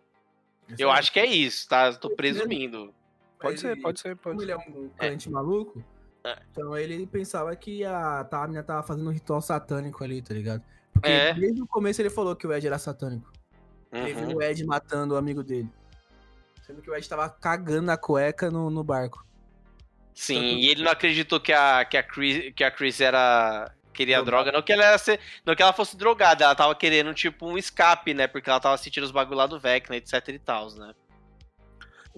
[0.77, 1.93] Eu acho que é isso, tá?
[1.93, 2.93] Tô presumindo.
[3.39, 4.45] Pode ser, pode ser, pode ser.
[4.45, 5.31] Ele é um crente é.
[5.31, 5.85] maluco,
[6.25, 6.39] é.
[6.51, 10.63] então ele pensava que a Tamina tava fazendo um ritual satânico ali, tá ligado?
[10.93, 11.35] Porque é.
[11.35, 13.31] desde o começo ele falou que o Ed era satânico.
[13.93, 14.07] Uhum.
[14.07, 15.71] Ele viu o Ed matando o amigo dele.
[16.67, 19.25] Sendo que o Ed tava cagando na cueca no, no barco.
[20.15, 23.73] Sim, e ele não acreditou que a, que a, Chris, que a Chris era.
[23.93, 27.13] Queria droga, não que ela era ser, não que ela fosse drogada, ela tava querendo,
[27.13, 28.27] tipo, um escape, né?
[28.27, 30.95] Porque ela tava sentindo os bagulho lá do Vecna, etc e tal, né?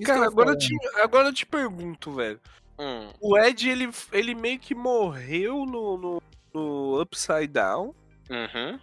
[0.04, 0.72] Cara, agora eu, te,
[1.02, 2.40] agora eu te pergunto, velho.
[2.78, 3.12] Hum.
[3.20, 6.22] O Ed, ele, ele meio que morreu no, no,
[6.52, 7.94] no Upside Down.
[8.30, 8.78] Uhum.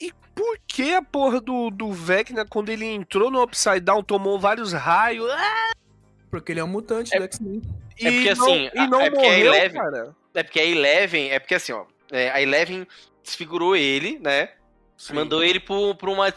[0.00, 4.38] E por que a porra do, do Vecna, quando ele entrou no Upside Down, tomou
[4.38, 5.30] vários raios?
[5.30, 5.72] Ah!
[6.30, 7.62] Porque ele é um mutante é, do X-Men.
[8.00, 10.16] É porque assim, e não é porque morreu, a Eleven, cara.
[10.34, 12.86] É porque a Eleven, é porque assim, ó, é, a Eleven
[13.22, 14.50] desfigurou ele, né?
[14.96, 15.14] Sim.
[15.14, 16.32] Mandou ele pra uma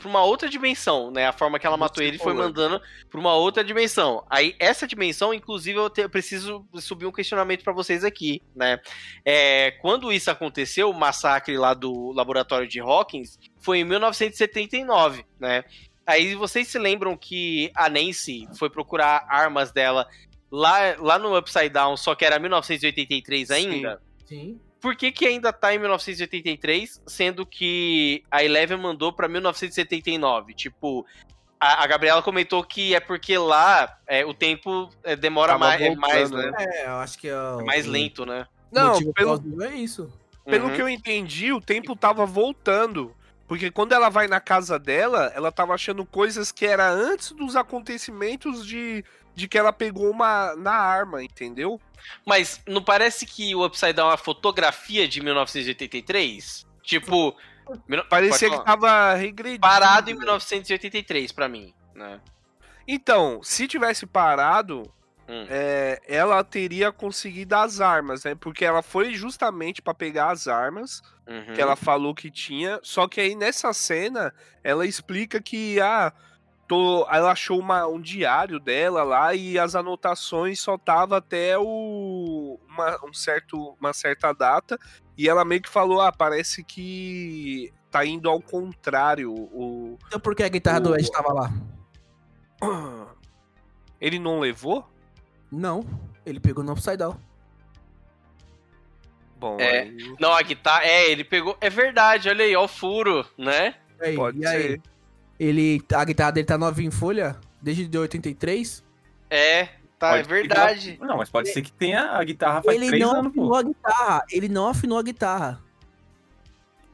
[0.00, 1.28] pra uma outra dimensão, né?
[1.28, 2.80] A forma que ela matou ele foi mandando
[3.10, 4.24] pra uma outra dimensão.
[4.28, 8.80] Aí, essa dimensão, inclusive, eu, te, eu preciso subir um questionamento para vocês aqui, né?
[9.24, 15.64] É, quando isso aconteceu, o massacre lá do laboratório de Hawkins, foi em 1979, né?
[16.06, 20.08] Aí vocês se lembram que a Nancy foi procurar armas dela
[20.50, 24.00] lá, lá no Upside Down, só que era 1983 ainda?
[24.26, 24.58] Sim.
[24.58, 30.54] Sim por que, que ainda tá em 1983, sendo que a Eleven mandou pra 1979?
[30.54, 31.06] Tipo,
[31.60, 35.94] a, a Gabriela comentou que é porque lá é, o tempo é, demora mais, é
[35.94, 36.50] mais, né?
[36.58, 38.46] É, eu acho que é, é mais lento, né?
[38.72, 40.10] Não, pelo, é isso.
[40.44, 40.74] Pelo uhum.
[40.74, 43.14] que eu entendi, o tempo tava voltando.
[43.46, 47.56] Porque quando ela vai na casa dela, ela tava achando coisas que era antes dos
[47.56, 49.04] acontecimentos de,
[49.40, 51.80] de que ela pegou uma na arma, entendeu?
[52.26, 56.66] Mas não parece que o Upside Down é uma fotografia de 1983?
[56.82, 57.34] Tipo.
[58.08, 59.60] Parecia que tava regredindo.
[59.60, 62.20] Parado em 1983 para mim, né?
[62.86, 64.82] Então, se tivesse parado,
[65.28, 65.46] hum.
[65.48, 68.34] é, ela teria conseguido as armas, né?
[68.34, 71.54] Porque ela foi justamente para pegar as armas uhum.
[71.54, 72.80] que ela falou que tinha.
[72.82, 74.34] Só que aí nessa cena,
[74.64, 76.12] ela explica que ah,
[76.70, 82.60] tô, ela achou uma, um diário dela lá e as anotações só tava até o,
[82.68, 84.78] uma, um certo, uma certa data
[85.18, 89.32] e ela meio que falou, ah, parece que tá indo ao contrário.
[89.32, 90.82] O, então por que a guitarra o...
[90.82, 91.52] do Ed tava lá?
[94.00, 94.88] Ele não levou?
[95.50, 95.84] Não,
[96.24, 97.18] ele pegou no Upside Down.
[99.36, 100.14] Bom, é, aí...
[100.20, 103.74] não, a guitarra, é, ele pegou, é verdade, olha aí, ó o furo, né?
[104.00, 104.46] Aí, Pode ser.
[104.46, 104.80] Aí?
[105.40, 108.84] Ele, a guitarra dele tá novinha em folha desde de 83.
[109.30, 109.64] É,
[109.98, 110.98] tá, pode é verdade.
[111.00, 113.54] Não, mas pode ser que tenha a guitarra faz Ele não anos, afinou pô.
[113.56, 115.64] a guitarra, ele não afinou a guitarra.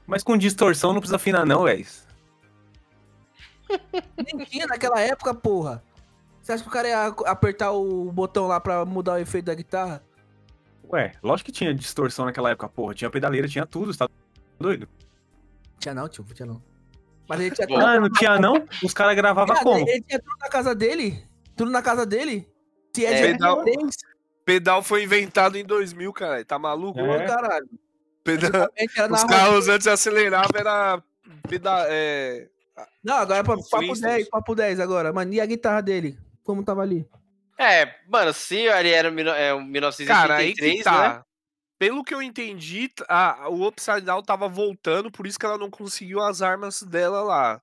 [0.07, 1.85] Mas com distorção não precisa afinar não, velho.
[4.17, 5.83] Nem tinha naquela época, porra.
[6.41, 9.55] Você acha que o cara ia apertar o botão lá pra mudar o efeito da
[9.55, 10.05] guitarra?
[10.89, 12.95] Ué, lógico que tinha distorção naquela época, porra.
[12.95, 14.09] Tinha pedaleira, tinha tudo, você tá
[14.57, 14.89] doido?
[15.81, 16.63] Tinha não, tio, tinha não.
[17.29, 18.67] Mas ele tinha Ah, não tinha não?
[18.83, 19.89] Os caras gravavam como?
[19.89, 21.23] Ele tinha tudo na casa dele.
[21.57, 22.49] Tudo na casa dele.
[22.95, 23.65] Se é, é pedal,
[24.45, 26.45] pedal foi inventado em 2000, cara.
[26.45, 27.01] Tá maluco?
[27.01, 27.27] É.
[27.27, 27.69] caralho.
[28.25, 28.69] Pedal,
[29.13, 31.01] os carros antes aceleravam, era
[31.49, 32.49] pedal, é...
[33.05, 35.13] Não, agora é papo, papo 10, papo 10 agora.
[35.13, 36.19] Mano, e a guitarra dele?
[36.43, 37.07] Como tava ali?
[37.59, 41.09] É, mano, se ele era é, 1983, Cara, aí que tá.
[41.09, 41.23] né?
[41.79, 45.71] Pelo que eu entendi, a, o Upside Down tava voltando, por isso que ela não
[45.71, 47.61] conseguiu as armas dela lá.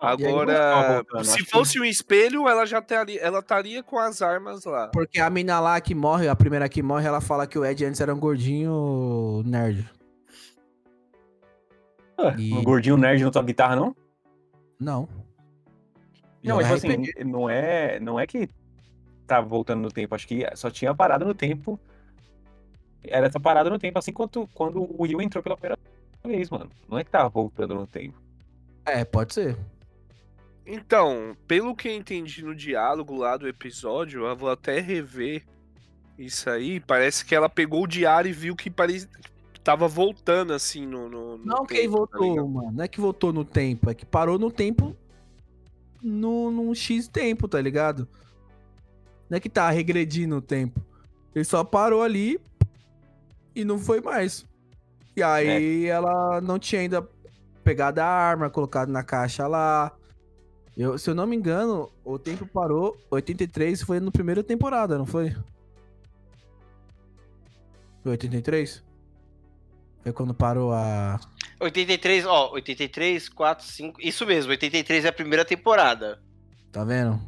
[0.00, 1.80] Ah, Agora, se fosse que...
[1.80, 4.88] um espelho, ela já estaria, ela estaria com as armas lá.
[4.88, 7.84] Porque a mina lá que morre, a primeira que morre, ela fala que o Ed
[7.84, 9.86] antes era um gordinho nerd.
[12.16, 12.54] Ah, e...
[12.54, 13.94] Um gordinho nerd não toca guitarra, não?
[14.78, 15.06] Não.
[16.42, 18.48] Não, tipo assim, não é, não é que
[19.26, 21.78] tá voltando no tempo, acho que só tinha parado no tempo
[23.04, 25.78] era essa parada no tempo, assim quanto quando o Will entrou pela primeira
[26.24, 26.70] vez, mano.
[26.88, 28.20] Não é que tava voltando no tempo.
[28.84, 29.56] É, pode ser.
[30.66, 35.44] Então, pelo que eu entendi no diálogo lá do episódio, eu vou até rever
[36.18, 36.80] isso aí.
[36.80, 39.08] Parece que ela pegou o diário e viu que parecia
[39.62, 41.08] tava voltando assim no.
[41.08, 42.72] no, no não, tempo, que tá voltou, tá mano.
[42.72, 44.96] Não é que voltou no tempo, é que parou no tempo.
[46.02, 48.08] No, num X tempo, tá ligado?
[49.28, 50.80] Não é que tá regredindo o tempo.
[51.34, 52.40] Ele só parou ali,
[53.54, 54.46] e não foi mais.
[55.16, 55.88] E aí é.
[55.88, 57.06] ela não tinha ainda
[57.62, 59.92] pegado a arma, colocado na caixa lá.
[60.76, 62.96] Eu, se eu não me engano, o tempo parou.
[63.10, 65.34] 83 foi no primeiro temporada, não foi?
[68.02, 68.82] Foi 83?
[70.02, 71.20] Foi quando parou a.
[71.60, 74.00] 83, ó, 83, 4, 5.
[74.00, 76.22] Isso mesmo, 83 é a primeira temporada.
[76.72, 77.20] Tá vendo?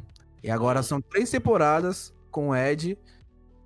[0.43, 2.97] E agora são três temporadas com o Ed,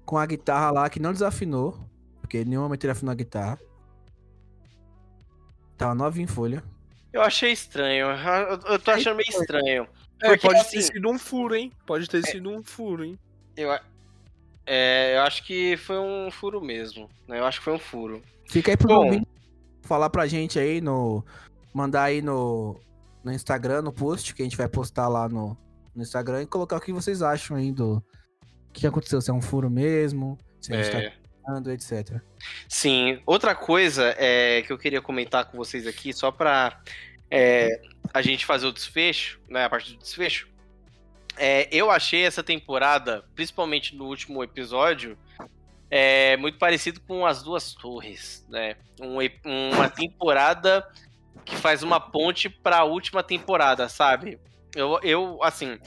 [0.06, 1.80] com a guitarra lá que não desafinou,
[2.28, 3.58] porque nenhum momento ele afinou a guitarra.
[5.78, 6.62] Tava nova em folha.
[7.14, 8.08] Eu achei estranho.
[8.68, 9.88] Eu, tô achando meio estranho.
[10.22, 11.72] É, porque, pode assim, ter sido um furo, hein?
[11.86, 13.18] Pode ter é, sido um furo, hein?
[13.56, 13.72] Eu,
[14.66, 17.10] é, eu acho que foi um furo mesmo.
[17.28, 17.40] Né?
[17.40, 18.22] Eu acho que foi um furo.
[18.50, 19.22] Fica aí pro Bom,
[19.84, 21.24] falar pra gente aí no.
[21.74, 22.78] Mandar aí no,
[23.24, 25.56] no Instagram, no post, que a gente vai postar lá no,
[25.96, 28.04] no Instagram e colocar o que vocês acham aí do.
[28.70, 29.22] O que aconteceu?
[29.22, 31.27] Se é um furo mesmo, se a gente tá é...
[31.72, 32.22] etc.
[32.68, 36.82] Sim, outra coisa é, que eu queria comentar com vocês aqui, só pra
[37.30, 37.82] é,
[38.14, 39.66] a gente fazer o desfecho, né?
[39.66, 40.48] A parte do desfecho.
[41.38, 45.18] É, eu achei essa temporada, principalmente no último episódio,
[45.90, 48.76] é muito parecido com As Duas Torres, né?
[49.00, 49.18] Um,
[49.74, 50.86] uma temporada
[51.46, 54.40] que faz uma ponte para a última temporada, sabe?
[54.78, 55.80] Eu, eu, assim,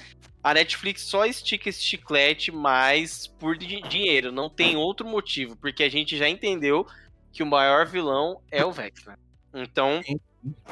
[0.43, 5.89] a Netflix só estica esse chiclete mais por dinheiro, não tem outro motivo, porque a
[5.89, 6.87] gente já entendeu
[7.33, 9.17] que o maior vilão é o Vecna.
[9.55, 10.01] Então,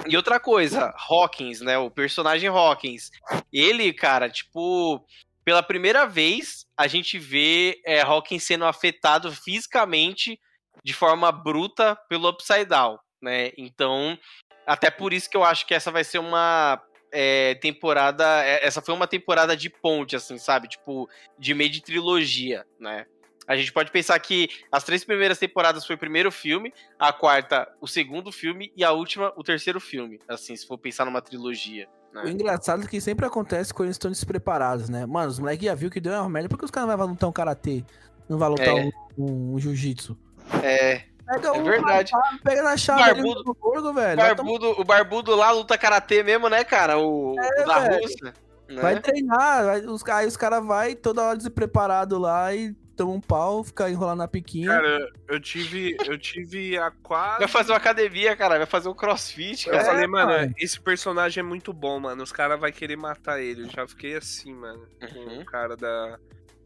[0.07, 1.79] e outra coisa, Hawkins, né?
[1.79, 3.11] O personagem Hawkins.
[3.53, 5.05] Ele, cara, tipo,
[5.45, 10.41] pela primeira vez, a gente vê é, Hawkins sendo afetado fisicamente
[10.83, 13.53] de forma bruta pelo Upside Down, né?
[13.57, 14.19] Então,
[14.67, 16.81] até por isso que eu acho que essa vai ser uma
[17.13, 18.25] é, temporada.
[18.45, 20.69] É, essa foi uma temporada de ponte, assim, sabe?
[20.69, 21.09] Tipo,
[21.39, 23.07] de meio de trilogia, né?
[23.47, 27.67] A gente pode pensar que as três primeiras temporadas foi o primeiro filme, a quarta
[27.81, 31.89] o segundo filme e a última o terceiro filme, assim, se for pensar numa trilogia.
[32.13, 32.25] Né?
[32.25, 35.07] O engraçado é que sempre acontece quando eles estão despreparados, né?
[35.07, 37.29] Mano, os moleques já viu que deu uma merda, porque os caras não vão lutar
[37.29, 37.83] um karatê,
[38.29, 38.75] não vai lutar é.
[38.75, 40.15] um, um, um jiu-jitsu.
[40.63, 41.08] É.
[41.29, 42.13] Pega é verdade.
[42.43, 44.17] pega na chave barbudo, do gordo, velho.
[44.17, 46.99] Barbudo, O barbudo lá luta karatê mesmo, né, cara?
[46.99, 48.35] O, é, o da Rússia.
[48.69, 48.81] Né?
[48.81, 53.21] Vai treinar, vai, os, aí os caras vai toda hora despreparado lá e toma um
[53.21, 54.69] pau, fica enrolando na piquinha.
[54.69, 57.39] Cara, eu tive, eu tive a quase.
[57.39, 59.79] Vai fazer uma academia, cara, vai fazer um crossfit, cara.
[59.79, 62.23] Eu falei, mano, é, esse personagem é muito bom, mano.
[62.23, 63.63] Os caras vão querer matar ele.
[63.63, 64.87] Eu já fiquei assim, mano.
[65.13, 65.41] Com uhum.
[65.41, 66.19] o cara da,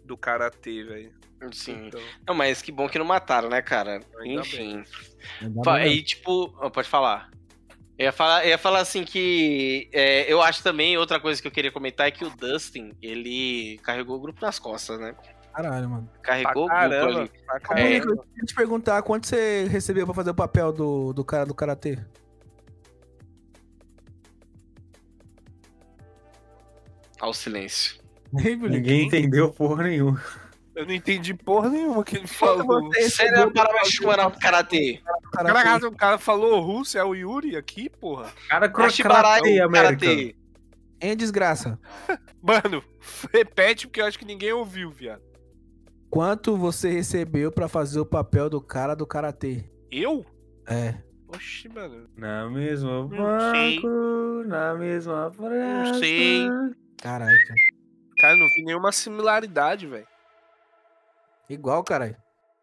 [0.05, 1.22] do karatê, velho.
[1.51, 1.87] Sim.
[1.87, 2.01] Então...
[2.27, 4.01] Não, mas que bom que não mataram, né, cara?
[4.21, 4.85] Ainda Enfim.
[5.87, 6.55] E tipo.
[6.61, 7.31] Oh, pode falar.
[7.99, 11.47] Eu ia falar, eu ia falar assim que é, eu acho também, outra coisa que
[11.47, 15.15] eu queria comentar é que o Dustin, ele carregou o grupo nas costas, né?
[15.53, 16.11] Caralho, mano.
[16.23, 17.61] Carregou pra caramba, o grupo ali.
[17.61, 17.89] Caramba.
[17.89, 17.97] É.
[17.99, 21.55] Eu queria te perguntar, quanto você recebeu pra fazer o papel do, do cara do
[21.55, 21.99] Karatê?
[27.21, 28.03] Ao silêncio.
[28.33, 30.21] Ninguém entendeu porra nenhuma.
[30.75, 32.91] Eu não entendi porra nenhuma que ele falou.
[32.95, 35.01] Sério, para chamar o karatê.
[35.33, 38.33] Caraca, o cara falou russo, é o Yuri aqui, porra.
[38.49, 39.03] Cara, karatê,
[39.69, 40.37] karatê.
[41.01, 41.79] Em desgraça.
[42.41, 42.83] Mano,
[43.33, 45.23] repete porque eu acho que ninguém ouviu, viado.
[46.09, 49.65] Quanto você recebeu para fazer o papel do cara do karatê?
[49.91, 50.25] Eu?
[50.69, 50.95] É.
[51.29, 52.07] Oxi, mano.
[52.17, 55.93] Na mesma banco, na mesma praça.
[55.93, 56.47] Não sei.
[56.99, 57.55] Caraca.
[58.19, 60.07] Cara, não vi nenhuma similaridade, velho.
[61.53, 62.17] Igual, caralho.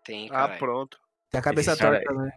[0.03, 0.56] Tem, cara.
[0.56, 0.98] Ah, pronto.
[1.30, 2.32] Tem a cabeça esse torta, cara, né?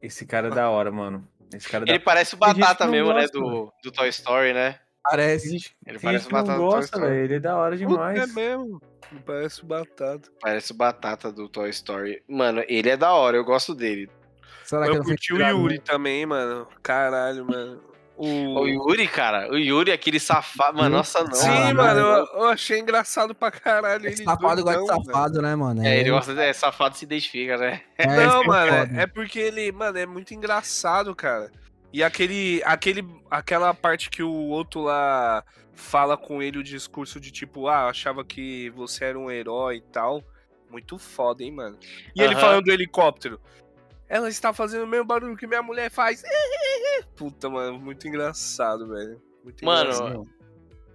[0.00, 1.28] Esse cara é da hora, mano.
[1.52, 2.04] Esse cara Ele da...
[2.04, 3.44] parece o Batata mesmo, né, gosta, né?
[3.44, 4.78] Do, do Toy Story, né?
[5.02, 5.74] Parece.
[5.86, 7.24] Ele parece o Batata gosta, do Toy Story.
[7.24, 8.18] Ele é da hora demais.
[8.18, 8.80] é mesmo.
[9.26, 10.30] Parece o Batata.
[10.40, 12.22] Parece o Batata do Toy Story.
[12.28, 14.08] Mano, ele é da hora, eu gosto dele.
[14.64, 15.82] Será eu curti o Yuri né?
[15.84, 16.66] também, mano.
[16.82, 17.89] Caralho, mano.
[18.22, 18.60] O...
[18.60, 20.76] o Yuri, cara, o Yuri, aquele safado.
[20.76, 21.32] Mano, nossa, não.
[21.32, 24.06] Sim, mano, eu, eu, achei engraçado pra caralho.
[24.06, 25.82] Ele safado gosta de safado, né, mano?
[25.82, 27.80] É, ele gosta de é, safado se identifica, né?
[27.96, 31.50] É, não, mano, é, é porque ele, mano, é muito engraçado, cara.
[31.90, 35.42] E aquele, aquele, aquela parte que o outro lá
[35.72, 39.92] fala com ele o discurso de tipo, ah, achava que você era um herói e
[39.92, 40.22] tal.
[40.70, 41.78] Muito foda, hein, mano.
[42.14, 43.40] E ele falando do helicóptero.
[44.10, 46.24] Ela está fazendo o mesmo barulho que minha mulher faz.
[47.14, 49.22] Puta, mano, muito engraçado, velho.
[49.44, 50.28] Muito mano, engraçado.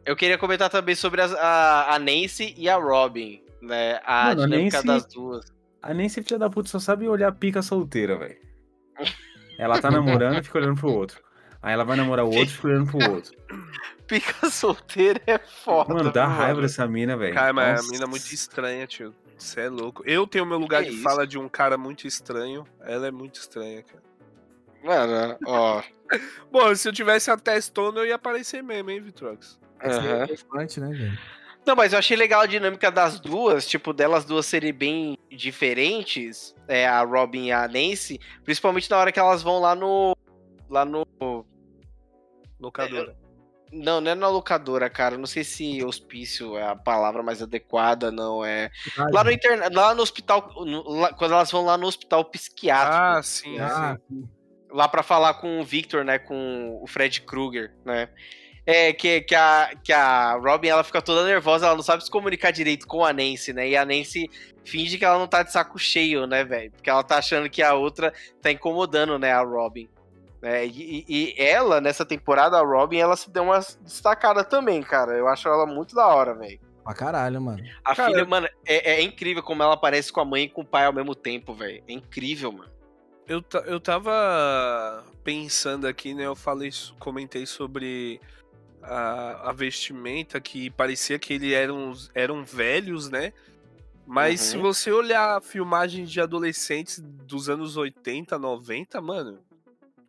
[0.05, 4.01] eu queria comentar também sobre a, a, a Nancy e a Robin, né?
[4.03, 5.53] A mano, dinâmica a Nancy, das duas.
[5.81, 8.37] A Nancy, filha da puta, só sabe olhar pica solteira, velho.
[9.57, 11.23] Ela tá namorando e fica olhando pro outro.
[11.61, 13.33] Aí ela vai namorar o outro e fica olhando pro outro.
[14.05, 15.91] Pica solteira é foda.
[15.91, 16.39] Mano, dá mano.
[16.39, 17.33] raiva dessa mina, velho.
[17.33, 17.87] Cara, mas Nossa.
[17.87, 19.15] a mina é muito estranha, tio.
[19.37, 20.03] Você é louco.
[20.05, 21.03] Eu tenho meu lugar que de isso?
[21.03, 22.65] fala de um cara muito estranho.
[22.81, 24.03] Ela é muito estranha, cara.
[24.83, 25.83] Mano, ó.
[26.51, 29.59] Bom, se eu tivesse a testona, eu ia aparecer mesmo, hein, Vitrox?
[29.83, 30.81] Uhum.
[30.81, 31.19] né, velho?
[31.65, 36.55] Não, mas eu achei legal a dinâmica das duas, tipo, delas duas serem bem diferentes,
[36.67, 40.15] é, a Robin e a Nancy, principalmente na hora que elas vão lá no.
[40.69, 41.05] lá no.
[42.59, 43.17] Locadora.
[43.71, 45.17] Não, não é na locadora, cara.
[45.17, 48.43] Não sei se hospício é a palavra mais adequada, não.
[48.43, 48.71] É.
[49.11, 49.69] Lá no interna...
[49.71, 50.51] lá no hospital.
[50.65, 50.89] No...
[50.89, 51.13] Lá...
[51.13, 52.95] Quando elas vão lá no hospital psiquiátrico.
[52.95, 53.59] Ah, sim.
[53.59, 54.27] Ah, sim.
[54.69, 56.19] Lá para falar com o Victor, né?
[56.19, 58.09] Com o Fred Krueger, né?
[58.67, 62.09] É, que, que, a, que a Robin ela fica toda nervosa, ela não sabe se
[62.09, 63.69] comunicar direito com a Nancy, né?
[63.69, 64.27] E a Nancy
[64.63, 66.71] finge que ela não tá de saco cheio, né, velho?
[66.71, 68.11] Porque ela tá achando que a outra
[68.41, 69.87] tá incomodando, né, a Robin.
[70.45, 75.13] É, e, e, ela, nessa temporada, a Robin, ela se deu uma destacada também, cara.
[75.13, 76.59] Eu acho ela muito da hora, velho.
[76.83, 77.63] Pra caralho, mano.
[77.83, 80.65] A filha, mano, é, é, incrível como ela aparece com a mãe e com o
[80.65, 81.83] pai ao mesmo tempo, velho.
[81.87, 82.71] É incrível, mano.
[83.27, 86.27] Eu, eu tava pensando aqui, né?
[86.27, 86.69] Eu falei,
[86.99, 88.21] comentei sobre
[88.83, 93.33] a, a vestimenta que parecia que eles eram, eram velhos, né?
[94.05, 94.47] Mas uhum.
[94.47, 99.39] se você olhar filmagens de adolescentes dos anos 80, 90, mano,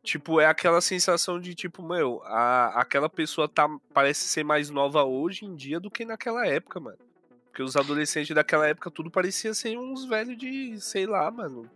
[0.06, 5.02] Tipo, é aquela sensação de, tipo, meu, a, aquela pessoa tá, parece ser mais nova
[5.02, 6.98] hoje em dia do que naquela época, mano.
[7.46, 11.68] Porque os adolescentes daquela época tudo parecia ser uns velhos de, sei lá, mano.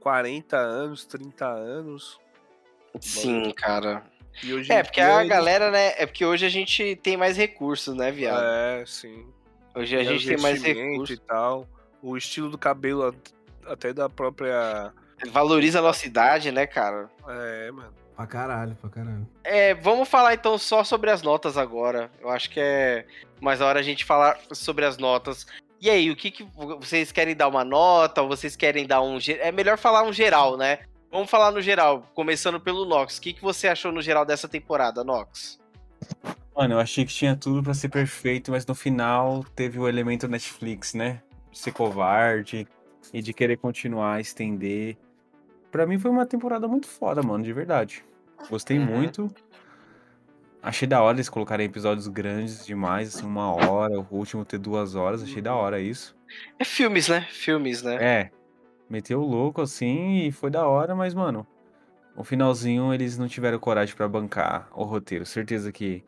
[0.00, 2.18] 40 anos, 30 anos.
[3.00, 3.54] Sim, mano.
[3.54, 4.02] cara.
[4.68, 5.94] é, porque a galera, né?
[5.98, 8.42] É porque hoje a gente tem mais recursos, né, viado?
[8.42, 9.24] É, sim.
[9.76, 11.68] Hoje a e gente tem mais recursos e tal.
[12.02, 13.14] O estilo do cabelo
[13.64, 14.92] até da própria
[15.30, 17.08] Valoriza a nossa idade, né, cara?
[17.28, 17.94] É, mano.
[18.14, 19.28] Pra caralho, pra caralho.
[19.44, 22.10] É, vamos falar então só sobre as notas agora.
[22.20, 23.06] Eu acho que é
[23.40, 25.46] mais a hora a gente falar sobre as notas.
[25.80, 26.48] E aí, o que, que
[26.80, 28.22] vocês querem dar uma nota?
[28.22, 29.18] Ou vocês querem dar um.
[29.40, 30.80] É melhor falar um geral, né?
[31.10, 33.18] Vamos falar no geral, começando pelo Nox.
[33.18, 35.58] O que, que você achou no geral dessa temporada, Nox?
[36.54, 40.26] Mano, eu achei que tinha tudo para ser perfeito, mas no final teve o elemento
[40.26, 41.22] Netflix, né?
[41.52, 42.66] Ser covarde
[43.12, 44.96] e de querer continuar, estender.
[45.70, 48.04] Pra mim foi uma temporada muito foda, mano, de verdade.
[48.48, 48.86] Gostei uhum.
[48.86, 49.30] muito.
[50.62, 54.94] Achei da hora eles colocarem episódios grandes demais, assim, uma hora, o último ter duas
[54.94, 56.16] horas, achei da hora isso.
[56.58, 57.20] É filmes, né?
[57.30, 57.96] Filmes, né?
[58.02, 58.30] É.
[58.90, 61.46] Meteu o louco, assim, e foi da hora, mas, mano,
[62.16, 65.24] o finalzinho eles não tiveram coragem para bancar o roteiro.
[65.24, 66.02] Certeza que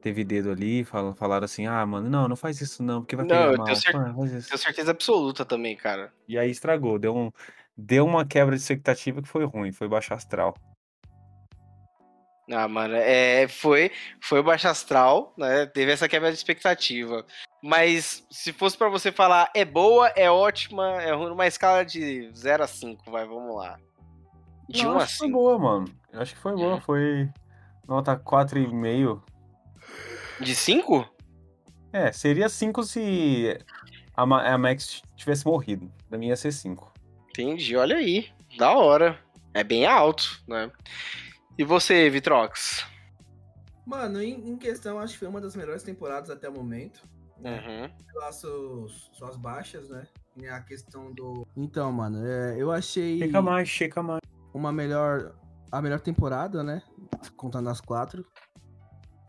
[0.00, 3.26] teve dedo ali, fal falaram assim, ah, mano, não, não faz isso não, porque vai
[3.26, 3.66] não, pegar mal.
[3.66, 6.12] Tenho, cer tenho certeza absoluta também, cara.
[6.26, 7.30] E aí estragou, deu um,
[7.76, 10.54] deu uma quebra de expectativa que foi ruim, foi baixo astral.
[12.52, 15.66] Ah, mano, é, foi, foi baixo astral, né?
[15.66, 17.24] Teve essa quebra de expectativa.
[17.62, 22.30] Mas se fosse para você falar é boa, é ótima, é ruim, numa escala de
[22.34, 23.78] 0 a 5, vai, vamos lá.
[24.68, 25.18] De 1 um a 5.
[25.18, 25.94] Foi boa, mano.
[26.12, 27.28] Eu acho que foi boa, foi
[27.86, 29.22] nota 4,5.
[30.40, 31.08] De 5?
[31.92, 33.58] É, seria 5 se
[34.16, 35.92] a, a Max tivesse morrido.
[36.08, 36.89] Da minha ia ser 5.
[37.40, 38.28] Entendi, olha aí.
[38.58, 39.18] Da hora.
[39.54, 40.70] É bem alto, né?
[41.58, 42.84] E você, Vitrox?
[43.86, 47.02] Mano, em, em, questão, acho que foi uma das melhores temporadas até o momento.
[47.38, 47.58] Né?
[47.66, 48.20] Uhum.
[48.20, 50.06] Lá suas, suas baixas, né?
[50.36, 51.46] E a questão do.
[51.56, 53.18] Então, mano, é, eu achei.
[53.18, 54.20] Checa mais, checa mais.
[54.52, 55.34] Uma melhor.
[55.72, 56.82] A melhor temporada, né?
[57.36, 58.24] Contando as quatro.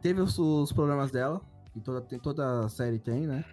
[0.02, 1.42] Teve os, os problemas dela.
[1.72, 3.46] Que toda, tem, toda série tem, né?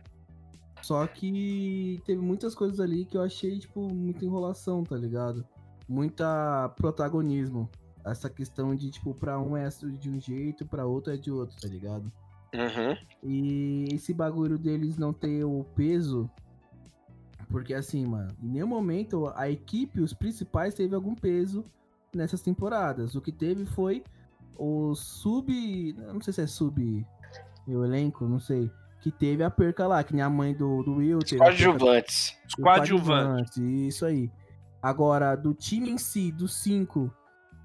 [0.83, 5.47] Só que teve muitas coisas ali que eu achei, tipo, muita enrolação, tá ligado?
[5.89, 7.69] Muita protagonismo.
[8.05, 11.61] Essa questão de, tipo, pra um é de um jeito, pra outro é de outro,
[11.61, 12.11] tá ligado?
[12.55, 12.97] Uhum.
[13.23, 16.31] E esse bagulho deles não ter o peso.
[17.51, 21.65] Porque assim, mano, em nenhum momento a equipe, os principais, teve algum peso
[22.15, 23.15] nessas temporadas.
[23.15, 24.03] O que teve foi
[24.57, 25.95] o sub.
[26.13, 27.07] Não sei se é sub.
[27.67, 30.97] O elenco, não sei que teve a perca lá, que nem a mãe do, do
[30.97, 31.21] Will.
[31.21, 32.37] Teve Coadjuvantes.
[32.61, 33.57] Coadjuvantes.
[33.57, 34.31] Isso aí.
[34.83, 37.13] Agora, do time em si, dos cinco.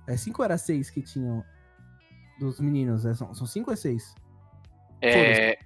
[0.07, 1.43] É cinco ou era seis que tinham?
[2.39, 3.05] Dos meninos?
[3.05, 4.15] É, são, são cinco ou é seis?
[5.01, 5.57] É.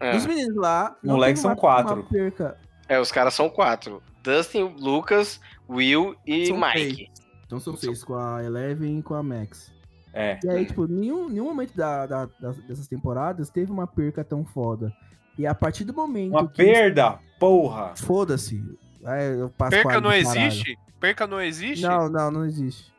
[0.00, 0.12] é.
[0.12, 0.96] Dos meninos lá.
[1.02, 2.04] Moleques são quatro.
[2.04, 2.58] Perca.
[2.88, 6.96] É, os caras são quatro: Dustin, Lucas, Will e são Mike.
[6.96, 7.10] Seis.
[7.46, 9.72] Então são seis, com a Eleven e com a Max.
[10.12, 10.38] É.
[10.42, 12.28] E aí, tipo, nenhum, nenhum momento da, da,
[12.68, 14.92] dessas temporadas teve uma perca tão foda.
[15.38, 16.32] E a partir do momento.
[16.32, 17.18] Uma perda?
[17.38, 17.94] Porra!
[17.96, 18.62] Foda-se.
[19.04, 20.78] É, perca não existe?
[20.98, 21.82] Perca não existe?
[21.82, 22.92] Não, não, não existe.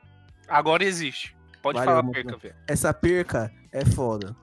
[0.47, 1.35] Agora existe.
[1.61, 2.55] Pode Valeu, falar perca, velho.
[2.67, 4.35] Essa perca é foda.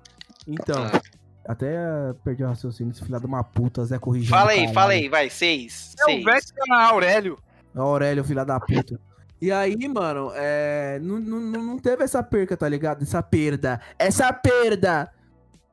[0.47, 1.03] Então, ah.
[1.47, 1.77] até
[2.23, 4.31] perdi o raciocínio, esse filho de uma puta, Zé corrigindo.
[4.31, 5.95] Fala aí, fala aí, vai, seis.
[5.99, 6.23] É seis.
[6.23, 7.39] o Vecna Aurélio.
[7.75, 9.01] É o Aurélio, filho da puta.
[9.41, 13.03] E aí, mano, é, não, teve essa perca, tá ligado?
[13.03, 13.81] Essa perda.
[13.99, 15.13] Essa perda!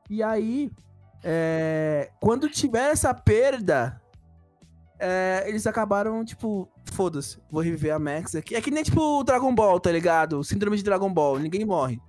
[0.08, 0.70] E aí,
[1.24, 4.00] é, quando tiver essa perda,
[5.00, 8.54] é, eles acabaram, tipo, foda-se, vou reviver a Max aqui.
[8.54, 10.44] É que nem, tipo, Dragon Ball, tá ligado?
[10.44, 12.00] Síndrome de Dragon Ball, ninguém morre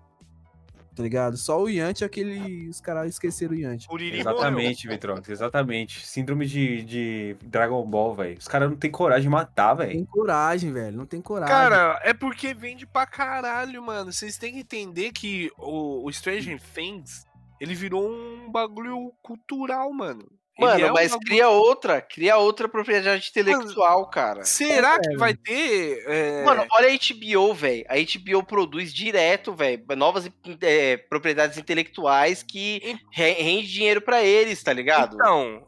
[0.98, 1.38] tá ligado?
[1.38, 2.68] Só o Yanti é aquele.
[2.68, 3.88] Os caras esqueceram o Yanti.
[4.20, 6.06] Exatamente, Vitrox, exatamente.
[6.06, 8.38] Síndrome de, de Dragon Ball, velho.
[8.40, 9.92] Os caras não tem coragem de matar, velho.
[9.92, 10.98] Tem coragem, velho.
[10.98, 11.54] Não tem coragem.
[11.54, 14.12] Cara, é porque vende pra caralho, mano.
[14.12, 17.26] Vocês têm que entender que o, o Stranger Things.
[17.60, 20.28] Ele virou um bagulho cultural, mano.
[20.60, 24.44] Mano, é mas cria outra, cria outra propriedade intelectual, Mano, cara.
[24.44, 26.04] Será é, que vai ter.
[26.08, 26.44] É...
[26.44, 27.86] Mano, olha a HBO, velho.
[27.88, 30.30] A HBO produz direto, velho, novas
[30.62, 35.16] é, propriedades intelectuais que rende dinheiro para eles, tá ligado?
[35.16, 35.68] Então.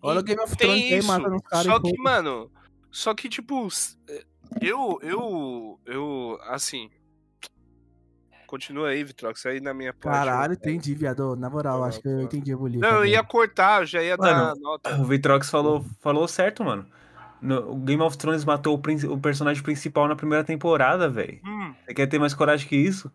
[0.00, 1.08] Olha o Game of Thrones tem isso.
[1.62, 2.50] Só que, mano.
[2.90, 3.68] Só que, tipo.
[4.60, 4.98] Eu.
[5.02, 5.80] Eu.
[5.84, 6.38] Eu.
[6.44, 6.90] Assim.
[8.48, 10.24] Continua aí, Vitrox, aí na minha parte.
[10.24, 11.36] Caralho, entendi, viado.
[11.36, 12.90] Na moral, acho que eu entendi a bolita.
[12.90, 14.96] Não, eu ia cortar, já ia mano, dar nota.
[14.98, 16.86] O Vitrox falou, falou certo, mano.
[17.42, 21.38] No, o Game of Thrones matou o, o personagem principal na primeira temporada, velho.
[21.44, 21.74] Hum.
[21.84, 23.12] Você quer ter mais coragem que isso?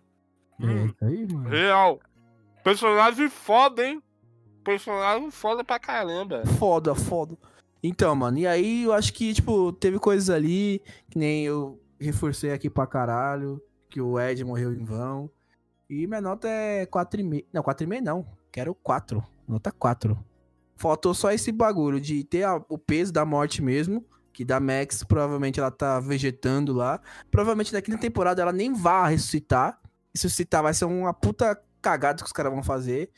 [0.59, 0.93] Hum.
[1.01, 1.49] aí, mano.
[1.49, 1.99] Real.
[2.63, 4.03] Personagem foda, hein?
[4.63, 6.43] Personagem foda pra caramba.
[6.59, 7.35] Foda, foda.
[7.81, 10.79] Então, mano, e aí eu acho que, tipo, teve coisas ali
[11.09, 13.59] que nem eu reforcei aqui pra caralho
[13.93, 15.29] que o Ed morreu em vão.
[15.87, 17.45] E minha nota é 4,5.
[17.53, 18.25] Não, 4,5 não.
[18.51, 19.23] Quero 4.
[19.47, 20.17] Nota 4.
[20.75, 24.03] Faltou só esse bagulho de ter a, o peso da morte mesmo.
[24.33, 26.99] Que da Max, provavelmente ela tá vegetando lá.
[27.29, 29.79] Provavelmente daqui na temporada ela nem vai ressuscitar.
[30.07, 33.11] E ressuscitar vai ser uma puta cagada que os caras vão fazer.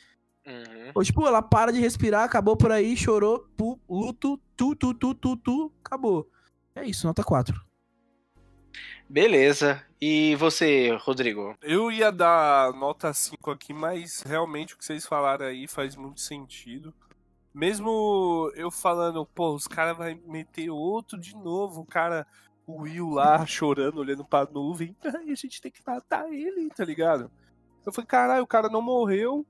[0.46, 0.92] Uhum.
[0.94, 5.16] Ou tipo, ela para de respirar, acabou por aí, chorou, pu, luto, tu, tu, tu,
[5.16, 6.30] tu, tu, acabou.
[6.76, 7.66] É isso, nota 4.
[9.08, 9.84] Beleza.
[10.02, 11.56] E você, Rodrigo?
[11.62, 16.20] Eu ia dar nota 5 aqui, mas realmente o que vocês falaram aí faz muito
[16.20, 16.94] sentido.
[17.54, 22.28] Mesmo eu falando, pô, os caras vão meter outro de novo, o cara,
[22.68, 24.96] o Will lá chorando, olhando pra nuvem,
[25.26, 27.32] e a gente tem que matar ele, tá ligado?
[27.86, 29.46] Eu falei, caralho, o cara não morreu,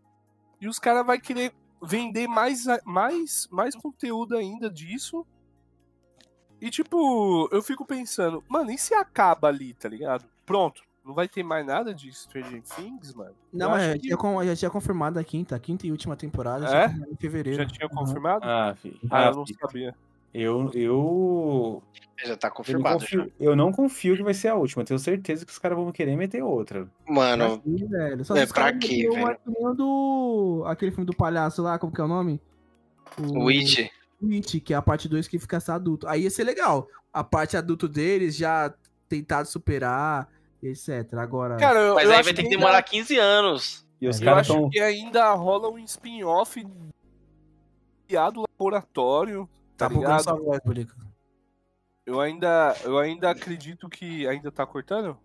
[0.62, 1.52] e os caras vão querer
[1.82, 5.26] vender mais, mais, mais conteúdo ainda disso,
[6.62, 10.26] e tipo, eu fico pensando, mano, e se acaba ali, tá ligado?
[10.46, 13.36] Pronto, não vai ter mais nada de Stranger Things, mano?
[13.54, 14.00] Não, mas já, que...
[14.00, 16.88] tinha, já tinha confirmado a quinta, a quinta e última temporada, é?
[17.12, 17.62] em fevereiro.
[17.64, 18.46] Já tinha confirmado?
[18.46, 18.52] Uhum.
[18.52, 19.00] Ah, filho.
[19.12, 19.96] Ah, ah, eu não sabia.
[20.34, 21.84] Eu, eu.
[22.26, 22.88] Já tá confirmado.
[22.88, 24.84] Eu não, confio, eu não confio que vai ser a última.
[24.84, 26.90] Tenho certeza que os caras vão querer meter outra.
[27.08, 27.46] Mano.
[27.46, 28.26] Assim, velho.
[28.26, 29.74] Só é pra quê, velho?
[29.76, 30.64] Do...
[30.66, 32.42] Aquele filme do palhaço lá, como que é o nome?
[33.18, 33.88] O Witch.
[34.22, 36.08] Witch, que é a parte 2 que fica adulto.
[36.08, 36.88] Aí ia ser legal.
[37.12, 38.74] A parte adulto deles já
[39.08, 40.28] tentado superar,
[40.62, 41.14] etc.
[41.16, 41.58] Agora.
[41.58, 42.84] Cara, eu, Mas eu aí vai ter que, demorar ainda...
[42.84, 43.86] 15 anos.
[44.02, 44.70] E os eu acho tão...
[44.70, 49.50] que ainda rola um spin-off do laboratório.
[49.78, 50.20] Tá, tá?
[50.20, 50.62] Sua voz,
[52.06, 54.28] eu ainda, eu ainda acredito que.
[54.28, 55.18] Ainda tá cortando?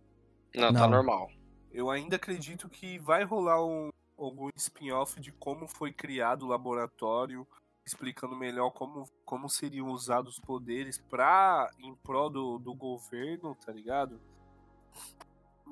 [0.55, 0.81] Não, tá Não.
[0.81, 1.31] tá normal.
[1.73, 7.47] Eu ainda acredito que vai rolar um, algum spin-off de como foi criado o laboratório,
[7.91, 13.73] explicando melhor como, como seriam usados os poderes pra, em prol do, do governo, tá
[13.73, 14.21] ligado?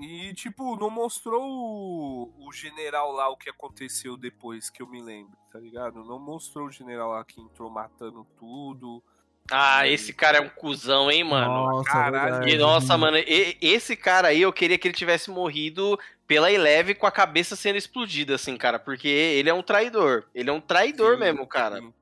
[0.01, 5.03] E, tipo, não mostrou o, o, general lá o que aconteceu depois, que eu me
[5.03, 6.05] lembro, tá ligado?
[6.05, 9.03] Não mostrou o general lá que entrou matando tudo.
[9.51, 11.49] Ah, esse cara é um cuzão, hein, mano?
[11.49, 12.49] Nossa, Caralho.
[12.49, 16.95] E, nossa, mano, e, esse cara aí eu queria que ele tivesse morrido pela Eleve
[16.95, 20.25] com a cabeça sendo explodida, assim, cara, porque ele é um traidor.
[20.35, 21.79] Ele é um traidor sim, mesmo, cara.
[21.79, 21.93] Sim.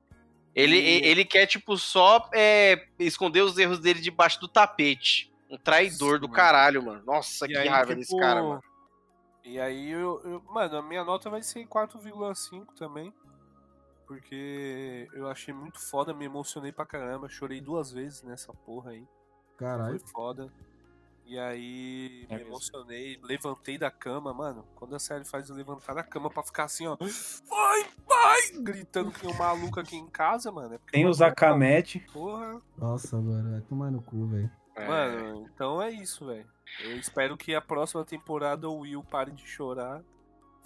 [0.57, 1.05] Ele, e...
[1.05, 5.31] ele quer, tipo, só é, esconder os erros dele debaixo do tapete.
[5.47, 7.03] Um traidor Sim, do caralho, mano.
[7.05, 7.99] Nossa, e que aí, raiva tipo...
[7.99, 8.63] desse cara, mano.
[9.43, 13.13] E aí, eu, eu, mano, a minha nota vai ser 4,5 também.
[14.07, 17.29] Porque eu achei muito foda, me emocionei pra caramba.
[17.29, 19.05] Chorei duas vezes nessa porra aí.
[19.57, 19.99] Caralho.
[19.99, 20.51] Foi foda.
[21.27, 24.65] E aí é me emocionei, levantei da cama, mano.
[24.75, 26.95] Quando a série faz eu levantar da cama pra ficar assim, ó.
[26.95, 28.63] Vai, vai!
[28.63, 30.75] Gritando que um maluco aqui em casa, mano.
[30.75, 31.99] É Tem os Akamete.
[32.13, 32.61] Porra.
[32.77, 34.49] Nossa, mano, vai tomar no cu, velho.
[34.73, 34.87] É.
[34.87, 36.47] Mano, então é isso, velho.
[36.81, 40.01] Eu espero que a próxima temporada o Will pare de chorar.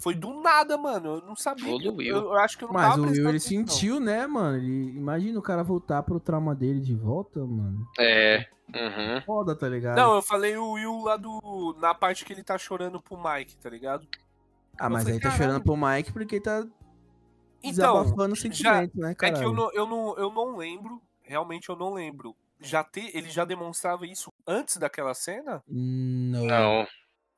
[0.02, 1.18] Foi do nada, mano.
[1.18, 1.70] Eu não sabia.
[1.70, 4.56] Eu, eu, acho que eu não Mas o Will, ele sentiu, né, mano?
[4.56, 7.86] Ele, imagina o cara voltar pro trauma dele de volta, mano.
[7.96, 8.44] É.
[8.74, 9.22] Uhum.
[9.24, 9.96] Foda, tá ligado?
[9.96, 11.76] Não, eu falei o Will lá do.
[11.80, 14.04] Na parte que ele tá chorando pro Mike, tá ligado?
[14.76, 16.66] Ah, mas falei, aí tá chorando pro Mike porque tá.
[17.62, 19.32] Então, desabafando o sentimento, já, né, cara?
[19.32, 21.00] É que eu não, eu, não, eu não lembro.
[21.22, 22.34] Realmente eu não lembro.
[22.60, 25.62] já te, ele já demonstrava isso antes daquela cena?
[25.68, 26.44] Não.
[26.44, 26.86] Não.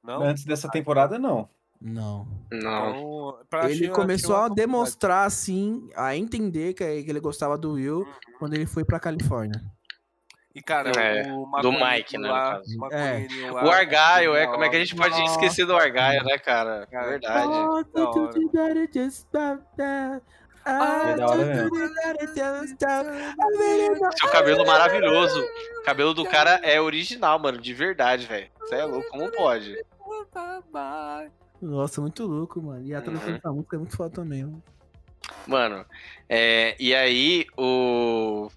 [0.02, 0.22] não?
[0.22, 1.46] Antes dessa temporada, não.
[1.80, 2.26] Não.
[2.50, 3.38] Não.
[3.46, 8.12] Então, ele começou a demonstrar, assim, a entender que ele gostava do Will uhum.
[8.38, 9.60] quando ele foi pra Califórnia.
[10.54, 12.30] E, cara, é, o do Mike, né?
[12.30, 12.60] Lá,
[12.92, 13.26] é.
[13.50, 14.46] o Argaio, é.
[14.46, 16.86] Como é que a gente pode esquecer do Argaio, né, cara?
[16.86, 17.48] cara Verdade.
[17.48, 17.84] Ah,
[24.16, 25.44] Seu cabelo maravilhoso.
[25.80, 28.48] O cabelo do cara é original, mano, de verdade, velho.
[28.60, 29.76] Você é louco, como pode?
[31.64, 32.84] Nossa, muito louco, mano.
[32.86, 33.40] E a tradução uhum.
[33.42, 34.62] da música é muito foda também, mano.
[35.46, 35.84] Mano,
[36.28, 38.48] é, e aí o,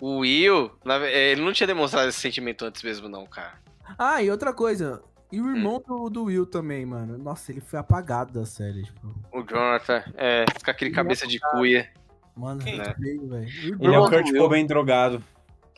[0.00, 0.70] o Will,
[1.10, 3.60] ele não tinha demonstrado esse sentimento antes mesmo, não, cara.
[3.98, 5.02] Ah, e outra coisa,
[5.32, 5.82] e o irmão hum.
[6.04, 7.16] do, do, Will também, mano.
[7.16, 9.14] Nossa, ele foi apagado da série, tipo.
[9.32, 11.90] O Jonathan, é, com aquele ele cabeça de cuia.
[12.36, 12.78] Mano, Quem?
[12.78, 12.94] Né?
[12.98, 13.78] Velho.
[13.80, 15.22] Ele é o Kurt Cobain drogado.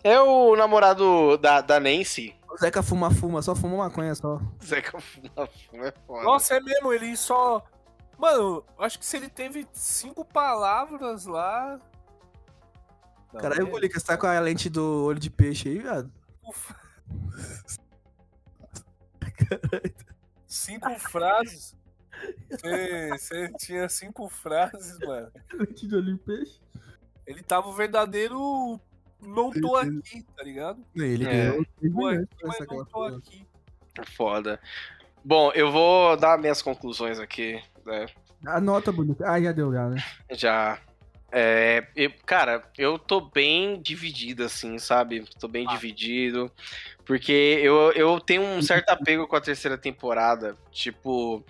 [0.02, 2.34] É o namorado da, da Nancy.
[2.54, 4.40] O Zeca fuma-fuma, só fuma maconha só.
[4.64, 6.22] Zeca fuma-fuma é foda.
[6.22, 7.66] Nossa, é mesmo, ele só.
[8.16, 11.80] Mano, acho que se ele teve cinco palavras lá.
[13.40, 16.12] Caralho, o Lucas tá com a lente do olho de peixe aí, viado.
[16.48, 16.76] Ufa.
[20.46, 21.76] Cinco frases?
[23.10, 25.32] Você tinha cinco frases, mano.
[25.54, 26.62] Lente de olho de peixe?
[27.26, 28.80] Ele tava o verdadeiro
[29.24, 30.84] não tô aqui, tá ligado?
[30.94, 31.50] Ele é.
[31.50, 31.66] ganhou
[32.42, 33.46] mas não tô aqui.
[34.16, 34.60] Foda.
[35.24, 37.62] Bom, eu vou dar minhas conclusões aqui.
[37.84, 38.06] Né?
[38.46, 39.24] Anota, bonita.
[39.26, 40.04] Ah, já deu, já, né?
[40.32, 40.78] Já.
[41.32, 45.24] É, eu, cara, eu tô bem dividido, assim, sabe?
[45.40, 45.72] Tô bem ah.
[45.72, 46.50] dividido.
[47.04, 50.56] Porque eu, eu tenho um certo apego com a terceira temporada.
[50.70, 51.44] Tipo,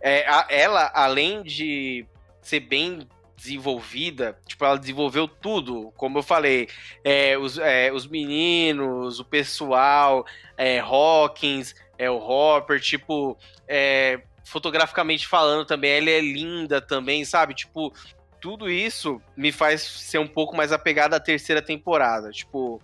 [0.00, 2.06] é, a, ela, além de
[2.42, 3.06] ser bem
[3.40, 6.68] desenvolvida, tipo, ela desenvolveu tudo, como eu falei,
[7.02, 10.26] é, os, é, os meninos, o pessoal,
[10.58, 17.54] é, Hawkins, é, o Hopper, tipo, é, fotograficamente falando também, ela é linda também, sabe?
[17.54, 17.94] Tipo,
[18.42, 22.82] tudo isso me faz ser um pouco mais apegado à terceira temporada, tipo...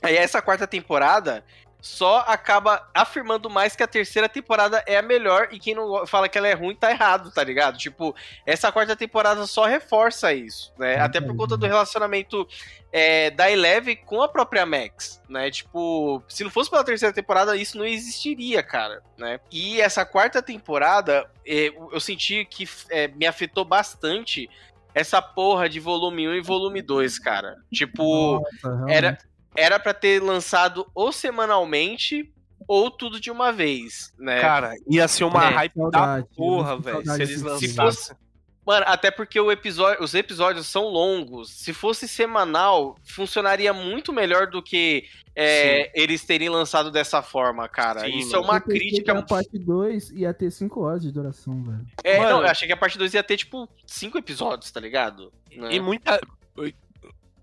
[0.00, 1.44] Aí essa quarta temporada,
[1.88, 6.28] só acaba afirmando mais que a terceira temporada é a melhor e quem não fala
[6.28, 7.78] que ela é ruim tá errado, tá ligado?
[7.78, 10.96] Tipo, essa quarta temporada só reforça isso, né?
[10.96, 11.02] Uhum.
[11.02, 12.46] Até por conta do relacionamento
[12.92, 15.50] é, da Eleve com a própria Max, né?
[15.50, 19.40] Tipo, se não fosse pela terceira temporada, isso não existiria, cara, né?
[19.50, 24.48] E essa quarta temporada, é, eu senti que é, me afetou bastante
[24.94, 27.56] essa porra de volume 1 e volume 2, cara.
[27.72, 29.18] Tipo, Nossa, era
[29.58, 32.32] era para ter lançado ou semanalmente
[32.66, 34.40] ou tudo de uma vez, né?
[34.40, 38.16] Cara, ia ser uma é, hype saudade, da porra, velho, se eles lançassem.
[38.64, 41.50] Mano, até porque o episódio, os episódios são longos.
[41.50, 45.04] Se fosse semanal, funcionaria muito melhor do que
[45.34, 48.00] é, eles terem lançado dessa forma, cara.
[48.00, 48.50] Sim, Isso é mano.
[48.50, 49.18] é uma crítica.
[49.18, 51.86] a parte 2 ia ter 5 horas de duração, velho.
[52.04, 54.80] É, mano, não, eu achei que a parte 2 ia ter, tipo, 5 episódios, tá
[54.80, 55.32] ligado?
[55.50, 55.72] Né?
[55.72, 56.20] E muita.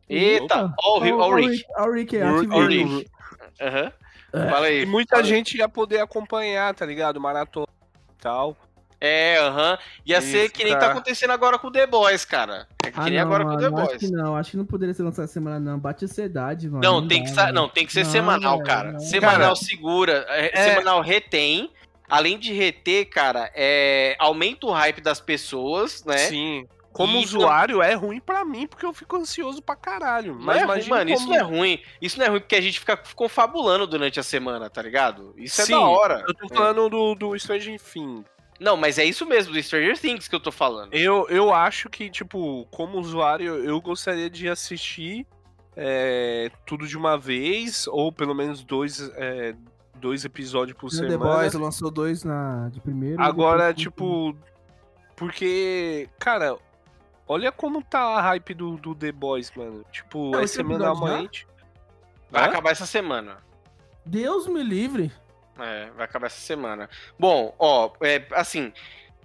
[0.10, 1.66] Eita, ó o Rick.
[1.78, 3.10] Ó o Rick, é o Rick.
[3.62, 3.92] Aham.
[4.32, 4.84] Fala aí.
[4.84, 7.20] E muita gente ia poder acompanhar, tá ligado?
[7.20, 7.68] Maratona
[8.18, 8.58] e tal.
[9.00, 9.72] É, aham.
[9.72, 9.78] Uhum.
[10.06, 10.80] Ia Isso, ser que nem tá.
[10.80, 12.68] tá acontecendo agora com o The Boys, cara.
[12.84, 13.90] É que ah, nem não, agora com o The Boys.
[13.90, 15.78] Acho que não, acho que não poderia ser lançado semana, não.
[15.78, 16.84] Bate ansiedade, mano.
[16.84, 18.94] Não, não tem, dá, que, não tem que ser não, semanal, cara.
[18.94, 19.00] Não.
[19.00, 20.26] Semanal cara, segura.
[20.30, 20.70] É, é...
[20.70, 21.72] Semanal retém.
[22.08, 26.18] Além de reter, cara, é, aumenta o hype das pessoas, né?
[26.18, 26.68] Sim.
[26.96, 30.34] Como e usuário, é ruim para mim, porque eu fico ansioso pra caralho.
[30.40, 31.14] Mas é ruim, mano, como...
[31.14, 31.82] isso não é ruim.
[32.02, 35.34] Isso não é ruim porque a gente fica confabulando durante a semana, tá ligado?
[35.36, 36.24] Isso é Sim, é da hora.
[36.26, 38.24] Eu tô falando do, do Stranger Things.
[38.62, 40.94] Não, mas é isso mesmo, do Stranger Things que eu tô falando.
[40.94, 45.28] Eu, eu acho que, tipo, como usuário, eu gostaria de assistir
[45.76, 49.54] é, tudo de uma vez, ou pelo menos dois, é,
[49.96, 51.18] dois episódios por semana.
[51.18, 53.22] The Boys lançou dois na, de primeiro.
[53.22, 54.34] Agora, tipo,
[55.16, 56.58] porque, cara,
[57.28, 59.84] Olha como tá a hype do, do The Boys, mano.
[59.92, 61.48] Tipo, Não, é semanalmente.
[62.30, 62.48] Vai Hã?
[62.48, 63.38] acabar essa semana.
[64.06, 65.12] Deus me livre.
[65.58, 66.90] É, vai acabar essa semana.
[67.18, 68.72] Bom, ó, é, assim,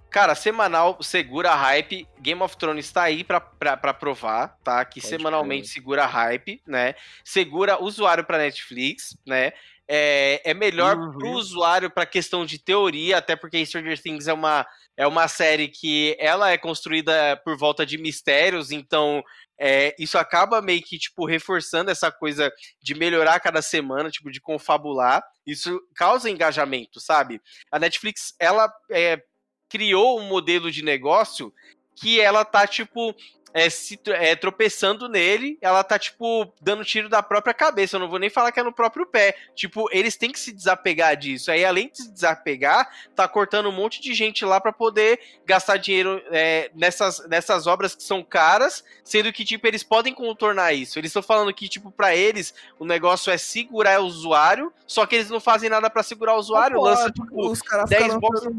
[0.09, 2.07] cara, semanal segura a hype.
[2.19, 4.83] Game of Thrones tá aí pra, pra, pra provar, tá?
[4.85, 6.95] Que Pode semanalmente segura a hype, né?
[7.23, 9.51] Segura usuário pra Netflix, né?
[9.93, 11.17] É, é melhor uhum.
[11.17, 14.65] pro usuário pra questão de teoria, até porque Stranger Things é uma
[14.95, 19.23] é uma série que ela é construída por volta de mistérios, então
[19.59, 22.51] é, isso acaba meio que, tipo, reforçando essa coisa
[22.81, 25.23] de melhorar cada semana, tipo, de confabular.
[25.45, 27.39] Isso causa engajamento, sabe?
[27.71, 29.21] A Netflix, ela é,
[29.69, 31.53] criou um modelo de negócio
[31.95, 33.15] que ela tá, tipo,
[33.53, 37.95] é, se, é, tropeçando nele, ela tá, tipo, dando tiro da própria cabeça.
[37.95, 39.35] Eu não vou nem falar que é no próprio pé.
[39.55, 41.51] Tipo, eles têm que se desapegar disso.
[41.51, 45.77] Aí, além de se desapegar, tá cortando um monte de gente lá para poder gastar
[45.77, 50.97] dinheiro é, nessas, nessas obras que são caras, sendo que, tipo, eles podem contornar isso.
[50.97, 55.15] Eles estão falando que, tipo, para eles, o negócio é segurar o usuário, só que
[55.15, 56.77] eles não fazem nada para segurar o usuário.
[56.77, 58.49] Oh, lança, tipo, os 10 box...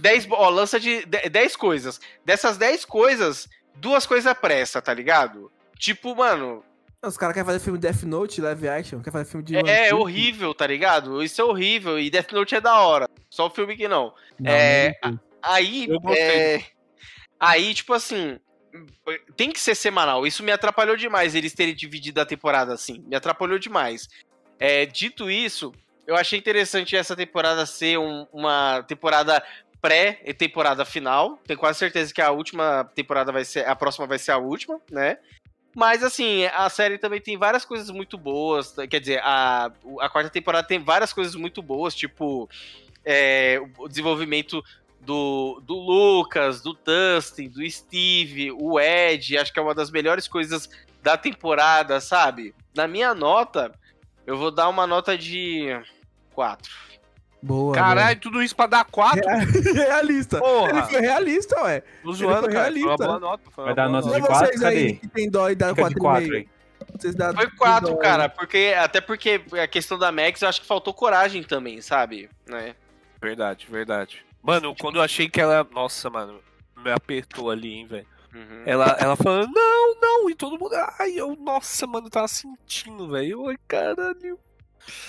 [0.00, 2.00] 10, ó, lança de 10 coisas.
[2.24, 3.48] Dessas 10 coisas,
[3.80, 5.50] duas coisas pressa, tá ligado?
[5.76, 6.64] Tipo, mano.
[7.02, 9.56] Os caras querem fazer filme Death Note, live action, quer fazer filme de.
[9.56, 11.22] É, é horrível, tá ligado?
[11.22, 11.98] Isso é horrível.
[11.98, 13.08] E Death Note é da hora.
[13.30, 14.12] Só o filme que não.
[14.38, 14.92] não é.
[15.02, 15.88] Não aí.
[16.16, 16.62] É,
[17.38, 18.38] aí, tipo assim.
[19.36, 20.26] Tem que ser semanal.
[20.26, 23.02] Isso me atrapalhou demais eles terem dividido a temporada assim.
[23.08, 24.08] Me atrapalhou demais.
[24.60, 25.72] É, dito isso,
[26.06, 29.42] eu achei interessante essa temporada ser um, uma temporada
[29.80, 31.38] pré-temporada final.
[31.46, 33.66] Tenho quase certeza que a última temporada vai ser.
[33.66, 35.18] A próxima vai ser a última, né?
[35.74, 38.74] Mas, assim, a série também tem várias coisas muito boas.
[38.90, 39.70] Quer dizer, a,
[40.00, 42.48] a quarta temporada tem várias coisas muito boas, tipo
[43.04, 44.62] é, o desenvolvimento
[45.00, 49.38] do, do Lucas, do Dustin, do Steve, o Ed.
[49.38, 50.68] Acho que é uma das melhores coisas
[51.02, 52.54] da temporada, sabe?
[52.74, 53.72] Na minha nota,
[54.26, 55.68] eu vou dar uma nota de
[56.34, 56.70] 4.
[57.42, 57.74] Boa.
[57.74, 58.22] Caralho, boa.
[58.22, 59.22] tudo isso pra dar 4?
[59.74, 60.38] realista.
[60.38, 60.70] Porra.
[60.70, 61.82] Ele foi realista, ué.
[62.02, 62.60] Tô zoando, cara.
[62.64, 62.96] Realista.
[62.96, 63.42] Foi uma boa nota.
[63.56, 64.60] Vai dar nota de 4?
[64.60, 64.66] Cadê?
[64.66, 66.46] Aí, que tem dó e dá 4,5.
[67.34, 71.42] Foi 4, cara, porque, até porque a questão da Max eu acho que faltou coragem
[71.42, 72.28] também, sabe?
[72.46, 72.74] Né?
[73.20, 74.24] Verdade, verdade.
[74.42, 75.66] Mano, quando eu achei que ela.
[75.70, 76.40] Nossa, mano,
[76.82, 78.06] me apertou ali, hein, velho.
[78.34, 78.62] Uhum.
[78.64, 80.74] Ela, ela falando, não, não, e todo mundo.
[80.98, 83.48] Ai, eu, nossa, mano, eu tava sentindo, velho.
[83.48, 84.38] Ai, caralho.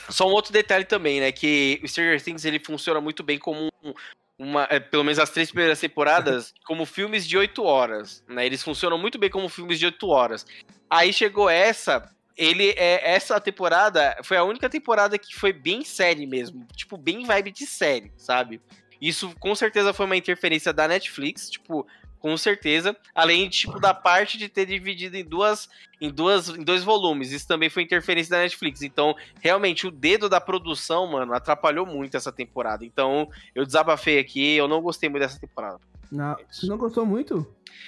[0.09, 1.31] Só um outro detalhe também, né?
[1.31, 3.93] Que o Stranger Things ele funciona muito bem como um,
[4.37, 8.45] uma, é, pelo menos as três primeiras temporadas, como filmes de oito horas, né?
[8.45, 10.45] Eles funcionam muito bem como filmes de oito horas.
[10.89, 16.25] Aí chegou essa, ele é essa temporada foi a única temporada que foi bem série
[16.25, 18.59] mesmo, tipo bem vibe de série, sabe?
[18.99, 21.87] Isso com certeza foi uma interferência da Netflix, tipo,
[22.21, 22.95] com certeza.
[23.13, 25.67] Além tipo da parte de ter dividido em duas,
[25.99, 27.31] em duas, em dois volumes.
[27.31, 28.81] Isso também foi interferência da Netflix.
[28.81, 32.85] Então, realmente o dedo da produção, mano, atrapalhou muito essa temporada.
[32.85, 35.79] Então, eu desabafei aqui, eu não gostei muito dessa temporada.
[36.11, 37.47] Não, você não gostou muito?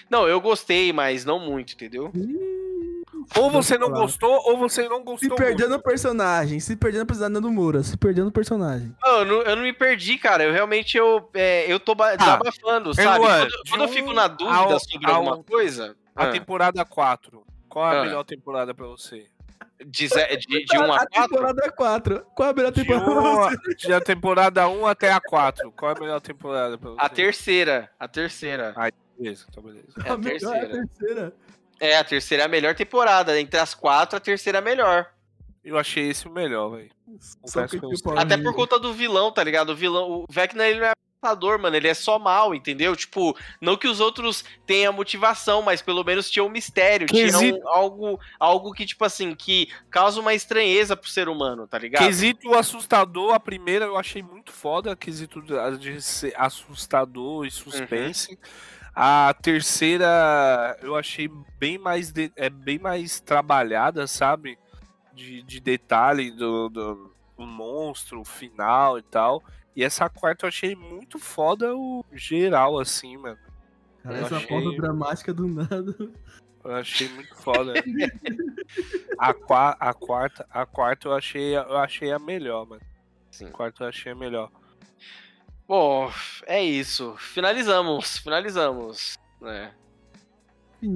[0.10, 2.11] Não, eu gostei, mas não muito, entendeu?
[3.38, 5.30] Ou você não gostou, ou você não gostou.
[5.30, 8.95] Se perdendo no personagem, se perdendo personagem do Mura, se perdendo personagem.
[9.01, 10.43] Não, eu não, eu não me perdi, cara.
[10.43, 13.19] Eu realmente eu, é, eu tô ah, desabafando, sabe?
[13.19, 15.95] quando, quando um eu fico na dúvida ao, sobre ao, alguma coisa.
[16.15, 16.31] A ah.
[16.31, 17.43] temporada 4.
[17.69, 18.05] Qual é a ah.
[18.05, 19.27] melhor temporada pra você?
[19.85, 21.07] De, de, de 1 a 4?
[21.15, 22.25] A temporada 4.
[22.35, 25.71] Qual é a melhor temporada de, uma, de a temporada 1 até a 4.
[25.71, 27.01] Qual é a melhor temporada pra você?
[27.01, 27.89] A terceira.
[27.99, 28.73] A terceira.
[28.75, 29.88] Ah, beleza, tá beleza.
[30.05, 30.57] É a, a terceira.
[30.57, 31.34] É a terceira.
[31.84, 33.38] É, a terceira é a melhor temporada.
[33.38, 35.11] Entre as quatro, a terceira é a melhor.
[35.61, 36.89] Eu achei esse o melhor, velho.
[38.15, 39.72] Até por conta do vilão, tá ligado?
[39.72, 41.76] O vilão, o Vecna, ele não é matador, mano.
[41.76, 42.95] Ele é só mal, entendeu?
[42.95, 47.05] Tipo, não que os outros tenham motivação, mas pelo menos tinha um mistério.
[47.05, 47.38] Quesito...
[47.38, 51.77] Tinha um, algo, algo que, tipo assim, que causa uma estranheza pro ser humano, tá
[51.77, 52.05] ligado?
[52.05, 54.95] Quesito assustador, a primeira eu achei muito foda.
[54.95, 55.41] Quesito
[55.77, 58.31] de ser assustador e suspense.
[58.31, 58.38] Uhum.
[58.95, 64.57] A terceira eu achei bem mais, de, é, bem mais trabalhada, sabe?
[65.13, 69.43] De, de detalhe do, do, do monstro, o final e tal.
[69.75, 73.39] E essa quarta eu achei muito foda o geral, assim, mano.
[74.03, 74.47] Cara, essa achei...
[74.47, 75.95] pausa dramática do nada.
[76.63, 77.73] Eu achei muito foda.
[79.17, 82.81] a, qua a quarta, a quarta eu achei, eu achei a melhor, mano.
[83.31, 83.47] Sim.
[83.47, 84.51] A quarta eu achei a melhor.
[85.68, 86.11] Bom,
[86.45, 87.15] é isso.
[87.18, 89.18] Finalizamos, finalizamos.
[89.41, 89.72] Né?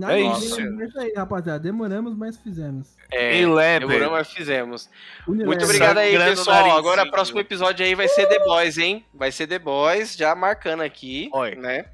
[0.10, 0.60] É isso.
[0.60, 1.60] É isso aí, rapaziada.
[1.60, 2.96] Demoramos, mas fizemos.
[3.10, 3.40] É,
[3.80, 4.90] demoramos, mas fizemos.
[5.26, 5.48] Universo.
[5.48, 6.78] Muito obrigado aí, pessoal.
[6.78, 9.06] Agora, o próximo episódio aí vai ser The Boys, hein?
[9.14, 11.56] Vai ser The Boys, já marcando aqui, Oi.
[11.56, 11.86] né?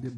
[0.00, 0.10] The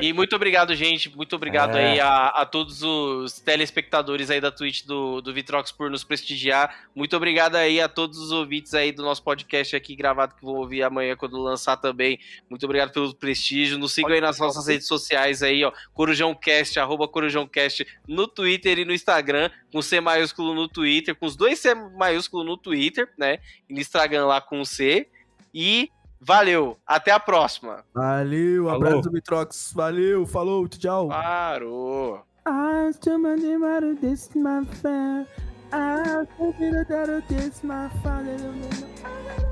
[0.00, 1.14] E muito obrigado, gente.
[1.14, 1.92] Muito obrigado é.
[1.92, 6.88] aí a, a, todos os telespectadores aí da Twitch do, do Vitrox por nos prestigiar.
[6.94, 10.56] Muito obrigado aí a todos os ouvintes aí do nosso podcast aqui gravado que vou
[10.56, 12.18] ouvir amanhã quando lançar também.
[12.50, 13.78] Muito obrigado pelo prestígio.
[13.78, 15.72] Nos sigam aí nas nossas redes sociais aí, ó.
[15.94, 21.36] CorujãoCast, arroba CorujãoCast no Twitter e no Instagram, com C maiúsculo no Twitter, com os
[21.36, 23.38] dois C maiúsculo no Twitter, né?
[23.68, 25.08] E no Instagram lá com C.
[25.54, 27.84] E Valeu, até a próxima.
[27.94, 29.72] Valeu, abraço do Mitrox.
[29.74, 31.08] Valeu, falou, tchau.
[31.08, 32.20] Parou.
[34.00, 35.26] This my fan.
[35.72, 36.24] Ah,
[37.62, 39.45] my father.